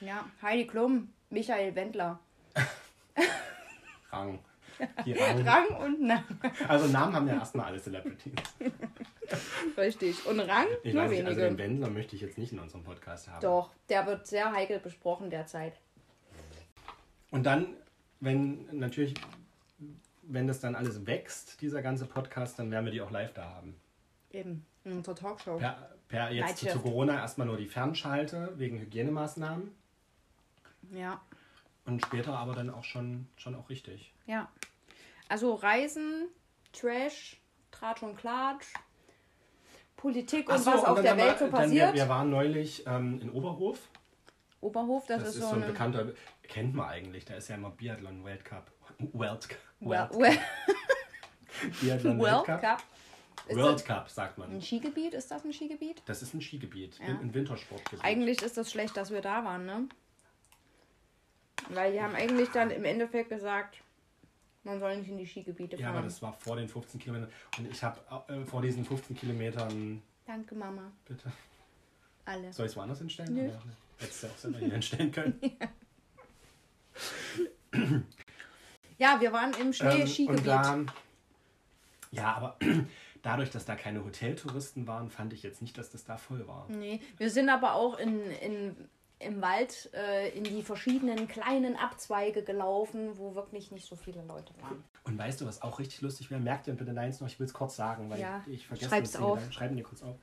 Ja, 0.00 0.24
Heidi 0.42 0.66
Klum, 0.66 1.08
Michael 1.30 1.74
Wendler. 1.74 2.18
Rang. 4.12 4.38
Die 5.04 5.12
Rang. 5.12 5.46
Rang 5.46 5.66
und 5.84 6.00
Namen. 6.02 6.40
Also 6.66 6.86
Namen 6.86 7.14
haben 7.14 7.28
ja 7.28 7.34
erstmal 7.34 7.66
alle 7.66 7.78
Celebrities. 7.80 8.32
Richtig. 9.76 10.26
Und 10.26 10.40
Rang 10.40 10.66
Ich 10.82 10.94
nur 10.94 11.04
weiß 11.04 11.10
nicht, 11.10 11.24
also 11.24 11.40
den 11.40 11.58
Wendler 11.58 11.90
möchte 11.90 12.16
ich 12.16 12.22
jetzt 12.22 12.38
nicht 12.38 12.52
in 12.52 12.58
unserem 12.58 12.84
Podcast 12.84 13.28
haben. 13.28 13.40
Doch, 13.40 13.70
der 13.88 14.06
wird 14.06 14.26
sehr 14.26 14.52
heikel 14.52 14.78
besprochen 14.78 15.30
derzeit. 15.30 15.74
Und 17.30 17.44
dann, 17.44 17.66
wenn 18.20 18.66
natürlich, 18.76 19.14
wenn 20.22 20.46
das 20.46 20.60
dann 20.60 20.74
alles 20.74 21.06
wächst, 21.06 21.60
dieser 21.60 21.82
ganze 21.82 22.06
Podcast, 22.06 22.58
dann 22.58 22.70
werden 22.70 22.84
wir 22.84 22.92
die 22.92 23.00
auch 23.00 23.10
live 23.10 23.32
da 23.32 23.44
haben. 23.44 23.76
Eben, 24.30 24.66
in 24.84 24.92
unserer 24.92 25.14
Talkshow. 25.14 25.56
Per, 25.58 25.90
per 26.08 26.30
jetzt 26.30 26.58
zu, 26.58 26.66
zu 26.66 26.80
Corona 26.80 27.16
erstmal 27.16 27.46
nur 27.46 27.56
die 27.56 27.66
Fernschalte 27.66 28.52
wegen 28.56 28.78
Hygienemaßnahmen 28.78 29.70
Ja, 30.92 31.20
und 31.86 32.04
später 32.04 32.36
aber 32.36 32.54
dann 32.54 32.70
auch 32.70 32.84
schon, 32.84 33.26
schon 33.36 33.54
auch 33.54 33.68
richtig. 33.70 34.12
ja. 34.26 34.48
Also 35.28 35.54
Reisen, 35.54 36.26
Trash, 36.72 37.40
Tratsch 37.70 38.02
und 38.02 38.16
Klatsch, 38.16 38.66
Politik 40.00 40.48
und 40.48 40.58
so, 40.58 40.70
was 40.72 40.80
und 40.80 40.86
auf 40.86 41.02
der 41.02 41.16
wir- 41.16 41.24
Welt 41.24 41.38
so 41.38 41.44
dann 41.46 41.52
passiert. 41.52 41.94
Wir, 41.94 42.02
wir 42.02 42.08
waren 42.08 42.30
neulich 42.30 42.84
ähm, 42.86 43.20
in 43.20 43.30
Oberhof. 43.30 43.78
Oberhof, 44.62 45.06
das, 45.06 45.20
Das, 45.22 45.28
ist, 45.30 45.34
ist, 45.36 45.42
so, 45.42 45.48
ein 45.54 45.62
eine... 45.62 45.72
bekannter, 45.72 46.12
kennt 46.42 46.74
man 46.74 46.88
eigentlich, 46.88 47.24
da 47.24 47.34
ist 47.34 47.48
ja 47.48 47.54
immer 47.56 47.70
Biathlon 47.70 48.24
Weltcup. 48.24 48.70
Welt, 48.98 49.48
Well, 49.80 50.08
Welt, 50.10 50.10
well, 50.18 50.38
Biathlon 51.80 52.18
World 52.20 52.48
Weltcup. 52.48 52.60
Cup. 52.60 52.82
Ist 53.48 53.56
World 53.56 53.84
Cup, 53.84 54.10
sagt 54.10 54.36
man. 54.38 54.50
ein 54.52 54.60
Skigebiet? 54.62 55.14
Ist 55.14 55.30
das 55.30 55.44
ein 55.44 55.52
Skigebiet? 55.52 56.02
Das 56.06 56.20
ist 56.22 56.34
ein 56.34 56.42
Skigebiet, 56.42 56.98
Ja. 56.98 57.06
ein, 57.06 57.20
ein 57.20 57.34
Wintersportgebiet. 57.34 58.04
Eigentlich 58.04 58.42
ist 58.42 58.56
das 58.58 58.70
schlecht, 58.70 58.96
dass 58.96 59.10
wir 59.10 59.22
da 59.22 59.44
waren, 59.44 59.64
ne? 59.66 59.88
Weil 61.70 61.92
die 61.92 62.00
haben 62.02 62.14
eigentlich 62.14 62.48
dann 62.50 62.70
im 62.70 62.84
Endeffekt 62.84 63.28
gesagt, 63.30 63.76
man 64.64 64.78
soll 64.78 64.96
nicht 64.98 65.08
in 65.08 65.18
die 65.18 65.26
Skigebiete 65.26 65.76
ja, 65.76 65.86
fahren. 65.86 65.96
aber 65.98 66.04
das 66.06 66.20
war 66.22 66.32
vor 66.34 66.56
den 66.56 66.68
15 66.68 67.00
Kilometern. 67.00 67.30
Und 67.58 67.70
ich 67.70 67.82
habe 67.82 68.00
äh, 68.28 68.44
vor 68.44 68.60
diesen 68.62 68.84
15 68.84 69.16
Kilometern, 69.16 70.02
Danke, 70.26 70.54
Mama. 70.54 70.92
bitte, 71.06 71.32
Alle. 72.24 72.52
soll 72.52 72.66
ich 72.66 72.72
es 72.72 72.76
woanders 72.76 72.98
hinstellen? 72.98 73.34
Nö. 73.34 73.48
Oder 73.48 73.62
Hättest 73.98 74.22
du 74.22 74.26
auch 74.28 74.36
selber 74.38 74.58
hier 74.58 74.70
hinstellen 74.72 75.12
können. 75.12 75.40
Ja, 78.98 79.18
wir 79.20 79.32
waren 79.32 79.52
im 79.54 79.68
Ähm, 79.68 79.72
Schnee-Skigebiet. 79.72 80.46
da, 80.46 80.78
ja, 82.10 82.34
aber 82.34 82.56
dadurch, 83.22 83.50
dass 83.50 83.64
da 83.64 83.74
keine 83.74 84.04
Hoteltouristen 84.04 84.86
waren, 84.86 85.08
fand 85.08 85.32
ich 85.32 85.42
jetzt 85.42 85.62
nicht, 85.62 85.78
dass 85.78 85.90
das 85.90 86.04
da 86.04 86.18
voll 86.18 86.46
war. 86.46 86.66
Nee, 86.68 87.00
wir 87.16 87.30
sind 87.30 87.48
aber 87.48 87.74
auch 87.74 87.98
in, 87.98 88.20
in, 88.42 88.76
im 89.20 89.40
Wald 89.42 89.90
äh, 89.94 90.30
in 90.36 90.44
die 90.44 90.62
verschiedenen 90.62 91.28
kleinen 91.28 91.76
Abzweige 91.76 92.42
gelaufen, 92.42 93.16
wo 93.18 93.34
wirklich 93.34 93.70
nicht 93.70 93.86
so 93.86 93.94
viele 93.96 94.22
Leute 94.24 94.52
waren. 94.60 94.82
Und 95.04 95.18
weißt 95.18 95.40
du, 95.40 95.46
was 95.46 95.62
auch 95.62 95.78
richtig 95.78 96.00
lustig 96.00 96.30
wäre? 96.30 96.40
Merkt 96.40 96.66
ihr 96.66 96.74
bitte 96.74 96.92
deins 96.94 97.20
noch, 97.20 97.28
ich 97.28 97.38
will 97.38 97.46
es 97.46 97.52
kurz 97.52 97.76
sagen, 97.76 98.10
weil 98.10 98.20
Ja, 98.20 98.42
ich 98.46 98.66
vergesse 98.66 98.88
schreib's 98.90 99.12
das 99.12 99.20
auf. 99.22 99.52
Schreiben 99.52 99.76
dir 99.76 99.82
kurz 99.82 100.02
auf. 100.02 100.16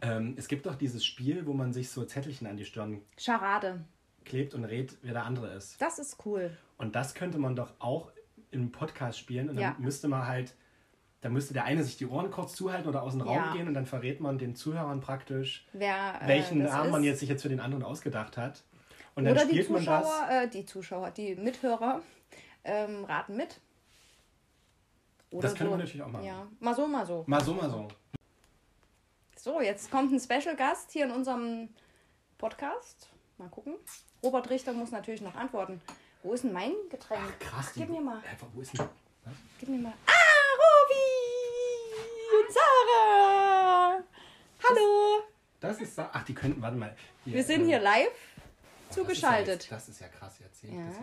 Ähm, 0.00 0.34
es 0.38 0.46
gibt 0.48 0.66
doch 0.66 0.76
dieses 0.76 1.04
Spiel, 1.04 1.44
wo 1.46 1.52
man 1.52 1.72
sich 1.72 1.90
so 1.90 2.04
Zettelchen 2.04 2.46
an 2.46 2.56
die 2.56 2.64
Stirn 2.64 3.02
Scharade. 3.16 3.84
klebt 4.24 4.54
und 4.54 4.64
rät, 4.64 4.96
wer 5.02 5.12
der 5.12 5.24
andere 5.24 5.52
ist. 5.54 5.80
Das 5.82 5.98
ist 5.98 6.24
cool. 6.24 6.56
Und 6.76 6.94
das 6.94 7.14
könnte 7.14 7.38
man 7.38 7.56
doch 7.56 7.72
auch 7.80 8.12
im 8.52 8.70
Podcast 8.70 9.18
spielen. 9.18 9.48
Und 9.50 9.56
dann 9.56 9.62
Ja. 9.64 9.76
müsste 9.78 10.06
man 10.06 10.26
halt, 10.26 10.54
da 11.20 11.28
müsste 11.28 11.52
der 11.54 11.64
eine 11.64 11.82
sich 11.84 11.96
die 11.96 12.06
Ohren 12.06 12.30
kurz 12.30 12.54
zuhalten 12.54 12.88
oder 12.88 13.02
aus 13.02 13.12
dem 13.12 13.22
Raum 13.22 13.36
Ja. 13.36 13.52
gehen 13.52 13.66
und 13.68 13.74
dann 13.74 13.86
verrät 13.86 14.20
man 14.20 14.38
den 14.38 14.54
Zuhörern 14.54 15.00
praktisch, 15.00 15.66
Wer, 15.72 16.20
äh, 16.22 16.28
welchen 16.28 16.62
Namen 16.62 16.90
man 16.90 17.02
jetzt 17.02 17.20
sich 17.20 17.28
jetzt 17.28 17.42
für 17.42 17.48
den 17.48 17.60
anderen 17.60 17.82
ausgedacht 17.82 18.36
hat. 18.36 18.62
Und 19.16 19.24
dann 19.24 19.32
Oder 19.34 19.44
die 19.46 19.50
spielt 19.50 19.70
man 19.70 19.84
das. 19.84 20.04
Zuschauer, 20.06 20.30
äh, 20.30 20.48
die 20.48 20.64
Zuschauer, 20.64 21.10
die 21.10 21.34
Mithörer 21.34 22.02
ähm, 22.64 23.04
raten 23.04 23.36
mit. 23.36 23.60
Oder 25.30 25.48
Das 25.48 25.54
können 25.58 25.70
so. 25.70 25.74
wir 25.76 25.78
natürlich 25.78 26.02
auch 26.02 26.08
machen. 26.08 26.24
Ja, 26.24 26.46
mal 26.60 26.74
so, 26.74 26.86
mal 26.86 27.04
so. 27.04 27.24
Mal 27.26 27.42
so, 27.42 27.52
mal 27.54 27.68
so. 27.68 27.88
So, 29.36 29.60
jetzt 29.60 29.90
kommt 29.90 30.12
ein 30.12 30.20
Special 30.20 30.56
Gast 30.56 30.90
hier 30.92 31.04
in 31.04 31.10
unserem 31.10 31.68
Podcast. 32.38 33.08
Mal 33.38 33.48
gucken. 33.48 33.74
Robert 34.22 34.48
Richter 34.50 34.72
muss 34.72 34.90
natürlich 34.90 35.20
noch 35.22 35.34
antworten. 35.34 35.80
Wo 36.22 36.32
ist 36.32 36.44
denn 36.44 36.52
mein 36.52 36.72
Getränk? 36.90 37.20
Ach, 37.24 37.38
krass. 37.38 37.72
Gib 37.74 37.86
die- 37.86 37.92
mir 37.92 38.00
mal. 38.00 38.18
Äh, 38.18 38.36
wo 38.54 38.60
ist 38.60 38.72
denn. 38.76 38.86
Was? 39.24 39.34
Gib 39.60 39.68
mir 39.68 39.78
mal. 39.78 39.92
Ah, 40.06 40.12
Sarah. 42.48 44.02
Hallo. 44.68 45.22
Das 45.60 45.80
ist. 45.80 45.94
Sa- 45.94 46.10
Ach, 46.12 46.24
die 46.24 46.34
könnten, 46.34 46.60
warte 46.62 46.76
mal. 46.76 46.96
Wir 47.24 47.42
sind 47.44 47.66
hier 47.66 47.80
live 47.80 48.08
das 48.88 48.96
zugeschaltet. 48.96 49.62
Ist 49.64 49.70
ja, 49.70 49.76
jetzt- 49.76 49.86
das 49.86 49.88
ist 49.88 50.00
ja 50.00 50.08
krass, 50.08 50.40
erzählt. 50.40 50.72
Ja. 50.74 50.86
Das 50.86 50.96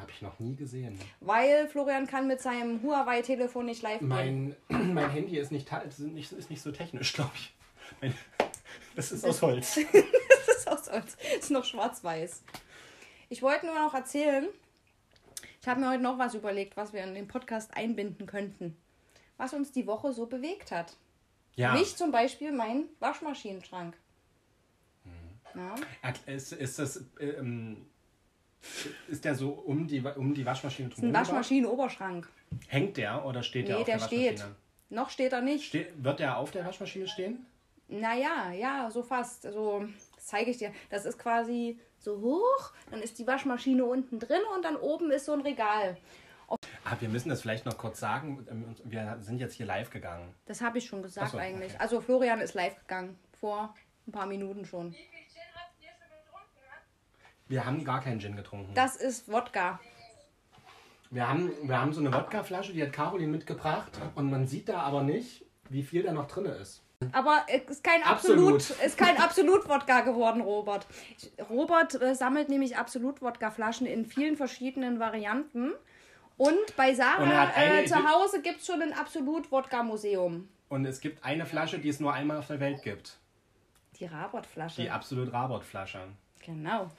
habe 0.00 0.10
ich 0.10 0.22
noch 0.22 0.38
nie 0.40 0.56
gesehen. 0.56 0.98
Weil 1.20 1.68
Florian 1.68 2.06
kann 2.06 2.26
mit 2.26 2.40
seinem 2.40 2.82
Huawei-Telefon 2.82 3.66
nicht 3.66 3.82
live 3.82 4.00
gehen. 4.00 4.08
Mein, 4.08 4.56
mein 4.94 5.10
Handy 5.10 5.38
ist 5.38 5.52
nicht, 5.52 5.70
ist 5.72 5.98
nicht, 6.00 6.32
ist 6.32 6.50
nicht 6.50 6.62
so 6.62 6.72
technisch, 6.72 7.12
glaube 7.12 7.30
ich. 7.34 7.54
Mein, 8.00 8.14
das 8.96 9.12
ist 9.12 9.24
aus 9.24 9.40
Holz. 9.42 9.78
Das 10.46 10.56
ist 10.58 10.68
aus 10.68 10.90
Holz. 10.90 11.16
Das 11.16 11.34
ist 11.44 11.50
noch 11.50 11.64
schwarz-weiß. 11.64 12.42
Ich 13.28 13.42
wollte 13.42 13.66
nur 13.66 13.74
noch 13.76 13.94
erzählen, 13.94 14.48
ich 15.60 15.68
habe 15.68 15.80
mir 15.80 15.90
heute 15.90 16.02
noch 16.02 16.18
was 16.18 16.34
überlegt, 16.34 16.76
was 16.76 16.92
wir 16.92 17.02
in 17.04 17.14
den 17.14 17.26
Podcast 17.28 17.76
einbinden 17.76 18.26
könnten. 18.26 18.76
Was 19.36 19.52
uns 19.52 19.72
die 19.72 19.86
Woche 19.86 20.12
so 20.12 20.26
bewegt 20.26 20.70
hat. 20.70 20.96
Ja. 21.56 21.72
Mich 21.74 21.96
zum 21.96 22.10
Beispiel 22.10 22.52
mein 22.52 22.84
Waschmaschinenschrank. 23.00 23.96
Mhm. 25.04 26.32
Ist, 26.32 26.52
ist 26.52 26.78
das. 26.78 27.04
Ähm, 27.20 27.86
ist 29.08 29.24
der 29.24 29.34
so 29.34 29.50
um 29.50 29.86
die, 29.86 30.00
um 30.00 30.34
die 30.34 30.44
Waschmaschine 30.46 30.88
Ein 30.88 30.90
drumherum? 30.92 31.14
Waschmaschinenoberschrank. 31.14 32.28
Hängt 32.68 32.96
der 32.96 33.24
oder 33.24 33.42
steht 33.42 33.68
der 33.68 33.76
Nee, 33.76 33.80
auf 33.82 33.86
der 33.86 33.98
der 33.98 34.04
steht. 34.06 34.32
Waschmaschine? 34.38 34.56
Noch 34.90 35.10
steht 35.10 35.32
er 35.32 35.40
nicht. 35.42 35.68
Ste 35.68 35.86
wird 35.96 36.18
der 36.20 36.38
auf 36.38 36.50
der 36.50 36.64
Waschmaschine 36.64 37.08
stehen? 37.08 37.46
Naja, 37.88 38.52
ja, 38.52 38.90
so 38.90 39.02
fast. 39.02 39.44
Also, 39.44 39.84
das 40.16 40.26
zeige 40.26 40.50
ich 40.50 40.58
dir. 40.58 40.72
Das 40.90 41.04
ist 41.04 41.18
quasi 41.18 41.78
so 41.98 42.20
hoch, 42.20 42.72
dann 42.90 43.00
ist 43.02 43.18
die 43.18 43.26
Waschmaschine 43.26 43.84
unten 43.84 44.18
drin 44.18 44.40
und 44.54 44.64
dann 44.64 44.76
oben 44.76 45.10
ist 45.10 45.26
so 45.26 45.32
ein 45.32 45.40
Regal. 45.40 45.96
Ah, 46.84 46.96
wir 47.00 47.08
müssen 47.08 47.30
das 47.30 47.40
vielleicht 47.40 47.64
noch 47.64 47.78
kurz 47.78 47.98
sagen. 47.98 48.46
Ähm, 48.50 48.76
Wir 48.84 49.16
sind 49.20 49.38
jetzt 49.38 49.54
hier 49.54 49.66
live 49.66 49.90
gegangen. 49.90 50.34
Das 50.46 50.60
habe 50.60 50.78
ich 50.78 50.86
schon 50.86 51.02
gesagt 51.02 51.32
so, 51.32 51.38
eigentlich. 51.38 51.72
okay. 51.72 51.82
Also 51.82 52.00
Florian 52.00 52.40
ist 52.40 52.54
live 52.54 52.78
gegangen. 52.80 53.18
Vor 53.40 53.74
ein 54.06 54.12
paar 54.12 54.26
Minuten 54.26 54.64
schon. 54.64 54.94
Wir 57.46 57.64
haben 57.66 57.84
gar 57.84 58.00
keinen 58.00 58.20
Gin 58.20 58.36
getrunken. 58.36 58.72
Das 58.74 58.96
ist 58.96 59.30
Wodka. 59.30 59.78
Wir 61.10 61.28
haben, 61.28 61.52
wir 61.62 61.80
haben 61.80 61.92
so 61.92 62.00
eine 62.00 62.12
Wodkaflasche, 62.12 62.72
die 62.72 62.82
hat 62.82 62.92
Caroline 62.92 63.30
mitgebracht. 63.30 63.92
Und 64.14 64.30
man 64.30 64.46
sieht 64.46 64.68
da 64.68 64.80
aber 64.80 65.02
nicht, 65.02 65.44
wie 65.68 65.82
viel 65.82 66.02
da 66.02 66.12
noch 66.12 66.26
drin 66.26 66.46
ist. 66.46 66.82
Aber 67.12 67.44
es 67.48 67.62
ist 67.70 67.84
kein 67.84 68.02
Absolut. 68.02 68.54
absolut, 68.56 68.84
ist 68.84 68.96
kein 68.96 69.16
absolut 69.18 69.68
Wodka 69.68 70.00
geworden, 70.00 70.40
Robert. 70.40 70.86
Robert 71.50 72.00
äh, 72.00 72.14
sammelt 72.14 72.48
nämlich 72.48 72.76
absolut 72.76 73.20
Wodka 73.20 73.50
Flaschen 73.50 73.86
in 73.86 74.06
vielen 74.06 74.36
verschiedenen 74.36 74.98
Varianten. 74.98 75.72
Und 76.36 76.76
bei 76.76 76.90
Und 76.90 76.96
Sarah 76.96 77.26
hat 77.48 77.56
eine 77.56 77.82
äh, 77.82 77.86
zu 77.86 77.96
Hause 77.96 78.42
gibt 78.42 78.60
es 78.60 78.66
schon 78.66 78.82
ein 78.82 78.92
absolut 78.92 79.50
Wodka 79.52 79.82
Museum. 79.82 80.48
Und 80.68 80.84
es 80.86 81.00
gibt 81.00 81.24
eine 81.24 81.46
Flasche, 81.46 81.78
die 81.78 81.88
es 81.88 82.00
nur 82.00 82.12
einmal 82.12 82.38
auf 82.38 82.48
der 82.48 82.58
Welt 82.60 82.82
gibt. 82.82 83.18
Die 84.00 84.06
Rabot 84.06 84.44
Flasche. 84.46 84.82
Die 84.82 84.90
absolut 84.90 85.32
Rabot-Flasche. 85.32 86.00
Genau. 86.44 86.90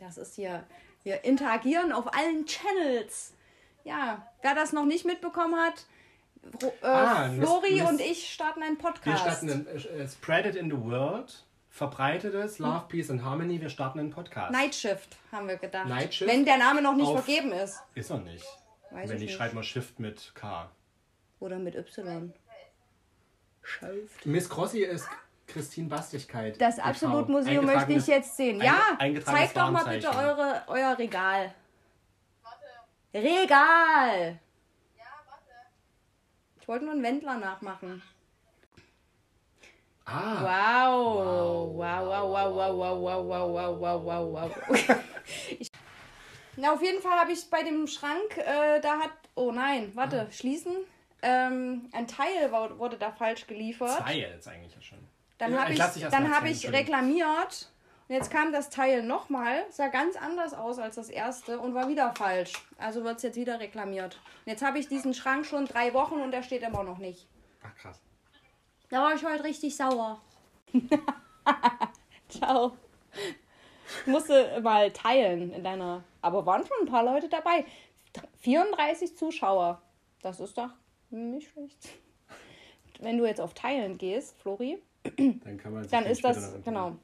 Das 0.00 0.16
ist 0.16 0.34
hier. 0.36 0.64
Wir 1.02 1.24
interagieren 1.24 1.92
auf 1.92 2.14
allen 2.16 2.46
Channels. 2.46 3.34
Ja, 3.84 4.26
wer 4.40 4.54
das 4.54 4.72
noch 4.72 4.84
nicht 4.86 5.04
mitbekommen 5.04 5.56
hat, 5.56 5.84
Ro- 6.62 6.72
äh, 6.82 6.86
Ah, 6.86 7.28
Flori 7.30 7.72
Miss- 7.80 7.88
und 7.90 8.00
ich 8.00 8.32
starten 8.32 8.62
einen 8.62 8.76
Wir 8.78 8.82
Podcast. 8.84 9.20
starten 9.20 9.50
einen, 9.50 9.66
äh, 9.66 10.08
Spread 10.08 10.46
it 10.46 10.54
in 10.54 10.70
the 10.70 10.80
world. 10.80 11.44
Verbreitet 11.68 12.34
es. 12.34 12.58
Love, 12.58 12.84
Peace 12.88 13.10
and 13.10 13.22
Harmony. 13.24 13.60
Wir 13.60 13.68
starten 13.70 13.98
einen 13.98 14.10
Podcast. 14.10 14.52
Night 14.52 14.74
Shift, 14.74 15.16
haben 15.32 15.48
wir 15.48 15.56
gedacht. 15.56 15.88
Night 15.88 16.14
Shift 16.14 16.30
Wenn 16.30 16.44
der 16.44 16.58
Name 16.58 16.80
noch 16.82 16.94
nicht 16.94 17.06
auf- 17.08 17.24
vergeben 17.24 17.52
ist. 17.52 17.82
Ist 17.94 18.10
er 18.10 18.18
nicht. 18.18 18.44
Weiß 18.92 19.08
Wenn 19.08 19.16
ich 19.16 19.22
nicht. 19.22 19.34
schreibt 19.34 19.54
man 19.54 19.64
Shift 19.64 19.98
mit 19.98 20.32
K. 20.34 20.70
Oder 21.40 21.58
mit 21.58 21.74
Y. 21.74 22.32
Shift. 23.62 24.26
Miss 24.26 24.48
Crossi 24.48 24.82
ist 24.82 25.08
Christine 25.46 25.88
Bastigkeit. 25.88 26.60
Das. 26.60 26.78
Absolut-Museum 26.78 27.64
möchte 27.64 27.92
ich 27.92 28.06
jetzt 28.06 28.36
sehen. 28.36 28.60
Ja, 28.60 28.98
zeigt 29.24 29.56
doch 29.56 29.70
mal 29.70 29.84
bitte 29.84 30.08
eure, 30.08 30.62
euer 30.66 30.98
Regal. 30.98 31.54
Regal! 33.14 34.38
Ich 36.60 36.68
wollte 36.68 36.84
nur 36.84 36.94
einen 36.94 37.02
Wendler 37.02 37.38
nachmachen. 37.38 38.02
Ah, 40.04 40.40
Wow. 40.42 41.76
Wow, 41.76 42.06
wow, 42.08 42.30
wow, 42.32 42.56
wow, 42.56 42.76
wow, 42.76 43.24
wow, 43.24 43.48
wow, 43.50 43.80
wow, 43.80 44.04
wow, 44.04 44.32
wow, 44.32 44.50
wow. 44.68 44.96
Na, 46.56 46.72
auf 46.72 46.82
jeden 46.82 47.00
Fall 47.00 47.18
habe 47.18 47.32
ich 47.32 47.48
bei 47.48 47.62
dem 47.62 47.86
Schrank, 47.86 48.36
äh, 48.36 48.80
da 48.80 48.98
hat, 48.98 49.10
oh 49.34 49.52
nein, 49.52 49.90
warte, 49.94 50.28
schließen. 50.30 50.72
Ähm, 51.22 51.88
ein 51.92 52.06
Teil 52.06 52.50
wurde 52.78 52.96
da 52.98 53.12
falsch 53.12 53.46
geliefert. 53.46 53.98
zwei 53.98 54.18
jetzt 54.18 54.48
eigentlich 54.48 54.74
ja 54.74 54.82
schon. 54.82 54.98
Dann 55.38 55.58
habe 55.58 55.72
ich, 55.72 55.78
dann 55.78 56.34
hab 56.34 56.44
ich 56.44 56.64
Entschuldigung. 56.64 56.74
reklamiert. 56.74 57.68
Und 58.08 58.16
jetzt 58.16 58.30
kam 58.30 58.52
das 58.52 58.68
Teil 58.68 59.02
nochmal, 59.02 59.64
sah 59.70 59.88
ganz 59.88 60.16
anders 60.16 60.52
aus 60.52 60.78
als 60.78 60.96
das 60.96 61.08
erste 61.08 61.58
und 61.58 61.74
war 61.74 61.88
wieder 61.88 62.12
falsch. 62.14 62.52
Also 62.76 63.04
wird 63.04 63.16
es 63.16 63.22
jetzt 63.22 63.36
wieder 63.36 63.58
reklamiert. 63.58 64.20
Und 64.44 64.50
jetzt 64.50 64.62
habe 64.62 64.78
ich 64.78 64.88
diesen 64.88 65.14
Schrank 65.14 65.46
schon 65.46 65.66
drei 65.66 65.94
Wochen 65.94 66.16
und 66.16 66.32
der 66.32 66.42
steht 66.42 66.62
immer 66.62 66.82
noch 66.82 66.98
nicht. 66.98 67.26
Ach 67.62 67.74
krass. 67.76 68.00
Da 68.90 69.02
war 69.02 69.14
ich 69.14 69.24
heute 69.24 69.44
richtig 69.44 69.74
sauer. 69.74 70.20
Ciao. 72.28 72.76
Ich 74.00 74.06
musste 74.06 74.60
mal 74.60 74.90
teilen 74.92 75.52
in 75.52 75.64
deiner. 75.64 76.02
Aber 76.22 76.46
waren 76.46 76.64
schon 76.66 76.76
ein 76.80 76.86
paar 76.86 77.04
Leute 77.04 77.28
dabei. 77.28 77.64
34 78.40 79.16
Zuschauer. 79.16 79.82
Das 80.22 80.40
ist 80.40 80.56
doch 80.56 80.70
nicht 81.10 81.50
schlecht. 81.50 81.90
Wenn 83.00 83.18
du 83.18 83.26
jetzt 83.26 83.40
auf 83.40 83.52
Teilen 83.54 83.98
gehst, 83.98 84.36
Flori, 84.40 84.80
Dann 85.16 85.58
kann 85.58 85.72
man 85.74 85.88
dann 85.88 86.06
ist 86.06 86.24
das, 86.24 86.54
genau. 86.64 86.96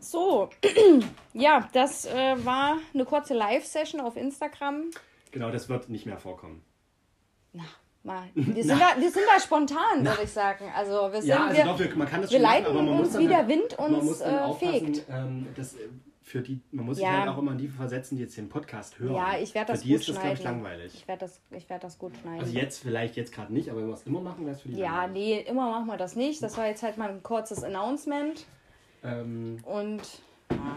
So, 0.00 0.50
ja, 1.32 1.68
das 1.72 2.06
äh, 2.06 2.44
war 2.44 2.78
eine 2.94 3.04
kurze 3.04 3.34
Live-Session 3.34 4.00
auf 4.00 4.16
Instagram. 4.16 4.90
Genau, 5.30 5.50
das 5.50 5.68
wird 5.68 5.88
nicht 5.88 6.06
mehr 6.06 6.18
vorkommen. 6.18 6.64
Na, 7.52 7.64
mal. 8.02 8.28
Wir 8.34 8.64
sind, 8.64 8.80
da, 8.80 9.00
wir 9.00 9.10
sind 9.10 9.24
da 9.32 9.40
spontan, 9.40 10.04
würde 10.04 10.22
ich 10.24 10.30
sagen. 10.32 10.64
Also 10.74 11.12
wir 11.12 11.20
sind, 11.20 11.28
Ja, 11.28 11.46
also 11.46 11.56
wir, 11.56 11.64
doch, 11.64 11.78
wir, 11.78 11.96
man 11.96 12.08
kann 12.08 12.22
das 12.22 12.30
wir 12.30 12.40
machen, 12.40 12.62
leiten 12.64 12.74
man 12.74 12.86
muss 12.86 13.08
uns, 13.08 13.18
wie 13.18 13.28
der 13.28 13.38
halt, 13.38 13.48
Wind 13.48 13.78
man 13.78 13.94
uns 13.94 14.04
muss 14.04 14.18
dann 14.20 14.50
äh, 14.50 14.54
fegt. 14.54 15.04
ähm, 15.10 15.46
das, 15.56 15.76
für 16.28 16.40
die, 16.42 16.60
man 16.70 16.84
muss 16.86 16.96
sich 16.98 17.04
Ja. 17.06 17.20
halt 17.20 17.28
auch 17.28 17.38
immer 17.38 17.52
an 17.52 17.58
die 17.58 17.68
versetzen, 17.68 18.16
die 18.16 18.22
jetzt 18.22 18.36
den 18.36 18.48
Podcast 18.48 18.98
hören. 18.98 19.14
Ja, 19.14 19.38
ich 19.38 19.54
werde 19.54 19.72
das 19.72 19.80
Für 19.80 19.86
die 19.86 19.92
gut 19.92 20.00
ist 20.00 20.08
das, 20.10 20.20
glaube 20.20 20.34
ich, 20.34 20.42
langweilig. 20.42 20.94
Ich 20.94 21.08
werde 21.08 21.20
das, 21.20 21.40
ich 21.50 21.68
werd 21.70 21.82
das 21.84 21.98
gut 21.98 22.12
schneiden. 22.16 22.40
Also 22.40 22.52
jetzt 22.52 22.78
vielleicht 22.80 23.16
jetzt 23.16 23.32
gerade 23.32 23.52
nicht, 23.52 23.70
aber 23.70 23.80
wenn 23.80 23.88
wir 23.88 23.94
es 23.94 24.02
immer 24.02 24.20
machen, 24.20 24.44
wäre 24.44 24.54
es 24.54 24.62
für 24.62 24.68
die 24.68 24.76
ja, 24.76 25.06
nee, 25.06 25.40
immer 25.40 25.70
machen 25.70 25.86
wir 25.86 25.96
das 25.96 26.16
nicht. 26.16 26.42
Das 26.42 26.56
war 26.56 26.66
jetzt 26.66 26.82
halt 26.82 26.98
mal 26.98 27.08
ein 27.10 27.22
kurzes 27.22 27.64
Announcement. 27.64 28.44
Ähm, 29.02 29.58
Und 29.64 30.02
ja. 30.50 30.76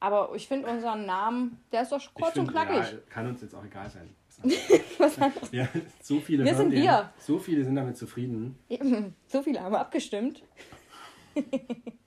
aber 0.00 0.30
ich 0.34 0.48
finde 0.48 0.68
unseren 0.68 1.06
Namen, 1.06 1.60
der 1.72 1.82
ist 1.82 1.92
doch 1.92 2.00
kurz 2.14 2.36
und 2.36 2.46
find, 2.46 2.50
knackig. 2.50 2.92
Ja, 2.92 2.98
kann 3.10 3.26
uns 3.26 3.42
jetzt 3.42 3.54
auch 3.54 3.64
egal 3.64 3.88
sein. 3.90 4.14
Was 4.98 5.16
ja, 5.52 5.68
so 6.02 6.18
viele 6.18 6.44
Wir 6.44 6.56
sind 6.56 6.70
den, 6.72 6.82
wir. 6.82 7.12
So 7.18 7.38
viele 7.38 7.64
sind 7.64 7.76
damit 7.76 7.96
zufrieden. 7.96 8.58
Eben, 8.68 9.14
so 9.28 9.42
viele 9.42 9.60
haben 9.60 9.74
abgestimmt. 9.76 10.42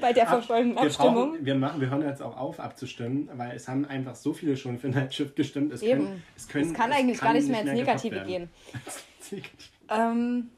Bei 0.00 0.12
der 0.12 0.26
wir 0.26 0.32
Abstimmung. 0.32 0.74
Brauchen, 0.74 1.44
wir, 1.44 1.54
machen, 1.54 1.80
wir 1.80 1.90
hören 1.90 2.02
jetzt 2.02 2.22
auch 2.22 2.36
auf 2.36 2.60
abzustimmen, 2.60 3.30
weil 3.34 3.56
es 3.56 3.68
haben 3.68 3.84
einfach 3.84 4.14
so 4.14 4.32
viele 4.32 4.56
schon 4.56 4.78
für 4.78 4.88
Night 4.88 5.14
Shift 5.14 5.36
gestimmt. 5.36 5.72
Es, 5.72 5.82
Eben. 5.82 6.04
können, 6.04 6.22
es, 6.36 6.48
können, 6.48 6.70
Es 6.70 6.74
kann 6.74 6.92
eigentlich 6.92 7.20
gar 7.20 7.32
nicht 7.32 7.48
mehr 7.48 7.62
ins 7.62 7.72
Negative 7.72 8.24
gehen. 8.24 8.50
Ähm, 9.90 10.50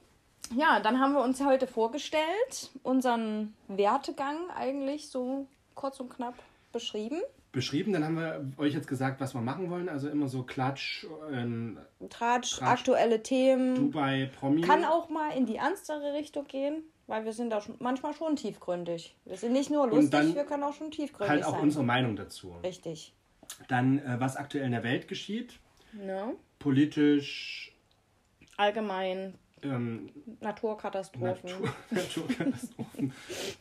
ja, 0.57 0.81
dann 0.81 0.99
haben 0.99 1.12
wir 1.12 1.22
uns 1.22 1.45
heute 1.45 1.66
vorgestellt, 1.66 2.70
unseren 2.83 3.55
Wertegang 3.68 4.37
eigentlich 4.57 5.09
so 5.09 5.47
kurz 5.74 6.01
und 6.01 6.11
knapp 6.11 6.35
beschrieben. 6.72 7.20
Beschrieben, 7.53 7.93
dann 7.93 8.05
haben 8.05 8.16
wir 8.16 8.45
euch 8.59 8.74
jetzt 8.74 8.87
gesagt, 8.87 9.20
was 9.20 9.35
wir 9.35 9.41
machen 9.41 9.70
wollen. 9.70 9.89
Also 9.89 10.09
immer 10.09 10.28
so 10.28 10.45
Klatsch, 10.45 11.07
ähm, 11.33 11.78
Tratsch, 12.09 12.59
Tratsch. 12.59 12.62
aktuelle 12.62 13.22
Themen. 13.22 13.74
Dubai, 13.74 14.31
Promi. 14.39 14.61
Kann 14.62 14.85
auch 14.85 15.09
mal 15.09 15.31
in 15.37 15.47
die 15.47 15.57
ernstere 15.57 16.12
Richtung 16.14 16.47
gehen, 16.47 16.83
weil 17.11 17.25
wir 17.25 17.33
sind 17.33 17.51
da 17.51 17.61
schon, 17.61 17.75
manchmal 17.81 18.15
schon 18.15 18.37
tiefgründig. 18.37 19.17
Wir 19.25 19.37
sind 19.37 19.53
nicht 19.53 19.69
nur 19.69 19.89
lustig, 19.89 20.35
wir 20.35 20.45
können 20.45 20.63
auch 20.63 20.75
schon 20.75 20.93
tiefgründig 20.93 21.29
halt 21.29 21.45
auch 21.45 21.55
sein. 21.55 21.63
unsere 21.63 21.85
Meinung 21.85 22.15
dazu. 22.15 22.55
Richtig. 22.63 23.13
Dann, 23.67 23.99
äh, 23.99 24.21
was 24.21 24.37
aktuell 24.37 24.65
in 24.65 24.71
der 24.71 24.85
Welt 24.85 25.09
geschieht. 25.09 25.59
Ne? 25.93 26.37
Politisch, 26.61 27.75
Allgemein 28.57 29.35
ähm, 29.63 30.11
Naturkatastrophen. 30.41 31.51
Natur, 31.51 31.75
Naturkatastrophen, 31.91 33.13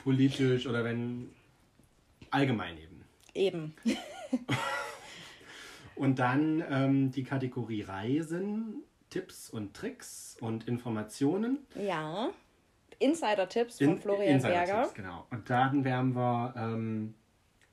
politisch 0.03 0.67
oder 0.67 0.83
wenn 0.83 1.31
allgemein 2.29 2.77
eben. 2.77 3.03
Eben. 3.33 3.73
Und 5.95 6.19
dann 6.19 6.63
ähm, 6.69 7.11
die 7.11 7.23
Kategorie 7.23 7.81
Reisen, 7.81 8.83
Tipps 9.09 9.49
und 9.49 9.73
Tricks 9.73 10.37
und 10.39 10.67
Informationen. 10.67 11.65
Ja. 11.75 12.29
Insider-Tipps 12.99 13.79
von 13.79 13.97
Florian 13.97 14.35
Insider-Tipps, 14.35 14.71
Berger. 14.71 14.89
Genau. 14.93 15.25
Und 15.31 15.49
dann 15.49 15.83
werden 15.83 16.15
wir 16.15 16.53
ähm, 16.57 17.15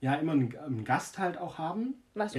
ja 0.00 0.14
immer 0.14 0.32
einen, 0.32 0.56
einen 0.56 0.84
Gast 0.84 1.18
halt 1.18 1.38
auch 1.38 1.58
haben. 1.58 2.02
Was? 2.14 2.36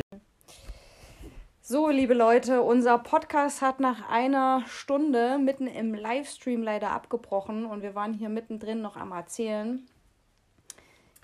So, 1.61 1.89
liebe 1.89 2.13
Leute, 2.13 2.61
unser 2.61 2.97
Podcast 2.97 3.61
hat 3.61 3.81
nach 3.81 4.09
einer 4.09 4.63
Stunde 4.67 5.37
mitten 5.37 5.67
im 5.67 5.93
Livestream 5.93 6.63
leider 6.63 6.91
abgebrochen 6.91 7.65
und 7.65 7.81
wir 7.81 7.93
waren 7.93 8.13
hier 8.13 8.29
mittendrin 8.29 8.81
noch 8.81 8.95
am 8.95 9.11
Erzählen. 9.11 9.85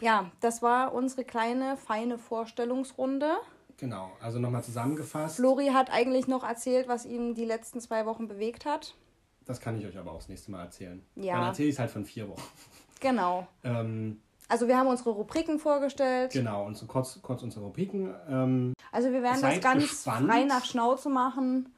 Ja, 0.02 0.32
das 0.42 0.62
war 0.62 0.94
unsere 0.94 1.24
kleine, 1.24 1.78
feine 1.78 2.18
Vorstellungsrunde. 2.18 3.38
Genau, 3.78 4.12
also 4.22 4.38
nochmal 4.38 4.64
zusammengefasst. 4.64 5.38
Flori 5.38 5.68
hat 5.68 5.90
eigentlich 5.90 6.28
noch 6.28 6.44
erzählt, 6.44 6.90
was 6.90 7.06
ihn 7.06 7.36
die 7.36 7.46
letzten 7.46 7.80
zwei 7.80 8.06
Wochen 8.06 8.28
bewegt 8.28 8.66
hat. 8.66 8.96
Das 9.46 9.60
kann 9.60 9.78
ich 9.78 9.86
euch 9.86 9.98
aber 9.98 10.12
auch 10.12 10.18
das 10.18 10.30
nächste 10.30 10.52
Mal 10.52 10.64
erzählen. 10.64 11.02
Ja. 11.16 11.36
Dann 11.38 11.48
erzähle 11.48 11.70
ich 11.70 11.76
es 11.76 11.80
halt 11.80 11.92
von 11.92 12.06
vier 12.06 12.28
Wochen. 12.30 12.42
Genau. 13.00 13.48
Ähm, 13.64 14.22
Also 14.48 14.68
wir 14.68 14.78
haben 14.78 14.88
unsere 14.88 15.10
Rubriken 15.12 15.60
vorgestellt. 15.60 16.32
genau, 16.32 16.66
und 16.66 16.76
so 16.78 16.86
kurz, 16.86 17.20
kurz 17.22 17.44
unsere 17.44 17.66
Rubriken. 17.66 18.14
Ähm, 18.30 18.74
Also 18.92 19.12
wir 19.12 19.22
werden 19.24 19.42
das 19.42 19.60
ganz 19.62 19.90
gespannt. 19.90 20.30
frei 20.30 20.44
nach 20.46 20.66
Schnauze 20.66 21.10
machen. 21.10 21.74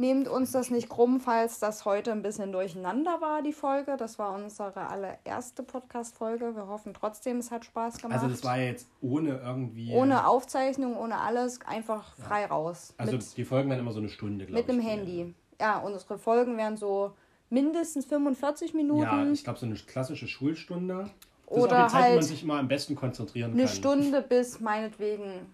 Nehmt 0.00 0.28
uns 0.28 0.52
das 0.52 0.70
nicht 0.70 0.88
krumm, 0.88 1.18
falls 1.18 1.58
das 1.58 1.84
heute 1.84 2.12
ein 2.12 2.22
bisschen 2.22 2.52
durcheinander 2.52 3.20
war, 3.20 3.42
die 3.42 3.52
Folge. 3.52 3.96
Das 3.98 4.16
war 4.16 4.32
unsere 4.32 4.86
allererste 4.86 5.64
Podcast-Folge. 5.64 6.54
Wir 6.54 6.68
hoffen 6.68 6.94
trotzdem, 6.94 7.38
es 7.38 7.50
hat 7.50 7.64
Spaß 7.64 7.98
gemacht. 7.98 8.16
also 8.16 8.28
das 8.28 8.44
war 8.44 8.58
ja 8.58 8.66
jetzt 8.66 8.86
ohne 9.00 9.38
irgendwie... 9.38 9.92
ohne 9.92 10.28
Aufzeichnung, 10.28 10.96
ohne 10.96 11.18
alles, 11.18 11.60
einfach 11.66 12.14
frei 12.14 12.46
raus. 12.46 12.94
Also 12.96 13.16
mit, 13.16 13.36
die 13.36 13.44
Folgen 13.44 13.70
werden 13.70 13.80
immer 13.80 13.92
so 13.92 13.98
eine 13.98 14.08
Stunde, 14.08 14.46
glaube 14.46 14.60
mit 14.62 14.70
einem 14.70 14.80
Handy. 14.80 15.34
Ja, 15.60 15.78
unsere 15.78 16.18
Folgen 16.18 16.56
werden 16.56 16.76
so 16.76 17.12
mindestens 17.50 18.04
45 18.06 18.74
Minuten. 18.74 19.02
Ja, 19.02 19.30
ich 19.30 19.42
glaube 19.44 19.58
so 19.58 19.66
eine 19.66 19.74
klassische 19.74 20.28
Schulstunde. 20.28 21.10
Das 21.46 21.56
Oder 21.58 21.64
ist 21.64 21.72
auch 21.72 21.86
die 21.86 21.92
Zeit, 21.92 22.00
wo 22.00 22.04
halt 22.04 22.14
man 22.16 22.24
sich 22.24 22.42
immer 22.42 22.58
am 22.58 22.68
besten 22.68 22.94
konzentrieren 22.94 23.52
eine 23.52 23.64
kann. 23.64 23.72
Stunde 23.74 24.22
bis 24.22 24.60
meinetwegen, 24.60 25.46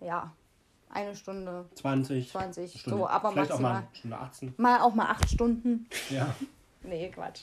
ja, 0.00 0.32
eine 0.90 1.14
Stunde 1.14 1.66
20. 1.74 2.30
20, 2.30 2.80
Stunde, 2.80 2.98
so, 2.98 3.06
aber 3.08 3.30
vielleicht 3.32 3.52
auch 3.52 3.60
maximal. 3.60 3.82
mal 3.82 3.88
Stunde 3.92 4.18
18. 4.18 4.54
Mal 4.56 4.80
auch 4.80 4.94
mal 4.94 5.06
acht 5.06 5.30
Stunden. 5.30 5.86
Ja. 6.10 6.34
Nee, 6.82 7.10
Quatsch. 7.10 7.42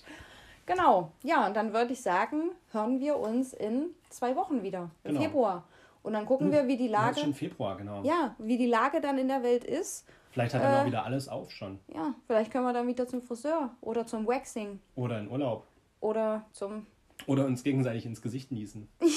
Genau, 0.65 1.11
ja, 1.23 1.45
und 1.45 1.55
dann 1.55 1.73
würde 1.73 1.93
ich 1.93 2.01
sagen, 2.01 2.49
hören 2.71 2.99
wir 2.99 3.17
uns 3.17 3.53
in 3.53 3.87
zwei 4.09 4.35
Wochen 4.35 4.63
wieder, 4.63 4.89
im 5.03 5.11
Genau. 5.13 5.21
Februar. 5.21 5.63
Und 6.01 6.13
dann 6.13 6.25
gucken 6.25 6.51
wir, 6.51 6.67
wie 6.67 6.77
die 6.77 6.87
Ja, 6.87 7.09
ist 7.09 7.15
Lage, 7.17 7.19
schon 7.21 7.33
Februar, 7.33 7.77
genau. 7.77 8.01
ja, 8.03 8.33
wie 8.39 8.57
die 8.57 8.65
Lage 8.67 9.01
dann 9.01 9.17
in 9.17 9.27
der 9.27 9.43
Welt 9.43 9.63
ist. 9.63 10.05
Vielleicht 10.35 10.53
hat 10.53 10.61
dann 10.63 10.73
Äh, 10.73 10.77
auch 10.81 10.85
wieder 10.85 11.05
alles 11.05 11.29
auf 11.29 11.49
schon. 11.49 11.79
Ja, 11.87 12.13
vielleicht 12.27 12.51
können 12.51 12.65
wir 12.65 12.73
dann 12.73 12.87
wieder 12.89 13.07
zum 13.07 13.21
Friseur 13.21 13.71
oder 13.79 14.05
zum 14.05 14.27
Waxing 14.27 14.81
Oder 14.95 15.17
in 15.19 15.29
Urlaub. 15.31 15.65
oder 16.01 16.45
zum, 16.51 16.85
Oder 17.25 17.45
uns 17.45 17.63
gegenseitig 17.63 18.05
ins 18.05 18.21
Gesicht 18.21 18.51
niesen. 18.51 18.89
Wie 18.99 19.07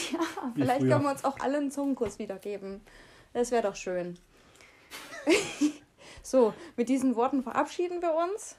vielleicht 0.55 0.81
früher. 0.81 0.91
können 0.93 1.05
wir 1.05 1.11
uns 1.11 1.25
auch 1.25 1.41
alle 1.41 1.57
einen 1.57 1.73
Zungenkuss 1.73 2.21
wiedergeben. 2.21 2.83
Das 3.33 3.51
wäre 3.51 3.65
doch 3.65 3.75
schön. 3.75 4.17
so, 6.23 6.55
mit 6.77 6.89
diesen 6.89 7.17
Worten 7.17 7.43
verabschieden 7.43 8.01
wir 8.01 8.15
uns. 8.15 8.57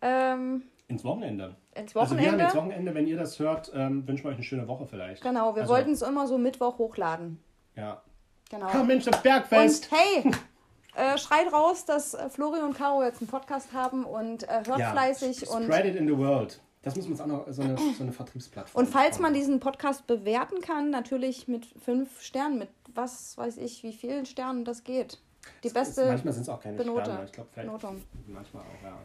Ähm, 0.00 0.62
Ins 0.88 1.04
Wochenende. 1.04 1.56
ins 1.74 1.94
Also 1.94 2.16
wir 2.16 2.22
haben 2.22 2.32
Wochenende. 2.32 2.44
jetzt 2.44 2.56
Wochenende, 2.56 2.94
wenn 2.94 3.06
ihr 3.06 3.16
das 3.18 3.38
hört, 3.38 3.70
ähm, 3.74 4.08
wünschen 4.08 4.24
wir 4.24 4.30
euch 4.30 4.36
eine 4.36 4.44
schöne 4.44 4.66
Woche 4.66 4.86
vielleicht. 4.86 5.22
genau, 5.22 5.54
wir 5.54 5.62
Also, 5.62 5.74
wollten 5.74 5.92
es 5.92 6.00
immer 6.02 6.26
so 6.26 6.38
Mittwoch 6.38 6.78
hochladen. 6.78 7.38
Ja. 7.76 8.02
Genau. 8.50 8.68
Komm, 8.70 8.86
Mensch, 8.86 9.04
das 9.04 9.22
Bergfest! 9.22 9.90
Und 9.92 9.98
hey, 9.98 10.30
äh, 10.94 11.18
schreit 11.18 11.52
raus, 11.52 11.84
dass 11.84 12.14
äh, 12.14 12.28
Flori 12.28 12.60
und 12.60 12.76
Caro 12.76 13.02
jetzt 13.02 13.20
einen 13.20 13.28
Podcast 13.28 13.72
haben 13.72 14.04
und 14.04 14.44
äh, 14.44 14.62
hört 14.66 14.78
ja. 14.78 14.90
fleißig. 14.90 15.48
Und, 15.48 15.64
Spread 15.64 15.86
it 15.86 15.96
in 15.96 16.06
the 16.06 16.16
world. 16.16 16.60
Das 16.82 16.96
müssen 16.96 17.08
wir 17.08 17.12
uns 17.12 17.20
auch 17.20 17.26
noch 17.26 17.46
so 17.48 17.62
eine, 17.62 17.76
so 17.78 18.02
eine 18.02 18.12
Vertriebsplattform 18.12 18.84
und 18.84 18.90
falls 18.90 19.20
man 19.20 19.32
diesen 19.32 19.60
Podcast 19.60 20.06
bewerten 20.08 20.60
kann, 20.60 20.90
natürlich 20.90 21.46
mit 21.46 21.64
fünf 21.64 22.20
Sternen, 22.20 22.58
mit 22.58 22.70
was 22.92 23.38
weiß 23.38 23.58
ich, 23.58 23.84
wie 23.84 23.92
vielen 23.92 24.26
Sternen 24.26 24.64
das 24.64 24.82
geht. 24.82 25.20
Die 25.62 25.70
beste 25.70 26.06
Manchmal 26.06 26.32
sind 26.32 26.42
es 26.42 26.48
auch 26.48 26.60
keine 26.60 26.76
Benote. 26.76 27.04
Sterne. 27.04 27.24
Ich 27.24 27.32
glaube, 27.32 27.50
Benotung. 27.54 28.02
manchmal 28.26 28.62
auch, 28.62 28.84
ja. 28.84 28.98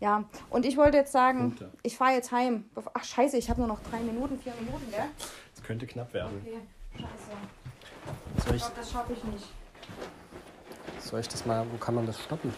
Ja, 0.00 0.24
und 0.48 0.64
ich 0.64 0.76
wollte 0.78 0.96
jetzt 0.96 1.12
sagen, 1.12 1.40
Punkte. 1.40 1.70
ich 1.82 1.96
fahre 1.96 2.14
jetzt 2.14 2.32
heim. 2.32 2.64
Ach 2.94 3.04
scheiße, 3.04 3.36
ich 3.36 3.50
habe 3.50 3.60
nur 3.60 3.68
noch 3.68 3.80
drei 3.82 4.00
Minuten, 4.00 4.38
vier 4.38 4.54
Minuten, 4.58 4.90
gell? 4.90 5.04
Es 5.54 5.62
könnte 5.62 5.86
knapp 5.86 6.12
werden. 6.14 6.40
Okay, 6.42 6.58
scheiße. 6.94 8.46
Soll 8.46 8.56
Ich 8.56 8.56
ich, 8.56 8.58
glaube, 8.62 8.74
das 8.76 8.90
schaffe 8.90 9.12
ich 9.12 9.24
nicht. 9.24 9.46
Soll 11.02 11.20
ich 11.20 11.28
das 11.28 11.44
mal, 11.46 11.66
wo 11.70 11.76
kann 11.78 11.94
man 11.94 12.06
das 12.06 12.22
stoppen? 12.22 12.52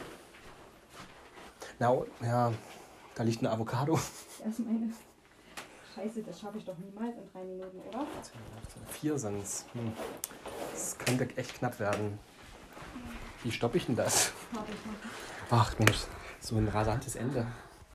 Na, 1.79 1.97
ja, 2.23 2.53
da 3.15 3.23
liegt 3.23 3.41
eine 3.41 3.51
Avocado. 3.51 3.99
Das 4.45 4.59
ist 4.59 4.67
meine. 4.67 4.93
Scheiße, 5.95 6.23
das 6.23 6.41
schaffe 6.41 6.59
ich 6.59 6.65
doch 6.65 6.77
niemals 6.79 7.17
in 7.17 7.33
drei 7.33 7.45
Minuten, 7.45 7.79
oder? 7.89 8.07
Vier 8.89 9.17
sind 9.19 9.41
es. 9.41 9.67
Hm. 9.73 9.93
Das 10.73 10.99
könnte 10.99 11.29
echt 11.37 11.55
knapp 11.55 11.79
werden. 11.79 12.19
Wie 13.45 13.53
stoppe 13.53 13.77
ich 13.77 13.87
denn 13.87 13.95
das? 13.95 14.33
Ach 15.51 15.79
Mensch, 15.79 16.07
so 16.41 16.57
ein 16.57 16.67
rasantes 16.67 17.15
Ende. 17.15 17.47